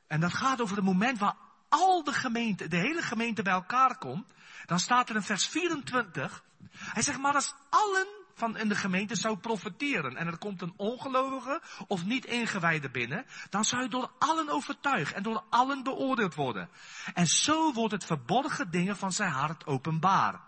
en 0.08 0.20
dat 0.20 0.34
gaat 0.34 0.62
over 0.62 0.76
het 0.76 0.86
moment 0.86 1.20
waar 1.20 1.36
al 1.70 2.04
de 2.04 2.14
gemeente, 2.14 2.68
de 2.68 2.78
hele 2.78 3.02
gemeente 3.02 3.42
bij 3.42 3.54
elkaar 3.54 3.98
komt. 3.98 4.26
Dan 4.66 4.80
staat 4.80 5.10
er 5.10 5.16
in 5.16 5.22
vers 5.22 5.48
24, 5.48 6.44
hij 6.72 7.02
zegt 7.02 7.20
maar 7.20 7.34
als 7.34 7.54
allen 7.70 8.08
van 8.34 8.58
in 8.58 8.70
de 8.70 8.76
gemeente 8.76 9.16
zou 9.16 9.38
profiteren 9.38 10.16
en 10.16 10.28
er 10.28 10.38
komt 10.38 10.62
een 10.62 10.74
ongelovige 10.76 11.62
of 11.88 12.06
niet 12.06 12.26
ingewijde 12.26 12.90
binnen, 12.90 13.26
dan 13.50 13.66
zou 13.66 13.82
je 13.84 13.90
door 13.90 14.12
allen 14.20 14.50
overtuigd 14.50 15.14
en 15.14 15.24
door 15.24 15.44
allen 15.50 15.84
beoordeeld 15.84 16.36
worden. 16.36 16.70
En 17.14 17.28
zo 17.28 17.74
wordt 17.74 17.94
het 17.94 18.06
verborgen 18.06 18.72
dingen 18.72 18.98
van 18.98 19.12
zijn 19.12 19.32
hart 19.32 19.66
openbaar. 19.66 20.48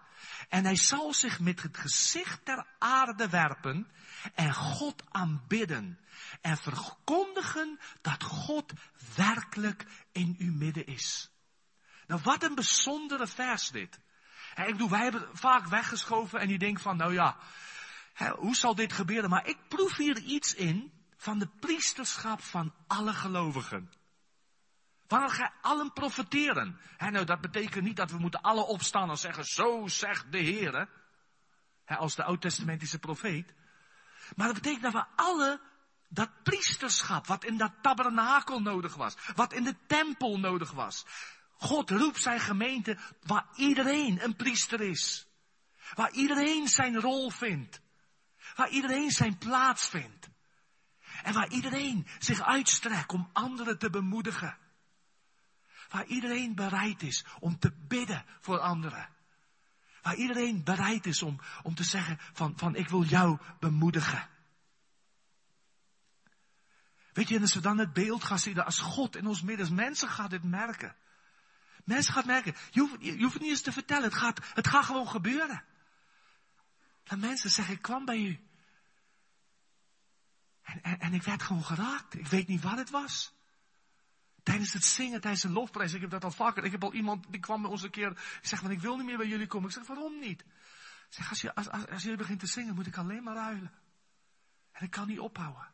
En 0.49 0.63
hij 0.63 0.75
zal 0.75 1.13
zich 1.13 1.39
met 1.39 1.61
het 1.61 1.77
gezicht 1.77 2.45
ter 2.45 2.65
aarde 2.79 3.29
werpen 3.29 3.87
en 4.33 4.53
God 4.53 5.03
aanbidden. 5.09 5.99
En 6.41 6.57
verkondigen 6.57 7.79
dat 8.01 8.23
God 8.23 8.73
werkelijk 9.15 9.85
in 10.11 10.35
uw 10.39 10.53
midden 10.53 10.85
is. 10.85 11.31
Nou, 12.07 12.21
wat 12.23 12.43
een 12.43 12.55
bijzondere 12.55 13.27
vers 13.27 13.69
dit. 13.69 13.99
ik 14.55 14.71
bedoel, 14.71 14.89
wij 14.89 15.03
hebben 15.03 15.29
vaak 15.33 15.67
weggeschoven 15.67 16.39
en 16.39 16.49
je 16.49 16.57
denkt 16.57 16.81
van, 16.81 16.97
nou 16.97 17.13
ja, 17.13 17.37
hoe 18.29 18.55
zal 18.55 18.75
dit 18.75 18.93
gebeuren? 18.93 19.29
Maar 19.29 19.47
ik 19.47 19.57
proef 19.67 19.95
hier 19.95 20.17
iets 20.17 20.53
in 20.53 20.91
van 21.17 21.39
de 21.39 21.47
priesterschap 21.59 22.41
van 22.41 22.73
alle 22.87 23.13
gelovigen. 23.13 23.91
Wanneer 25.11 25.29
gij 25.29 25.51
allen 25.61 25.93
profiteren. 25.93 26.79
nou, 26.97 27.25
dat 27.25 27.41
betekent 27.41 27.83
niet 27.83 27.95
dat 27.95 28.11
we 28.11 28.17
moeten 28.17 28.41
alle 28.41 28.63
opstaan 28.63 29.09
en 29.09 29.17
zeggen, 29.17 29.43
zo 29.43 29.87
zegt 29.87 30.31
de 30.31 30.37
Heer. 30.37 30.89
als 31.85 32.15
de 32.15 32.23
oud-testamentische 32.23 32.99
profeet. 32.99 33.53
Maar 34.35 34.47
dat 34.47 34.55
betekent 34.55 34.81
dat 34.81 34.93
we 34.93 35.05
alle 35.15 35.61
dat 36.09 36.43
priesterschap, 36.43 37.27
wat 37.27 37.43
in 37.43 37.57
dat 37.57 37.71
tabernakel 37.81 38.61
nodig 38.61 38.95
was, 38.95 39.15
wat 39.35 39.53
in 39.53 39.63
de 39.63 39.75
tempel 39.87 40.39
nodig 40.39 40.71
was. 40.71 41.05
God 41.57 41.89
roept 41.89 42.21
zijn 42.21 42.39
gemeente 42.39 42.97
waar 43.21 43.45
iedereen 43.55 44.23
een 44.23 44.35
priester 44.35 44.81
is. 44.81 45.27
Waar 45.93 46.11
iedereen 46.11 46.67
zijn 46.67 46.99
rol 46.99 47.29
vindt. 47.29 47.81
Waar 48.55 48.69
iedereen 48.69 49.11
zijn 49.11 49.37
plaats 49.37 49.87
vindt. 49.87 50.29
En 51.23 51.33
waar 51.33 51.49
iedereen 51.49 52.07
zich 52.19 52.41
uitstrekt 52.41 53.13
om 53.13 53.29
anderen 53.33 53.77
te 53.77 53.89
bemoedigen. 53.89 54.57
Waar 55.91 56.05
iedereen 56.05 56.55
bereid 56.55 57.01
is 57.01 57.25
om 57.39 57.59
te 57.59 57.71
bidden 57.87 58.25
voor 58.39 58.59
anderen. 58.59 59.09
Waar 60.01 60.15
iedereen 60.15 60.63
bereid 60.63 61.05
is 61.05 61.21
om, 61.21 61.39
om 61.63 61.75
te 61.75 61.83
zeggen 61.83 62.17
van, 62.33 62.53
van 62.57 62.75
ik 62.75 62.89
wil 62.89 63.03
jou 63.03 63.37
bemoedigen. 63.59 64.29
Weet 67.13 67.29
je, 67.29 67.35
en 67.35 67.41
als 67.41 67.53
we 67.53 67.59
dan 67.59 67.77
het 67.77 67.93
beeld 67.93 68.23
gaan 68.23 68.39
zien, 68.39 68.59
als 68.59 68.79
God 68.79 69.15
in 69.15 69.27
ons 69.27 69.41
midden 69.41 69.75
mensen 69.75 70.09
gaan 70.09 70.29
dit 70.29 70.43
merken. 70.43 70.95
Mensen 71.83 72.13
gaan 72.13 72.25
merken, 72.25 72.55
je 72.71 72.79
hoeft, 72.79 72.95
je 72.99 73.23
hoeft 73.23 73.39
niet 73.39 73.49
eens 73.49 73.61
te 73.61 73.71
vertellen, 73.71 74.03
het 74.03 74.13
gaat, 74.13 74.39
het 74.53 74.67
gaat 74.67 74.85
gewoon 74.85 75.07
gebeuren. 75.07 75.63
Dat 77.03 77.19
mensen 77.19 77.49
zeggen, 77.49 77.73
ik 77.73 77.81
kwam 77.81 78.05
bij 78.05 78.19
u. 78.19 78.39
En, 80.61 80.99
en 80.99 81.13
ik 81.13 81.23
werd 81.23 81.43
gewoon 81.43 81.63
geraakt. 81.63 82.13
Ik 82.13 82.27
weet 82.27 82.47
niet 82.47 82.61
wat 82.61 82.77
het 82.77 82.89
was. 82.89 83.33
Tijdens 84.43 84.73
het 84.73 84.85
zingen, 84.85 85.21
tijdens 85.21 85.41
de 85.41 85.49
lofprijs, 85.49 85.93
ik 85.93 86.01
heb 86.01 86.09
dat 86.09 86.23
al 86.23 86.31
vaker. 86.31 86.63
Ik 86.63 86.71
heb 86.71 86.83
al 86.83 86.93
iemand, 86.93 87.25
die 87.29 87.39
kwam 87.39 87.61
bij 87.61 87.71
ons 87.71 87.83
een 87.83 87.89
keer. 87.89 88.11
Ik 88.11 88.39
zeg, 88.47 88.61
maar 88.61 88.71
ik 88.71 88.79
wil 88.79 88.97
niet 88.97 89.05
meer 89.05 89.17
bij 89.17 89.27
jullie 89.27 89.47
komen. 89.47 89.69
Ik 89.69 89.75
zeg, 89.75 89.87
waarom 89.87 90.19
niet? 90.19 90.41
Ik 90.41 91.17
zeg, 91.17 91.29
als, 91.29 91.41
je, 91.41 91.55
als, 91.55 91.69
als, 91.69 92.03
jullie 92.03 92.17
begint 92.17 92.39
te 92.39 92.47
zingen, 92.47 92.75
moet 92.75 92.87
ik 92.87 92.97
alleen 92.97 93.23
maar 93.23 93.35
huilen. 93.35 93.71
En 94.71 94.85
ik 94.85 94.91
kan 94.91 95.07
niet 95.07 95.19
ophouden. 95.19 95.73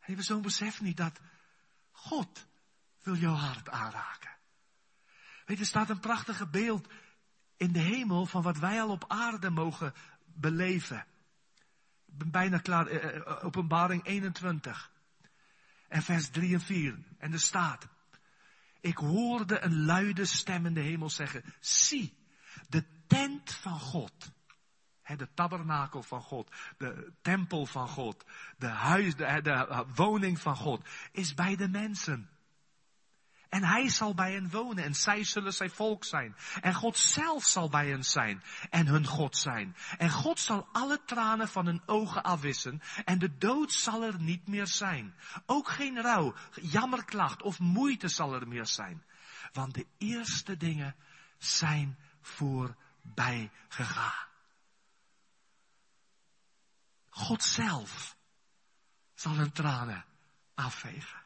En 0.00 0.16
we 0.16 0.22
zo'n 0.22 0.42
besef 0.42 0.80
niet 0.80 0.96
dat 0.96 1.20
God 1.90 2.46
wil 3.02 3.14
jouw 3.14 3.34
hart 3.34 3.68
aanraken. 3.68 4.30
Weet 5.44 5.56
je, 5.56 5.62
er 5.62 5.68
staat 5.68 5.90
een 5.90 6.00
prachtige 6.00 6.46
beeld 6.46 6.88
in 7.56 7.72
de 7.72 7.78
hemel 7.78 8.26
van 8.26 8.42
wat 8.42 8.58
wij 8.58 8.82
al 8.82 8.90
op 8.90 9.04
aarde 9.08 9.50
mogen 9.50 9.94
beleven. 10.24 11.06
Ik 12.06 12.18
ben 12.18 12.30
bijna 12.30 12.58
klaar, 12.58 12.86
eh, 12.86 13.16
eh, 13.16 13.44
openbaring 13.44 14.04
21. 14.04 14.91
En 15.92 16.02
vers 16.02 16.28
3 16.28 16.54
en 16.54 16.60
4. 16.60 16.98
En 17.18 17.32
er 17.32 17.40
staat. 17.40 17.88
Ik 18.80 18.96
hoorde 18.96 19.60
een 19.60 19.84
luide 19.84 20.24
stem 20.24 20.66
in 20.66 20.74
de 20.74 20.80
hemel 20.80 21.10
zeggen. 21.10 21.44
Zie, 21.60 22.14
de 22.68 22.84
tent 23.06 23.52
van 23.52 23.80
God 23.80 24.32
de 25.16 25.28
tabernakel 25.34 26.02
van 26.02 26.22
God, 26.22 26.50
de 26.78 27.12
tempel 27.22 27.66
van 27.66 27.88
God, 27.88 28.24
de 28.58 28.66
huis, 28.66 29.16
de, 29.16 29.40
de 29.42 29.84
woning 29.94 30.40
van 30.40 30.56
God, 30.56 30.88
is 31.12 31.34
bij 31.34 31.56
de 31.56 31.68
mensen. 31.68 32.30
En 33.52 33.64
hij 33.64 33.88
zal 33.88 34.14
bij 34.14 34.32
hen 34.32 34.50
wonen 34.50 34.84
en 34.84 34.94
zij 34.94 35.24
zullen 35.24 35.52
zijn 35.52 35.70
volk 35.70 36.04
zijn. 36.04 36.36
En 36.60 36.74
God 36.74 36.98
zelf 36.98 37.44
zal 37.44 37.68
bij 37.68 37.88
hen 37.88 38.04
zijn 38.04 38.42
en 38.70 38.86
hun 38.86 39.06
God 39.06 39.36
zijn. 39.36 39.76
En 39.98 40.10
God 40.10 40.40
zal 40.40 40.68
alle 40.72 41.00
tranen 41.04 41.48
van 41.48 41.66
hun 41.66 41.82
ogen 41.86 42.22
afwissen 42.22 42.82
en 43.04 43.18
de 43.18 43.36
dood 43.38 43.72
zal 43.72 44.02
er 44.02 44.20
niet 44.20 44.46
meer 44.48 44.66
zijn. 44.66 45.14
Ook 45.46 45.68
geen 45.68 46.00
rouw, 46.00 46.34
jammerklacht 46.60 47.42
of 47.42 47.58
moeite 47.58 48.08
zal 48.08 48.34
er 48.34 48.48
meer 48.48 48.66
zijn. 48.66 49.04
Want 49.52 49.74
de 49.74 49.86
eerste 49.98 50.56
dingen 50.56 50.96
zijn 51.38 51.98
voorbij 52.20 53.50
gegaan. 53.68 54.26
God 57.08 57.42
zelf 57.42 58.16
zal 59.14 59.34
hun 59.34 59.52
tranen 59.52 60.04
afvegen. 60.54 61.21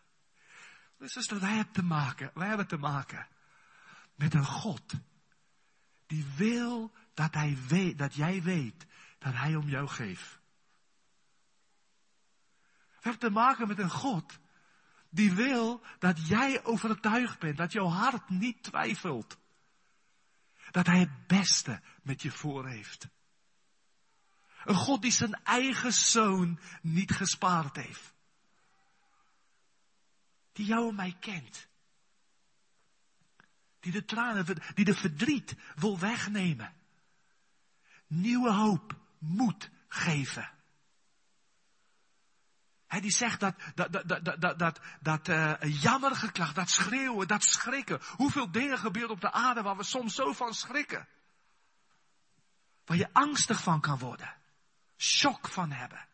Dat 0.98 1.26
wij 1.28 1.54
hebben 1.54 1.74
te 1.74 1.82
maken, 1.82 2.30
wij 2.34 2.48
hebben 2.48 2.66
te 2.66 2.76
maken 2.76 3.28
met 4.14 4.34
een 4.34 4.44
God 4.44 4.92
die 6.06 6.26
wil 6.36 6.92
dat, 7.14 7.34
hij 7.34 7.58
weet, 7.68 7.98
dat 7.98 8.14
jij 8.14 8.42
weet 8.42 8.86
dat 9.18 9.34
hij 9.34 9.54
om 9.54 9.68
jou 9.68 9.88
geeft. 9.88 10.38
We 12.88 13.12
hebben 13.12 13.20
te 13.20 13.30
maken 13.30 13.68
met 13.68 13.78
een 13.78 13.90
God 13.90 14.38
die 15.08 15.32
wil 15.32 15.84
dat 15.98 16.26
jij 16.26 16.64
overtuigd 16.64 17.38
bent, 17.38 17.56
dat 17.56 17.72
jouw 17.72 17.88
hart 17.88 18.28
niet 18.28 18.62
twijfelt. 18.62 19.38
Dat 20.70 20.86
hij 20.86 20.98
het 20.98 21.26
beste 21.26 21.80
met 22.02 22.22
je 22.22 22.30
voor 22.30 22.68
heeft. 22.68 23.08
Een 24.64 24.74
God 24.74 25.02
die 25.02 25.10
zijn 25.10 25.34
eigen 25.44 25.92
zoon 25.92 26.60
niet 26.82 27.12
gespaard 27.12 27.76
heeft. 27.76 28.14
Die 30.56 30.66
jou 30.66 30.88
en 30.88 30.94
mij 30.94 31.16
kent. 31.20 31.68
Die 33.80 33.92
de 33.92 34.04
tranen, 34.04 34.46
die 34.74 34.84
de 34.84 34.94
verdriet 34.94 35.54
wil 35.74 35.98
wegnemen. 35.98 36.74
Nieuwe 38.06 38.52
hoop, 38.52 38.96
moed 39.18 39.70
geven. 39.88 40.50
Hij 42.86 43.00
die 43.00 43.10
zegt 43.10 43.40
dat, 43.40 43.54
dat, 43.74 43.92
dat, 43.92 44.08
dat, 44.08 44.40
dat, 44.40 44.58
dat, 44.58 44.80
dat 45.00 45.28
uh, 45.28 45.82
jammergeklacht, 45.82 46.54
dat 46.54 46.70
schreeuwen, 46.70 47.28
dat 47.28 47.44
schrikken. 47.44 48.00
Hoeveel 48.02 48.50
dingen 48.50 48.78
gebeuren 48.78 49.10
op 49.10 49.20
de 49.20 49.32
aarde 49.32 49.62
waar 49.62 49.76
we 49.76 49.84
soms 49.84 50.14
zo 50.14 50.32
van 50.32 50.54
schrikken. 50.54 51.08
Waar 52.84 52.96
je 52.96 53.12
angstig 53.12 53.62
van 53.62 53.80
kan 53.80 53.98
worden 53.98 54.36
shock 54.98 55.48
van 55.48 55.70
hebben. 55.70 56.08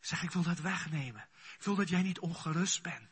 Zeg, 0.00 0.22
ik 0.22 0.30
wil 0.30 0.42
dat 0.42 0.58
wegnemen. 0.58 1.28
Wil 1.60 1.74
dat 1.74 1.88
jij 1.88 2.02
niet 2.02 2.18
ongerust 2.18 2.82
bent. 2.82 3.08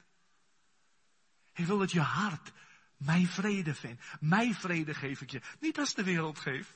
Ik 1.53 1.67
wil 1.67 1.79
dat 1.79 1.93
je 1.93 2.01
hart 2.01 2.53
mijn 2.97 3.27
vrede 3.27 3.75
vindt. 3.75 4.03
Mijn 4.21 4.55
vrede 4.55 4.95
geef 4.95 5.21
ik 5.21 5.31
je. 5.31 5.43
Niet 5.61 5.79
als 5.79 5.95
de 5.95 6.05
wereld 6.05 6.39
geeft. 6.39 6.73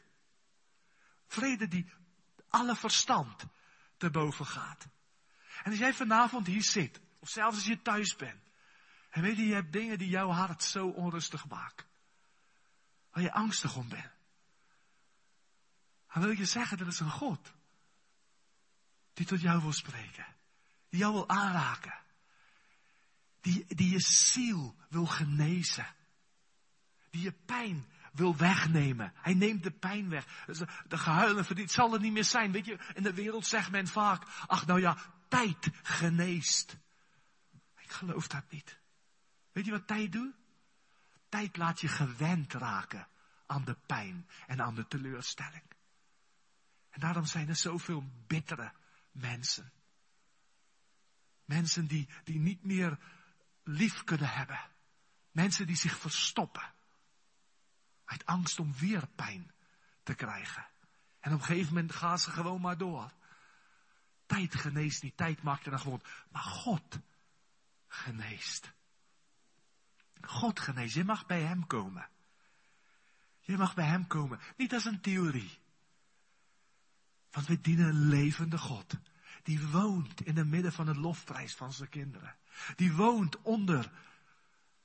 Vrede 1.27 1.69
die 1.69 1.93
alle 2.49 2.77
verstand 2.77 3.45
te 3.97 4.11
boven 4.11 4.47
gaat. 4.47 4.89
En 5.63 5.71
als 5.71 5.79
jij 5.79 5.95
vanavond 5.95 6.47
hier 6.47 6.63
zit, 6.63 7.01
of 7.19 7.29
zelfs 7.29 7.57
als 7.57 7.67
je 7.67 7.83
thuis 7.83 8.17
bent, 8.17 8.43
en 9.11 9.23
weet 9.23 9.37
je, 9.37 9.47
je 9.47 9.55
hebt 9.55 9.73
dingen 9.73 9.99
die 9.99 10.09
jouw 10.09 10.29
hart 10.29 10.63
zo 10.63 10.89
onrustig 10.89 11.49
maken, 11.49 11.87
waar 13.11 13.23
je 13.23 13.33
angstig 13.33 13.77
om 13.77 13.89
bent. 13.89 14.13
Dan 16.13 16.23
wil 16.23 16.33
ik 16.33 16.39
je 16.39 16.45
zeggen, 16.45 16.79
dat 16.79 16.87
is 16.87 17.01
een 17.01 17.11
God. 17.11 17.53
Die 19.13 19.27
tot 19.27 19.41
jou 19.41 19.61
wil 19.61 19.73
spreken. 19.73 20.27
Die 20.93 21.01
jou 21.01 21.13
wil 21.13 21.29
aanraken. 21.29 21.95
Die, 23.41 23.65
die 23.75 23.91
je 23.91 24.01
ziel 24.01 24.77
wil 24.89 25.07
genezen. 25.07 25.87
Die 27.11 27.23
je 27.23 27.33
pijn 27.33 27.87
wil 28.13 28.37
wegnemen. 28.37 29.13
Hij 29.15 29.35
neemt 29.35 29.63
de 29.63 29.71
pijn 29.71 30.09
weg. 30.09 30.45
Dus 30.47 30.59
de 30.89 30.99
gehuil 30.99 31.39
en 31.39 31.45
verdriet 31.45 31.71
zal 31.71 31.95
er 31.95 32.01
niet 32.01 32.13
meer 32.13 32.25
zijn. 32.25 32.53
Weet 32.53 32.65
je, 32.65 32.79
in 32.95 33.03
de 33.03 33.15
wereld 33.15 33.47
zegt 33.47 33.71
men 33.71 33.87
vaak, 33.87 34.25
ach 34.47 34.67
nou 34.67 34.81
ja, 34.81 34.97
tijd 35.29 35.71
geneest. 35.83 36.77
geloof 37.75 38.27
dat 38.27 38.51
niet. 38.51 38.79
Weet 39.53 39.65
je 39.65 39.71
wat 39.71 39.87
tijd 39.87 40.13
doet? 40.13 40.35
Tijd 41.29 41.57
laat 41.57 41.81
je 41.81 41.89
gewend 41.89 42.53
raken 42.53 43.09
aan 43.47 43.65
de 43.65 43.77
pijn 43.87 44.29
en 44.47 44.63
aan 44.63 44.75
de 44.75 44.87
teleurstelling. 44.87 45.65
En 46.91 47.01
daarom 47.01 47.25
zijn 47.25 47.49
er 47.49 47.57
zoveel 47.57 48.05
bittere 48.27 48.73
mensen. 49.11 49.73
Mensen 51.53 51.87
die, 51.87 52.09
die 52.25 52.39
niet 52.39 52.65
meer 52.65 52.99
lief 53.63 54.05
kunnen 54.05 54.29
hebben. 54.29 54.61
Mensen 55.31 55.67
die 55.67 55.77
zich 55.77 55.99
verstoppen. 55.99 56.73
Uit 58.05 58.27
angst 58.27 58.59
om 58.59 58.75
weer 58.75 59.07
pijn 59.07 59.53
te 60.03 60.15
krijgen. 60.15 60.67
En 61.21 61.33
op 61.33 61.41
een 61.41 61.47
gegeven 61.47 61.75
moment 61.75 61.95
gaan 61.95 62.19
ze 62.19 62.31
gewoon 62.31 62.61
maar 62.61 62.79
door. 62.79 63.13
Tijd 64.27 64.55
geneest 64.55 65.03
niet, 65.03 65.17
tijd 65.17 65.43
maakt 65.43 65.65
er 65.65 65.71
dan 65.71 65.81
gewoon. 65.81 66.03
Maar 66.29 66.43
God 66.43 66.99
geneest. 67.89 68.73
God 70.21 70.61
geneest. 70.61 70.95
Je 70.95 71.05
mag 71.05 71.27
bij 71.27 71.43
Hem 71.43 71.67
komen. 71.67 72.09
Je 73.41 73.57
mag 73.57 73.75
bij 73.75 73.87
Hem 73.87 74.07
komen. 74.07 74.41
Niet 74.57 74.75
als 74.75 74.85
een 74.85 75.01
theorie. 75.01 75.59
Want 77.31 77.47
we 77.47 77.61
dienen 77.61 77.89
een 77.89 78.09
levende 78.09 78.59
God. 78.59 78.97
Die 79.43 79.69
woont 79.69 80.21
in 80.21 80.37
het 80.37 80.47
midden 80.47 80.73
van 80.73 80.87
het 80.87 80.97
lofprijs 80.97 81.55
van 81.55 81.73
zijn 81.73 81.89
kinderen. 81.89 82.37
Die 82.77 82.93
woont 82.93 83.43
onder 83.43 83.91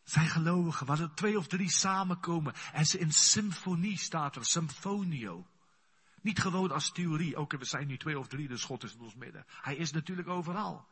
zijn 0.04 0.28
gelovigen. 0.28 0.86
Waar 0.86 1.00
er 1.00 1.16
twee 1.16 1.38
of 1.38 1.48
drie 1.48 1.72
samenkomen. 1.72 2.54
En 2.74 2.86
ze 2.86 3.00
in 3.00 3.12
symfonie 3.12 3.98
staat 3.98 4.36
er. 4.36 4.46
Symfonio. 4.46 5.48
Niet 6.22 6.40
gewoon 6.40 6.72
als 6.72 6.92
theorie. 6.92 7.36
Ook 7.36 7.52
we 7.52 7.66
zijn 7.66 7.88
nu 7.88 7.98
twee 7.98 8.20
of 8.20 8.28
drie, 8.28 8.48
dus 8.48 8.64
God 8.64 8.84
is 8.84 8.94
in 8.94 9.00
ons 9.00 9.16
midden. 9.16 9.46
Hij 9.62 9.76
is 9.76 9.92
natuurlijk 9.92 10.28
overal. 10.28 10.88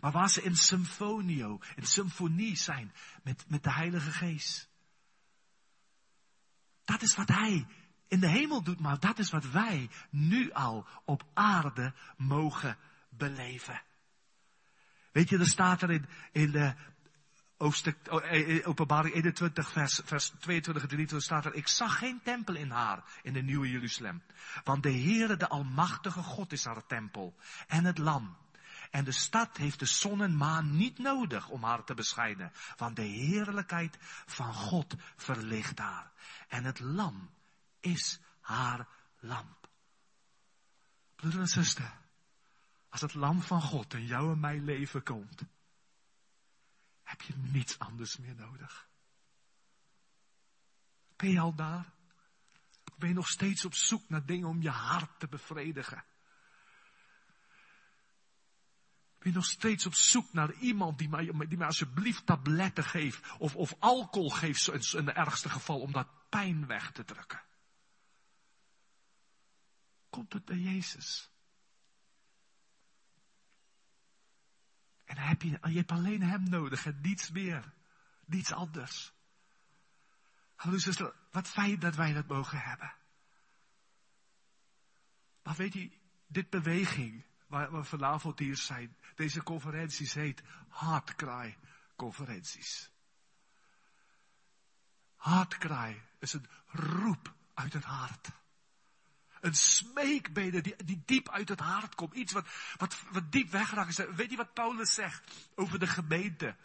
Maar 0.00 0.12
waar 0.12 0.30
ze 0.30 0.42
in 0.42 0.56
symfonio, 0.56 1.60
in 1.76 1.86
symfonie 1.86 2.56
zijn 2.56 2.92
met, 3.22 3.44
met 3.48 3.62
de 3.62 3.72
Heilige 3.72 4.10
Geest. 4.10 4.68
Dat 6.84 7.02
is 7.02 7.16
wat 7.16 7.28
Hij 7.28 7.66
in 8.08 8.20
de 8.20 8.28
hemel 8.28 8.62
doet, 8.62 8.80
maar 8.80 9.00
dat 9.00 9.18
is 9.18 9.30
wat 9.30 9.50
wij 9.50 9.90
nu 10.10 10.52
al 10.52 10.86
op 11.04 11.26
aarde 11.34 11.94
mogen 12.16 12.78
beleven. 13.16 13.82
Weet 15.12 15.28
je, 15.28 15.38
er 15.38 15.46
staat 15.46 15.82
er 15.82 15.90
in, 15.90 16.06
in 16.32 16.50
de 16.50 16.74
hoofdstuk, 17.56 17.96
oh, 18.10 18.24
eh, 18.24 18.56
eh, 18.56 18.68
openbaring 18.68 19.14
21, 19.14 19.70
vers, 19.70 20.00
vers 20.04 20.32
22 20.38 20.82
en 20.82 20.88
23 20.88 21.22
staat 21.22 21.44
er, 21.44 21.54
ik 21.54 21.68
zag 21.68 21.98
geen 21.98 22.20
tempel 22.22 22.54
in 22.54 22.70
haar, 22.70 23.04
in 23.22 23.32
de 23.32 23.42
nieuwe 23.42 23.70
Jeruzalem. 23.70 24.22
Want 24.64 24.82
de 24.82 24.92
Heere, 24.92 25.36
de 25.36 25.48
Almachtige 25.48 26.22
God 26.22 26.52
is 26.52 26.64
haar 26.64 26.86
tempel. 26.86 27.34
En 27.66 27.84
het 27.84 27.98
lam. 27.98 28.36
En 28.90 29.04
de 29.04 29.12
stad 29.12 29.56
heeft 29.56 29.78
de 29.78 29.86
zon 29.86 30.22
en 30.22 30.36
maan 30.36 30.76
niet 30.76 30.98
nodig 30.98 31.48
om 31.48 31.62
haar 31.62 31.84
te 31.84 31.94
bescheiden. 31.94 32.52
Want 32.76 32.96
de 32.96 33.02
heerlijkheid 33.02 33.98
van 34.26 34.54
God 34.54 34.94
verlicht 35.16 35.78
haar. 35.78 36.10
En 36.48 36.64
het 36.64 36.80
lam 36.80 37.30
is 37.80 38.20
haar 38.40 38.88
lamp. 39.20 39.68
Broeder 41.16 41.40
en 41.40 41.46
zuster, 41.46 41.92
als 43.02 43.12
het 43.12 43.20
lam 43.20 43.42
van 43.42 43.62
God 43.62 43.94
in 43.94 44.06
jou 44.06 44.32
en 44.32 44.40
mijn 44.40 44.64
leven 44.64 45.02
komt, 45.02 45.42
heb 47.02 47.22
je 47.22 47.34
niets 47.36 47.78
anders 47.78 48.16
meer 48.16 48.34
nodig. 48.34 48.88
Ben 51.16 51.30
je 51.30 51.40
al 51.40 51.54
daar? 51.54 51.94
ben 52.96 53.08
je 53.08 53.14
nog 53.14 53.28
steeds 53.28 53.64
op 53.64 53.74
zoek 53.74 54.08
naar 54.08 54.26
dingen 54.26 54.48
om 54.48 54.62
je 54.62 54.70
hart 54.70 55.20
te 55.20 55.28
bevredigen? 55.28 56.04
Ben 59.18 59.28
je 59.30 59.32
nog 59.32 59.46
steeds 59.46 59.86
op 59.86 59.94
zoek 59.94 60.32
naar 60.32 60.52
iemand 60.52 60.98
die 60.98 61.08
mij, 61.08 61.24
die 61.24 61.58
mij 61.58 61.66
alsjeblieft 61.66 62.26
tabletten 62.26 62.84
geeft 62.84 63.38
of, 63.38 63.56
of 63.56 63.74
alcohol 63.78 64.30
geeft 64.30 64.94
in 64.94 65.06
het 65.06 65.16
ergste 65.16 65.48
geval 65.48 65.80
om 65.80 65.92
dat 65.92 66.28
pijn 66.28 66.66
weg 66.66 66.92
te 66.92 67.04
drukken? 67.04 67.42
Komt 70.10 70.32
het 70.32 70.44
bij 70.44 70.58
Jezus? 70.58 71.30
En 75.06 75.16
heb 75.18 75.42
je, 75.42 75.48
je 75.48 75.76
hebt 75.76 75.90
alleen 75.90 76.22
Hem 76.22 76.48
nodig 76.48 76.86
en 76.86 76.98
niets 77.00 77.30
meer. 77.30 77.72
Niets 78.24 78.52
anders. 78.52 79.12
Hallo 80.54 80.78
wat 81.30 81.48
fijn 81.48 81.78
dat 81.78 81.94
wij 81.94 82.12
dat 82.12 82.26
mogen 82.26 82.58
hebben. 82.58 82.94
Maar 85.42 85.54
weet 85.54 85.72
je, 85.72 85.90
dit 86.26 86.50
beweging 86.50 87.24
waar 87.46 87.72
we 87.72 87.84
vanavond 87.84 88.38
hier 88.38 88.56
zijn, 88.56 88.96
deze 89.14 89.42
conferenties 89.42 90.14
heet 90.14 90.42
Hartcry 90.68 91.56
conferenties. 91.96 92.90
Hartcry 95.16 96.02
is 96.18 96.32
een 96.32 96.46
roep 96.66 97.34
uit 97.54 97.72
het 97.72 97.84
hart. 97.84 98.30
Een 99.40 99.54
smeekbede 99.54 100.60
die, 100.60 100.76
die 100.84 101.02
diep 101.04 101.30
uit 101.30 101.48
het 101.48 101.60
hart 101.60 101.94
komt. 101.94 102.14
Iets 102.14 102.32
wat, 102.32 102.46
wat, 102.76 102.96
wat 103.10 103.32
diep 103.32 103.50
wegraakt. 103.50 104.14
Weet 104.14 104.30
je 104.30 104.36
wat 104.36 104.52
Paulus 104.52 104.94
zegt 104.94 105.48
over 105.54 105.78
de 105.78 105.86
gemeente? 105.86 106.56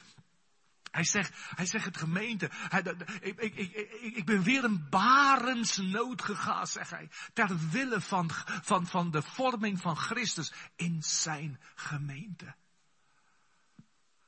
Hij 0.91 1.03
zegt, 1.03 1.33
hij 1.55 1.65
zegt 1.65 1.85
het 1.85 1.97
gemeente, 1.97 2.49
hij, 2.51 2.81
ik, 3.21 3.39
ik, 3.39 3.55
ik, 3.55 3.75
ik, 4.15 4.25
ben 4.25 4.43
weer 4.43 4.63
een 4.63 4.89
barensnood 4.89 6.21
gegaan, 6.21 6.67
zegt 6.67 6.89
hij. 6.89 7.09
Ter 7.33 7.69
wille 7.69 8.01
van, 8.01 8.29
van, 8.61 8.87
van 8.87 9.11
de 9.11 9.21
vorming 9.21 9.81
van 9.81 9.95
Christus 9.95 10.53
in 10.75 11.03
zijn 11.03 11.59
gemeente. 11.75 12.55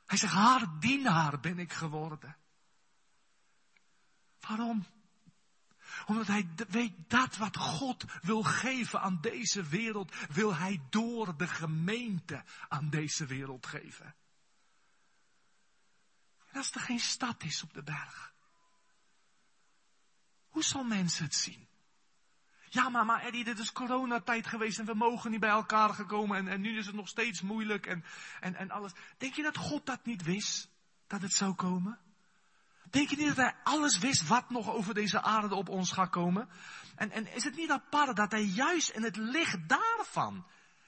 Hij 0.06 0.18
zegt, 0.18 0.34
haar 0.34 0.80
dienaar 0.80 1.40
ben 1.40 1.60
ik 1.60 1.74
geworden. 1.74 2.36
Waarom? 4.40 4.86
Omdat 6.06 6.28
hij 6.28 6.50
weet 6.68 6.94
dat 7.08 7.38
wat 7.38 7.58
God 7.58 8.06
wil 8.22 8.44
geven 8.44 9.02
aan 9.02 9.18
deze 9.22 9.64
wereld, 9.64 10.16
wil 10.30 10.56
hij 10.56 10.82
door 10.90 11.38
de 11.38 11.48
gemeente 11.48 12.44
aan 12.70 12.90
deze 12.90 13.26
wereld 13.26 13.66
geven. 13.66 14.16
En 16.52 16.58
als 16.58 16.72
er 16.72 16.82
geen 16.82 17.00
stad 17.00 17.44
is 17.44 17.64
op 17.64 17.74
de 17.74 17.84
berg, 17.84 18.34
hoe 20.50 20.64
zal 20.64 20.84
mensen 20.84 21.24
het 21.24 21.36
zien? 21.36 21.68
Ja, 22.70 22.90
maar 22.90 23.22
Eddie, 23.22 23.44
dit 23.44 23.60
is 23.60 23.72
coronatijd 23.72 24.48
geweest 24.48 24.80
en 24.80 24.86
we 24.86 24.94
mogen 24.94 25.32
niet 25.32 25.40
bij 25.40 25.50
elkaar 25.50 25.94
gekomen 25.94 26.38
en, 26.38 26.48
en 26.48 26.62
nu 26.62 26.78
is 26.78 26.86
het 26.86 26.96
nog 26.96 27.08
steeds 27.08 27.42
moeilijk 27.42 27.86
en, 27.86 28.04
en, 28.40 28.56
en 28.56 28.72
alles. 28.72 28.92
Denk 29.18 29.34
je 29.34 29.44
dat 29.44 29.58
God 29.58 29.86
dat 29.86 30.06
niet 30.06 30.24
wist, 30.24 30.70
dat 31.08 31.22
het 31.22 31.34
zou 31.34 31.54
komen? 31.54 32.00
Denk 32.94 33.10
niet 33.18 33.28
dat 33.28 33.36
hij 33.36 33.56
alles 33.64 33.98
wist 33.98 34.28
wat 34.28 34.50
nog 34.50 34.70
over 34.70 34.94
deze 34.94 35.22
aarde 35.22 35.56
op 35.56 35.70
ons 35.70 35.92
gaat 35.92 36.10
komen? 36.10 36.50
En, 36.96 37.12
en 37.12 37.34
is 37.36 37.44
het 37.44 37.56
niet 37.56 37.72
apart 37.72 38.16
dat 38.16 38.32
hij 38.32 38.44
juist 38.44 38.90
in 38.90 39.04
het 39.04 39.16
licht 39.16 39.68
daarvan 39.68 40.46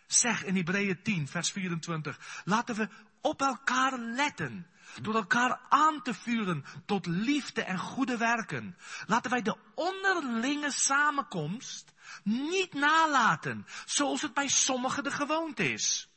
zegt 0.07 0.43
in 0.43 0.55
Hebreeën 0.55 1.01
10, 1.03 1.27
vers 1.27 1.51
24, 1.51 2.41
laten 2.43 2.75
we 2.75 2.89
op 3.21 3.41
elkaar 3.41 3.97
letten. 3.97 4.67
Door 5.01 5.15
elkaar 5.15 5.59
aan 5.69 6.01
te 6.01 6.13
vuren 6.13 6.65
tot 6.85 7.05
liefde 7.05 7.63
en 7.63 7.79
goede 7.79 8.17
werken. 8.17 8.77
Laten 9.05 9.31
wij 9.31 9.41
de 9.41 9.57
onderlinge 9.75 10.71
samenkomst 10.71 11.93
niet 12.23 12.73
nalaten, 12.73 13.65
zoals 13.85 14.21
het 14.21 14.33
bij 14.33 14.47
sommigen 14.47 15.03
de 15.03 15.11
gewoonte 15.11 15.71
is 15.71 16.09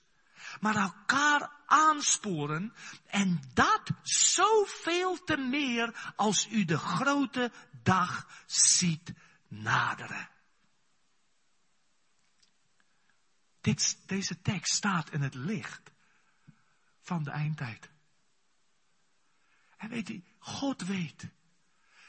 maar 0.61 0.77
elkaar 0.77 1.51
aansporen. 1.67 2.75
En 3.07 3.41
dat 3.55 3.91
zoveel 4.03 5.25
te 5.25 5.37
meer 5.37 6.13
als 6.17 6.49
u 6.51 6.65
de 6.65 6.79
grote 6.79 7.53
dag 7.83 8.43
ziet 8.47 9.13
naderen. 9.49 10.29
Dit, 13.61 13.99
deze 14.07 14.41
tekst 14.43 14.75
staat 14.75 15.11
in 15.11 15.23
het 15.23 15.35
licht 15.35 15.91
van 17.01 17.23
de 17.23 17.31
eindtijd. 17.31 17.91
En 19.77 19.89
weet 19.89 20.09
u, 20.09 20.25
God 20.39 20.83
weet 20.83 21.29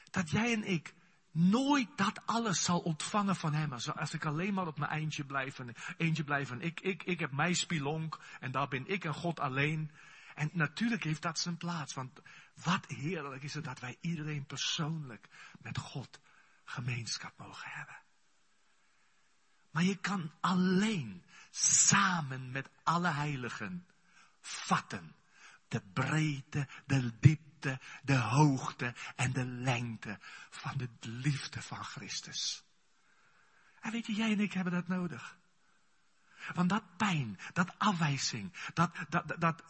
dat 0.09 0.29
jij 0.29 0.53
en 0.53 0.63
ik 0.63 0.93
nooit 1.31 1.89
dat 1.95 2.25
alles 2.25 2.63
zal 2.63 2.79
ontvangen 2.79 3.35
van 3.35 3.53
hem. 3.53 3.73
Als, 3.73 4.13
ik 4.13 4.25
alleen 4.25 4.53
maar 4.53 4.67
op 4.67 4.77
mijn 4.77 4.91
eindje 4.91 5.25
blijf 5.25 5.59
en 5.59 5.75
eentje 5.97 6.23
blijf 6.23 6.51
en 6.51 6.61
ik, 6.61 6.79
ik, 6.79 7.03
ik 7.03 7.19
heb 7.19 7.31
mijn 7.31 7.55
spilonk 7.55 8.19
en 8.39 8.51
daar 8.51 8.67
ben 8.67 8.87
ik 8.87 9.03
en 9.03 9.13
God 9.13 9.39
alleen. 9.39 9.91
En 10.35 10.49
natuurlijk 10.53 11.03
heeft 11.03 11.21
dat 11.21 11.39
zijn 11.39 11.57
plaats, 11.57 11.93
want 11.93 12.21
wat 12.63 12.85
heerlijk 12.87 13.43
is 13.43 13.53
het 13.53 13.63
dat 13.63 13.79
wij 13.79 13.97
iedereen 14.01 14.45
persoonlijk 14.45 15.27
met 15.61 15.77
God 15.77 16.19
gemeenschap 16.65 17.33
mogen 17.37 17.69
hebben. 17.71 17.97
Maar 19.71 19.83
je 19.83 19.95
kan 19.95 20.31
alleen 20.39 21.23
samen 21.51 22.51
met 22.51 22.69
alle 22.83 23.07
heiligen 23.07 23.87
vatten 24.39 25.15
de 25.67 25.81
breedte, 25.93 26.67
de 26.85 27.19
diepte, 27.19 27.48
de 28.03 28.15
hoogte 28.17 28.93
en 29.15 29.33
de 29.33 29.45
lengte 29.45 30.17
van 30.49 30.77
de 30.77 30.89
liefde 30.99 31.61
van 31.61 31.83
Christus. 31.83 32.63
En 33.81 33.91
weet 33.91 34.05
je, 34.05 34.13
jij 34.13 34.31
en 34.31 34.39
ik 34.39 34.53
hebben 34.53 34.73
dat 34.73 34.87
nodig. 34.87 35.37
Want 36.53 36.69
dat 36.69 36.97
pijn, 36.97 37.39
dat 37.53 37.79
afwijzing, 37.79 38.53
dat, 38.73 38.91
dat, 39.09 39.35
dat, 39.39 39.63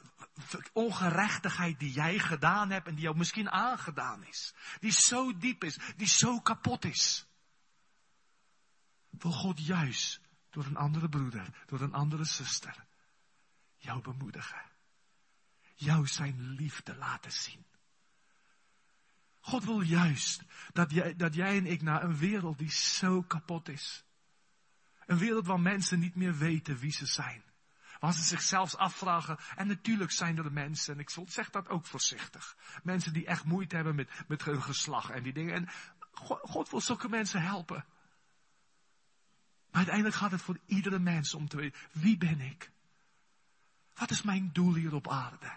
ongerechtigheid 0.73 1.79
die 1.79 1.91
jij 1.91 2.19
gedaan 2.19 2.69
hebt 2.69 2.87
en 2.87 2.93
die 2.93 3.03
jou 3.03 3.17
misschien 3.17 3.49
aangedaan 3.49 4.23
is, 4.23 4.53
die 4.79 4.91
zo 4.91 5.37
diep 5.37 5.63
is, 5.63 5.77
die 5.95 6.07
zo 6.07 6.39
kapot 6.39 6.85
is, 6.85 7.27
wil 9.09 9.31
God 9.31 9.65
juist 9.65 10.21
door 10.49 10.65
een 10.65 10.77
andere 10.77 11.09
broeder, 11.09 11.63
door 11.65 11.81
een 11.81 11.93
andere 11.93 12.23
zuster, 12.23 12.85
jou 13.77 14.01
bemoedigen. 14.01 14.61
Jou 15.75 16.07
zijn 16.07 16.49
liefde 16.49 16.95
laten 16.95 17.31
zien. 17.31 17.65
God 19.49 19.63
wil 19.63 19.81
juist 19.81 20.43
dat 20.73 20.91
jij, 20.91 21.15
dat 21.15 21.35
jij 21.35 21.57
en 21.57 21.65
ik 21.65 21.81
naar 21.81 22.03
een 22.03 22.17
wereld 22.17 22.57
die 22.57 22.71
zo 22.71 23.21
kapot 23.21 23.69
is. 23.69 24.03
Een 25.05 25.17
wereld 25.17 25.45
waar 25.45 25.59
mensen 25.59 25.99
niet 25.99 26.15
meer 26.15 26.37
weten 26.37 26.77
wie 26.77 26.91
ze 26.91 27.05
zijn. 27.05 27.43
Waar 27.99 28.13
ze 28.13 28.23
zichzelf 28.23 28.75
afvragen. 28.75 29.37
En 29.55 29.67
natuurlijk 29.67 30.11
zijn 30.11 30.37
er 30.37 30.51
mensen, 30.51 30.93
en 30.93 30.99
ik 30.99 31.09
zeg 31.25 31.49
dat 31.49 31.69
ook 31.69 31.85
voorzichtig. 31.85 32.57
Mensen 32.83 33.13
die 33.13 33.25
echt 33.25 33.43
moeite 33.43 33.75
hebben 33.75 33.95
met, 33.95 34.09
met 34.27 34.43
hun 34.43 34.63
geslacht 34.63 35.09
en 35.09 35.23
die 35.23 35.33
dingen. 35.33 35.53
En 35.53 35.69
God, 36.11 36.39
God 36.41 36.69
wil 36.69 36.81
zulke 36.81 37.09
mensen 37.09 37.41
helpen. 37.41 37.85
Maar 39.69 39.77
uiteindelijk 39.77 40.15
gaat 40.15 40.31
het 40.31 40.41
voor 40.41 40.59
iedere 40.65 40.99
mens 40.99 41.33
om 41.33 41.47
te 41.47 41.57
weten, 41.57 41.79
wie 41.91 42.17
ben 42.17 42.41
ik? 42.41 42.71
Wat 43.93 44.11
is 44.11 44.21
mijn 44.21 44.49
doel 44.53 44.73
hier 44.73 44.93
op 44.93 45.07
aarde? 45.07 45.51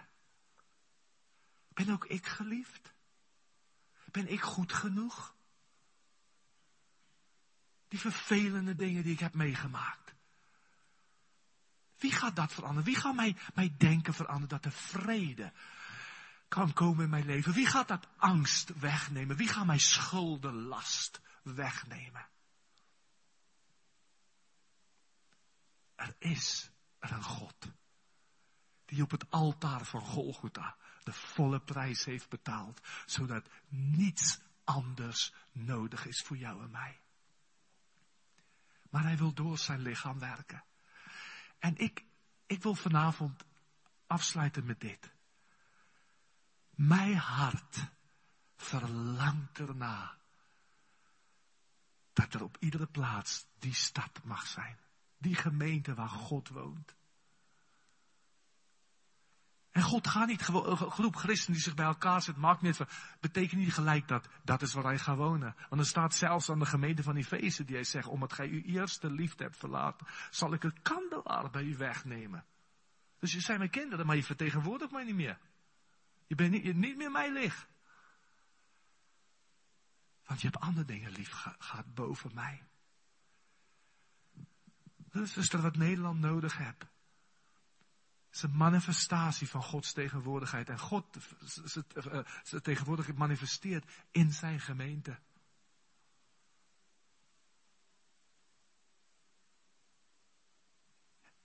Ben 1.73 1.89
ook 1.89 2.05
ik 2.05 2.25
geliefd? 2.25 2.92
Ben 4.13 4.27
ik 4.31 4.41
goed 4.41 4.73
genoeg? 4.73 5.35
Die 7.87 7.99
vervelende 7.99 8.75
dingen 8.75 9.03
die 9.03 9.13
ik 9.13 9.19
heb 9.19 9.33
meegemaakt. 9.33 10.13
Wie 11.97 12.11
gaat 12.11 12.35
dat 12.35 12.53
veranderen? 12.53 12.83
Wie 12.83 12.95
gaat 12.95 13.15
mij, 13.15 13.35
mij 13.53 13.75
denken 13.77 14.13
veranderen 14.13 14.49
dat 14.49 14.65
er 14.65 14.71
vrede 14.71 15.51
kan 16.47 16.73
komen 16.73 17.03
in 17.03 17.09
mijn 17.09 17.25
leven? 17.25 17.53
Wie 17.53 17.65
gaat 17.65 17.87
dat 17.87 18.07
angst 18.17 18.79
wegnemen? 18.79 19.35
Wie 19.35 19.47
gaat 19.47 19.65
mijn 19.65 19.79
schuldenlast 19.79 21.21
wegnemen? 21.43 22.27
Er 25.95 26.15
is 26.19 26.71
er 26.99 27.11
een 27.11 27.23
God 27.23 27.71
die 28.85 29.03
op 29.03 29.11
het 29.11 29.31
altaar 29.31 29.85
van 29.85 30.01
Golgotha 30.01 30.77
de 31.03 31.13
volle 31.13 31.59
prijs 31.59 32.05
heeft 32.05 32.29
betaald, 32.29 32.81
zodat 33.05 33.49
niets 33.67 34.39
anders 34.63 35.33
nodig 35.51 36.05
is 36.05 36.21
voor 36.21 36.37
jou 36.37 36.63
en 36.63 36.71
mij. 36.71 37.01
Maar 38.89 39.03
hij 39.03 39.17
wil 39.17 39.33
door 39.33 39.57
zijn 39.57 39.81
lichaam 39.81 40.19
werken. 40.19 40.63
En 41.59 41.77
ik, 41.77 42.05
ik 42.45 42.63
wil 42.63 42.75
vanavond 42.75 43.45
afsluiten 44.07 44.65
met 44.65 44.79
dit. 44.79 45.13
Mijn 46.69 47.17
hart 47.17 47.77
verlangt 48.55 49.59
erna 49.59 50.17
dat 52.13 52.33
er 52.33 52.43
op 52.43 52.57
iedere 52.59 52.87
plaats 52.87 53.45
die 53.59 53.73
stad 53.73 54.23
mag 54.23 54.47
zijn. 54.47 54.77
Die 55.17 55.35
gemeente 55.35 55.93
waar 55.93 56.09
God 56.09 56.49
woont. 56.49 56.95
En 59.73 59.81
God 59.81 60.07
gaat 60.07 60.27
niet 60.27 60.41
gewoon, 60.41 60.69
een 60.69 60.91
groep 60.91 61.15
christenen 61.15 61.53
die 61.53 61.63
zich 61.63 61.73
bij 61.73 61.85
elkaar 61.85 62.21
zet, 62.21 62.35
maakt 62.35 62.61
niet 62.61 62.75
van, 62.75 62.87
betekent 63.19 63.61
niet 63.61 63.73
gelijk 63.73 64.07
dat 64.07 64.27
dat 64.43 64.61
is 64.61 64.73
waar 64.73 64.83
hij 64.83 64.99
gaat 64.99 65.17
wonen. 65.17 65.55
Want 65.69 65.81
er 65.81 65.87
staat 65.87 66.15
zelfs 66.15 66.49
aan 66.49 66.59
de 66.59 66.65
gemeente 66.65 67.03
van 67.03 67.15
Efeze 67.15 67.63
die 67.63 67.75
hij 67.75 67.83
zegt, 67.83 68.07
omdat 68.07 68.33
gij 68.33 68.49
uw 68.49 68.61
eerste 68.61 69.11
liefde 69.11 69.43
hebt 69.43 69.57
verlaten, 69.57 70.07
zal 70.29 70.53
ik 70.53 70.63
een 70.63 70.81
kandelaar 70.81 71.49
bij 71.49 71.63
u 71.63 71.77
wegnemen. 71.77 72.45
Dus 73.19 73.33
je 73.33 73.39
zijn 73.39 73.57
mijn 73.57 73.69
kinderen, 73.69 74.05
maar 74.05 74.15
je 74.15 74.23
vertegenwoordigt 74.23 74.91
mij 74.91 75.03
niet 75.03 75.15
meer. 75.15 75.39
Je 76.27 76.35
bent 76.35 76.51
niet, 76.51 76.75
niet 76.75 76.97
meer 76.97 77.11
mij 77.11 77.31
licht. 77.31 77.67
Want 80.25 80.41
je 80.41 80.47
hebt 80.47 80.63
andere 80.63 80.85
dingen 80.85 81.11
lief 81.11 81.31
gehad 81.59 81.93
boven 81.93 82.31
mij. 82.33 82.63
Dat 84.95 85.37
is 85.37 85.47
wat 85.51 85.75
Nederland 85.75 86.19
nodig 86.19 86.57
heeft 86.57 86.91
is 88.33 88.41
een 88.41 88.57
manifestatie 88.57 89.49
van 89.49 89.63
Gods 89.63 89.93
tegenwoordigheid. 89.93 90.69
En 90.69 90.79
God 90.79 91.17
zijn 91.63 91.85
eh, 91.93 92.59
tegenwoordigheid 92.59 93.17
manifesteert 93.17 93.91
in 94.11 94.31
zijn 94.31 94.59
gemeente. 94.59 95.19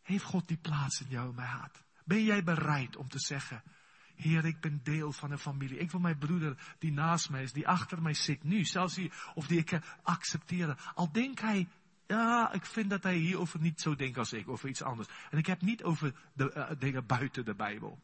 Heeft 0.03 0.25
God 0.25 0.49
die 0.49 0.57
plaats 0.57 1.01
in 1.01 1.09
jou 1.09 1.35
mijn 1.35 1.49
hart? 1.49 1.83
Ben 2.05 2.25
jij 2.25 2.45
bereid 2.45 2.97
om 2.97 3.09
te 3.09 3.19
zeggen, 3.19 3.63
Heer, 4.15 4.45
ik 4.45 4.61
ben 4.61 4.81
deel 4.83 5.13
van 5.13 5.31
een 5.31 5.39
familie. 5.39 5.79
Ik 5.79 5.91
wil 5.91 6.01
mijn 6.01 6.19
broeder 6.19 6.77
die 6.79 6.93
naast 6.93 7.31
mij 7.31 7.43
is, 7.43 7.53
die 7.53 7.69
achter 7.69 8.03
mij 8.03 8.15
zit 8.15 8.43
nu, 8.43 8.65
zelfs 8.65 8.95
die, 8.95 9.13
of 9.35 9.47
die 9.47 9.59
ik 9.59 9.81
accepteren. 10.03 10.77
Al 10.95 11.13
denkt 11.13 11.41
hij 11.41 11.69
ja, 12.09 12.53
ik 12.53 12.67
vind 12.67 12.91
dat 12.91 13.03
hij 13.03 13.17
hierover 13.17 13.61
niet 13.61 13.81
zo 13.81 13.95
denkt 13.95 14.19
als 14.19 14.33
ik, 14.33 14.49
over 14.49 14.69
iets 14.69 14.83
anders. 14.83 15.09
En 15.31 15.39
ik 15.39 15.47
heb 15.47 15.63
niet 15.63 15.83
over 15.83 16.15
de 16.33 16.55
uh, 16.55 16.71
dingen 16.79 17.07
buiten 17.07 17.45
de 17.45 17.55
Bijbel. 17.55 18.03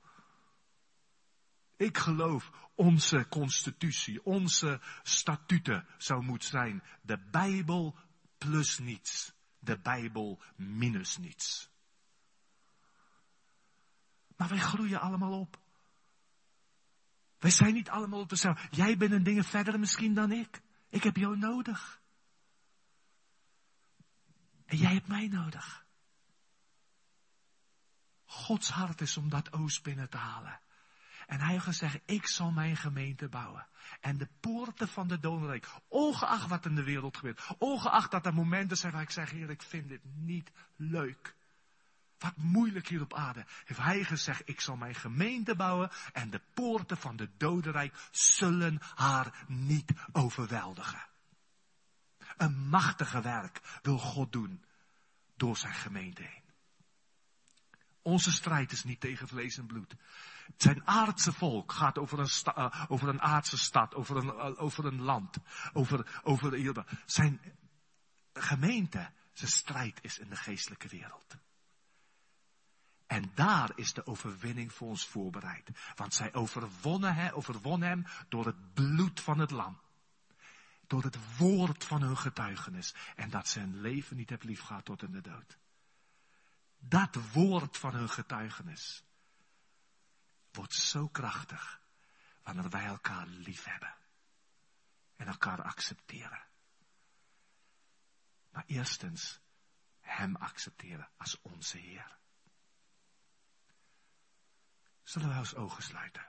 Ik 1.77 1.99
geloof 1.99 2.51
onze 2.75 3.27
constitutie, 3.29 4.25
onze 4.25 4.81
statuten 5.03 5.87
zou 5.99 6.23
moeten 6.23 6.49
zijn 6.49 6.83
de 7.03 7.19
Bijbel 7.31 7.99
plus 8.39 8.79
niets. 8.79 9.33
De 9.59 9.79
Bijbel 9.79 10.43
minus 10.57 11.17
niets. 11.17 11.71
Maar 14.37 14.49
wij 14.49 14.59
groeien 14.59 15.01
allemaal 15.01 15.41
op. 15.41 15.59
Wij 17.39 17.51
zijn 17.51 17.75
niet 17.75 17.91
allemaal 17.91 18.21
op 18.21 18.29
dezelfde. 18.29 18.69
Jij 18.71 18.97
bent 18.97 19.13
een 19.13 19.23
dingen 19.23 19.45
verder 19.45 19.79
misschien 19.79 20.15
dan 20.15 20.33
ik. 20.33 20.63
Ik 20.89 21.03
heb 21.03 21.17
jou 21.17 21.39
nodig. 21.39 22.03
En 24.75 24.81
jij 24.81 24.93
hebt 24.93 25.07
mij 25.07 25.29
nodig. 25.29 25.85
Gods 28.25 28.69
hart 28.69 29.01
is 29.01 29.17
om 29.17 29.29
dat 29.29 29.53
oost 29.53 29.83
binnen 29.83 30.11
te 30.11 30.17
halen. 30.17 30.61
En 31.27 31.41
hij 31.41 31.53
heeft 31.53 31.65
gezegd, 31.65 32.01
ik 32.05 32.27
zal 32.27 32.51
mijn 32.51 32.77
gemeente 32.77 33.29
bouwen. 33.29 33.67
En 34.01 34.19
de 34.19 34.29
poorten 34.41 34.89
van 34.89 35.09
de 35.09 35.19
dodenrijk, 35.19 35.67
ongeacht 35.89 36.49
wat 36.49 36.67
in 36.67 36.75
de 36.75 36.83
wereld 36.83 37.17
gebeurt, 37.17 37.47
ongeacht 37.59 38.11
dat 38.11 38.27
er 38.27 38.35
momenten 38.35 38.77
zijn 38.77 38.93
waar 38.93 39.03
ik 39.03 39.11
zeg, 39.11 39.31
heer, 39.31 39.51
ik 39.51 39.63
vind 39.63 39.89
dit 39.89 40.05
niet 40.05 40.51
leuk. 40.77 41.35
Wat 42.19 42.37
moeilijk 42.37 42.89
hier 42.89 43.03
op 43.03 43.15
aarde. 43.15 43.45
Heeft 43.65 43.81
hij 43.81 44.05
gezegd, 44.05 44.43
ik 44.45 44.61
zal 44.61 44.77
mijn 44.77 44.95
gemeente 44.95 45.55
bouwen 45.57 45.91
en 46.13 46.31
de 46.31 46.41
poorten 46.55 46.97
van 46.97 47.17
de 47.17 47.31
dodenrijk 47.37 47.95
zullen 48.11 48.81
haar 48.95 49.45
niet 49.47 49.93
overweldigen. 50.13 51.13
Een 52.37 52.69
machtige 52.69 53.21
werk 53.21 53.61
wil 53.83 53.99
God 53.99 54.33
doen 54.33 54.65
door 55.37 55.57
zijn 55.57 55.75
gemeente 55.75 56.23
heen. 56.23 56.43
Onze 58.03 58.33
strijd 58.33 58.73
is 58.73 58.85
niet 58.85 59.01
tegen 59.01 59.29
vlees 59.29 59.59
en 59.59 59.67
bloed. 59.67 59.95
Zijn 60.57 60.87
aardse 60.87 61.33
volk 61.33 61.73
gaat 61.73 61.99
over 61.99 62.19
een, 62.19 62.31
uh, 62.59 62.85
over 62.89 63.09
een 63.09 63.21
aardse 63.21 63.59
stad, 63.59 63.95
over 63.95 64.17
een, 64.17 64.27
uh, 64.27 64.63
over 64.63 64.85
een 64.85 65.01
land, 65.01 65.37
over, 65.73 66.21
over 66.23 66.85
Zijn 67.07 67.41
gemeente, 68.33 69.11
zijn 69.33 69.51
strijd 69.51 69.99
is 70.03 70.19
in 70.19 70.29
de 70.29 70.37
geestelijke 70.37 70.89
wereld. 70.89 71.37
En 73.07 73.31
daar 73.35 73.71
is 73.75 73.93
de 73.93 74.07
overwinning 74.07 74.73
voor 74.73 74.89
ons 74.89 75.07
voorbereid. 75.07 75.71
Want 75.95 76.15
zij 76.15 76.35
overwonnen, 76.35 77.33
overwonnen 77.33 77.89
hem 77.89 78.05
door 78.29 78.47
het 78.47 78.75
bloed 78.75 79.21
van 79.21 79.39
het 79.39 79.51
lam 79.51 79.81
door 80.95 81.03
het 81.03 81.37
woord 81.37 81.85
van 81.85 82.03
hun 82.03 82.17
getuigenis. 82.17 82.95
En 83.17 83.31
dat 83.31 83.49
ze 83.49 83.59
hun 83.59 83.81
leven 83.81 84.17
niet 84.17 84.31
hebben 84.31 84.49
liefgehad 84.49 84.85
tot 84.85 85.03
in 85.03 85.13
de 85.13 85.21
dood. 85.21 85.59
Dat 86.79 87.33
woord 87.33 87.77
van 87.79 87.95
hun 87.95 88.09
getuigenis 88.09 89.05
wordt 90.53 90.75
zo 90.75 91.09
krachtig 91.09 91.81
wanneer 92.43 92.71
wij 92.71 92.85
elkaar 92.85 93.27
lief 93.27 93.65
hebben. 93.65 93.95
En 95.17 95.27
elkaar 95.27 95.63
accepteren. 95.63 96.47
Maar 98.51 98.65
eerstens 98.67 99.41
Hem 100.01 100.37
accepteren 100.37 101.09
als 101.17 101.41
onze 101.43 101.79
Heer. 101.79 102.17
Zullen 105.03 105.29
we 105.29 105.39
ons 105.39 105.55
ogen 105.55 105.83
sluiten? 105.83 106.27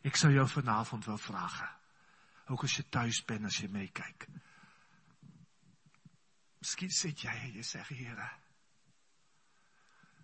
Ik 0.00 0.16
zou 0.16 0.32
jou 0.32 0.48
vanavond 0.48 1.04
wel 1.04 1.18
vragen. 1.18 1.80
Ook 2.46 2.60
als 2.60 2.76
je 2.76 2.88
thuis 2.88 3.24
bent, 3.24 3.44
als 3.44 3.56
je 3.56 3.68
meekijkt. 3.68 4.26
Misschien 6.58 6.90
zit 6.90 7.20
jij 7.20 7.40
en 7.40 7.52
je 7.52 7.62
zegt, 7.62 7.88
Heer, 7.88 8.38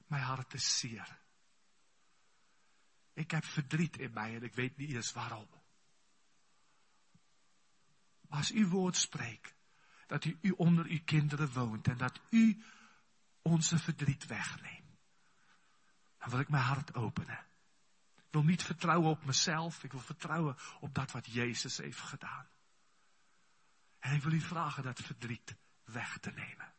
mijn 0.06 0.22
hart 0.22 0.54
is 0.54 0.78
zeer. 0.78 1.18
Ik 3.12 3.30
heb 3.30 3.44
verdriet 3.44 3.98
in 3.98 4.12
mij 4.12 4.34
en 4.34 4.42
ik 4.42 4.54
weet 4.54 4.76
niet 4.76 4.94
eens 4.94 5.12
waarom. 5.12 5.48
Maar 8.28 8.38
als 8.38 8.52
uw 8.52 8.68
woord 8.68 8.96
spreekt, 8.96 9.54
dat 10.06 10.24
u, 10.24 10.38
u 10.40 10.50
onder 10.50 10.86
uw 10.86 11.02
kinderen 11.04 11.52
woont 11.52 11.88
en 11.88 11.96
dat 11.96 12.20
u 12.30 12.62
onze 13.42 13.78
verdriet 13.78 14.26
wegneem. 14.26 14.96
Dan 16.18 16.30
wil 16.30 16.40
ik 16.40 16.48
mijn 16.48 16.64
hart 16.64 16.94
openen. 16.94 17.46
Ik 18.28 18.34
wil 18.34 18.42
niet 18.42 18.62
vertrouwen 18.62 19.10
op 19.10 19.24
mezelf. 19.24 19.84
Ik 19.84 19.92
wil 19.92 20.00
vertrouwen 20.00 20.56
op 20.80 20.94
dat 20.94 21.10
wat 21.10 21.26
Jezus 21.26 21.76
heeft 21.76 22.00
gedaan. 22.00 22.48
En 23.98 24.14
ik 24.14 24.22
wil 24.22 24.32
u 24.32 24.40
vragen 24.40 24.82
dat 24.82 25.00
verdriet 25.00 25.56
weg 25.84 26.18
te 26.18 26.30
nemen. 26.30 26.72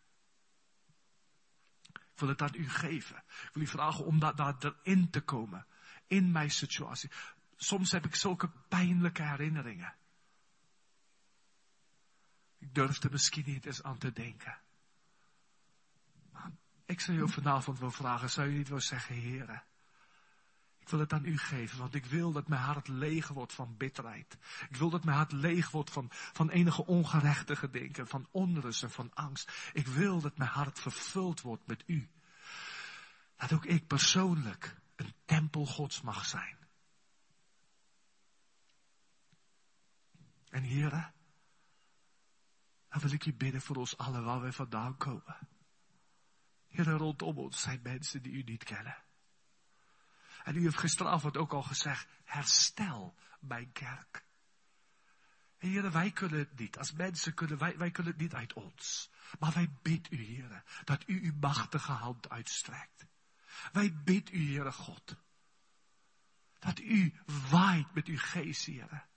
Ik 1.94 2.20
wil 2.26 2.30
het 2.30 2.42
aan 2.42 2.56
u 2.56 2.70
geven. 2.70 3.24
Ik 3.28 3.50
wil 3.54 3.64
u 3.64 3.68
vragen 3.68 4.06
om 4.06 4.20
dat, 4.20 4.38
daar 4.38 4.56
erin 4.60 5.10
te 5.10 5.22
komen. 5.22 5.66
In 6.08 6.32
mijn 6.32 6.52
situatie. 6.52 7.12
Soms 7.56 7.92
heb 7.92 8.06
ik 8.06 8.16
zulke 8.16 8.50
pijnlijke 8.68 9.24
herinneringen. 9.24 9.96
Ik 12.58 12.74
durf 12.74 13.04
er 13.04 13.12
misschien 13.12 13.44
niet 13.46 13.66
eens 13.66 13.84
aan 13.84 13.98
te 13.98 14.12
denken. 14.12 14.62
Maar 16.32 16.52
ik 16.86 17.00
zou 17.00 17.18
je 17.18 17.28
vanavond 17.28 17.80
wel 17.80 17.92
vragen, 17.92 18.30
zou 18.30 18.48
je 18.48 18.58
niet 18.58 18.70
wel 18.70 18.80
zeggen, 18.80 19.16
heren, 19.16 19.64
wil 20.90 21.00
het 21.00 21.14
aan 21.14 21.26
u 21.26 21.38
geven, 21.38 21.80
want 21.80 21.96
ik 21.96 22.06
wil 22.06 22.32
dat 22.32 22.48
mijn 22.48 22.62
hart 22.62 22.88
leeg 22.88 23.28
wordt 23.28 23.54
van 23.54 23.78
bitterheid. 23.78 24.38
Ik 24.70 24.76
wil 24.76 24.90
dat 24.90 25.04
mijn 25.04 25.18
hart 25.18 25.32
leeg 25.32 25.72
wordt 25.72 25.92
van, 25.92 26.08
van 26.12 26.50
enige 26.50 26.86
ongerechtige 26.86 27.70
denken, 27.70 28.08
van 28.08 28.28
onrust 28.32 28.84
en 28.84 28.92
van 28.92 29.14
angst. 29.14 29.52
Ik 29.74 29.88
wil 29.88 30.22
dat 30.22 30.38
mijn 30.38 30.50
hart 30.50 30.80
vervuld 30.80 31.42
wordt 31.42 31.68
met 31.68 31.84
u. 31.86 32.10
Dat 33.36 33.54
ook 33.54 33.66
ik 33.66 33.88
persoonlijk 33.88 34.76
een 34.96 35.14
tempel 35.26 35.66
Gods 35.66 36.02
mag 36.02 36.26
zijn. 36.26 36.58
En 40.50 40.64
heren, 40.64 41.14
dan 42.90 43.02
wil 43.02 43.12
ik 43.12 43.26
u 43.26 43.34
bidden 43.34 43.62
voor 43.62 43.76
ons 43.76 43.98
allen 43.98 44.24
waar 44.24 44.42
we 44.42 44.52
vandaan 44.52 44.98
komen. 44.98 45.38
Heren, 46.68 46.98
rondom 46.98 47.38
ons 47.38 47.62
zijn 47.62 47.80
mensen 47.84 48.22
die 48.22 48.32
u 48.32 48.44
niet 48.44 48.64
kennen. 48.64 49.04
En 50.44 50.56
u 50.56 50.62
heeft 50.62 50.78
gisteravond 50.78 51.38
ook 51.38 51.54
al 51.54 51.64
gezegd, 51.64 52.08
herstel 52.24 53.16
mijn 53.40 53.72
kerk. 53.72 54.26
En 55.58 55.70
heren, 55.70 55.92
wij 55.92 56.12
kunnen 56.12 56.40
het 56.40 56.60
niet. 56.60 56.78
Als 56.78 56.92
mensen 56.92 57.34
kunnen, 57.34 57.58
wij, 57.58 57.78
wij 57.78 57.92
kunnen 57.92 58.12
het 58.12 58.22
niet 58.22 58.34
uit 58.34 58.54
ons. 58.54 59.12
Maar 59.40 59.54
wij 59.54 59.70
bidden 59.82 60.20
u, 60.20 60.24
heren, 60.24 60.64
dat 60.84 61.04
u 61.08 61.24
uw 61.24 61.34
machtige 61.40 61.92
hand 61.92 62.30
uitstrekt. 62.30 63.06
Wij 63.72 63.94
bidden 64.04 64.36
u, 64.36 64.48
heren 64.48 64.74
God, 64.74 65.16
dat 66.60 66.80
u 66.80 67.14
waait 67.50 67.94
met 67.94 68.08
uw 68.08 68.18
geest, 68.18 68.66
heren 68.66 69.10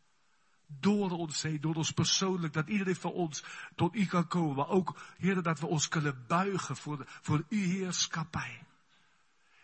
door 0.80 1.10
ons 1.10 1.42
heen, 1.42 1.60
door 1.60 1.74
ons 1.74 1.92
persoonlijk, 1.92 2.52
dat 2.52 2.68
iedereen 2.68 2.96
van 2.96 3.12
ons 3.12 3.44
tot 3.74 3.94
u 3.94 4.06
kan 4.06 4.28
komen. 4.28 4.56
Maar 4.56 4.68
ook, 4.68 5.00
Heer, 5.18 5.42
dat 5.42 5.60
we 5.60 5.66
ons 5.66 5.88
kunnen 5.88 6.24
buigen 6.26 6.76
voor, 6.76 7.04
voor 7.06 7.44
uw 7.48 7.68
heerschappij. 7.68 8.66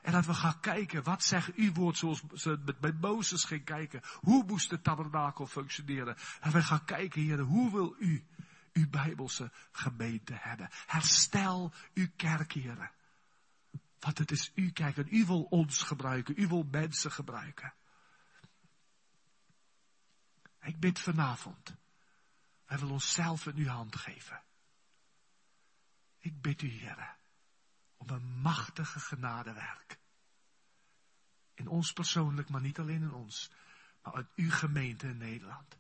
En 0.08 0.14
dat 0.14 0.26
we 0.26 0.34
gaan 0.34 0.60
kijken, 0.60 1.02
wat 1.02 1.24
zegt 1.24 1.54
uw 1.54 1.72
woord 1.72 1.96
zoals 1.96 2.22
ze 2.34 2.74
met 2.80 3.00
Mozes 3.00 3.44
ging 3.44 3.64
kijken. 3.64 4.00
Hoe 4.20 4.44
moest 4.44 4.70
de 4.70 4.80
tabernakel 4.80 5.46
functioneren? 5.46 6.16
En 6.40 6.52
we 6.52 6.62
gaan 6.62 6.84
kijken, 6.84 7.22
Heer, 7.22 7.38
hoe 7.38 7.72
wil 7.72 7.94
u 7.98 8.26
uw 8.72 8.88
Bijbelse 8.88 9.50
gemeente 9.72 10.32
hebben? 10.36 10.68
Herstel 10.86 11.72
uw 11.94 12.06
kerk, 12.16 12.52
Heer. 12.52 12.90
Want 13.98 14.18
het 14.18 14.30
is 14.30 14.52
uw 14.54 14.72
kerk 14.72 14.96
en 14.96 15.08
u 15.10 15.26
wil 15.26 15.42
ons 15.42 15.82
gebruiken, 15.82 16.34
u 16.36 16.46
wil 16.46 16.66
mensen 16.70 17.12
gebruiken. 17.12 17.74
Ik 20.60 20.80
bid 20.80 20.98
vanavond. 20.98 21.74
Wij 22.66 22.78
willen 22.78 22.92
onszelf 22.92 23.46
in 23.46 23.56
uw 23.56 23.68
hand 23.68 23.96
geven. 23.96 24.42
Ik 26.18 26.40
bid 26.40 26.62
u, 26.62 26.68
Heer, 26.68 27.17
om 27.98 28.08
een 28.08 28.40
machtige 28.40 29.00
genadewerk. 29.00 29.98
In 31.54 31.68
ons 31.68 31.92
persoonlijk, 31.92 32.48
maar 32.48 32.60
niet 32.60 32.78
alleen 32.78 33.02
in 33.02 33.12
ons, 33.12 33.50
maar 34.02 34.18
in 34.18 34.28
uw 34.34 34.50
gemeente 34.50 35.06
in 35.06 35.18
Nederland. 35.18 35.76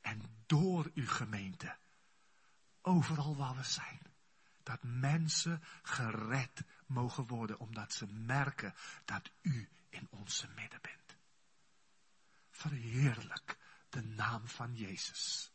En 0.00 0.22
door 0.46 0.90
uw 0.94 1.08
gemeente, 1.08 1.76
overal 2.80 3.36
waar 3.36 3.56
we 3.56 3.64
zijn, 3.64 4.00
dat 4.62 4.82
mensen 4.82 5.62
gered 5.82 6.62
mogen 6.86 7.26
worden, 7.26 7.58
omdat 7.58 7.92
ze 7.92 8.06
merken 8.06 8.74
dat 9.04 9.30
u 9.42 9.68
in 9.88 10.06
onze 10.10 10.48
midden 10.48 10.80
bent. 10.82 11.16
Verheerlijk 12.50 13.58
de 13.88 14.02
naam 14.02 14.48
van 14.48 14.74
Jezus. 14.74 15.50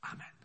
Amen. 0.00 0.41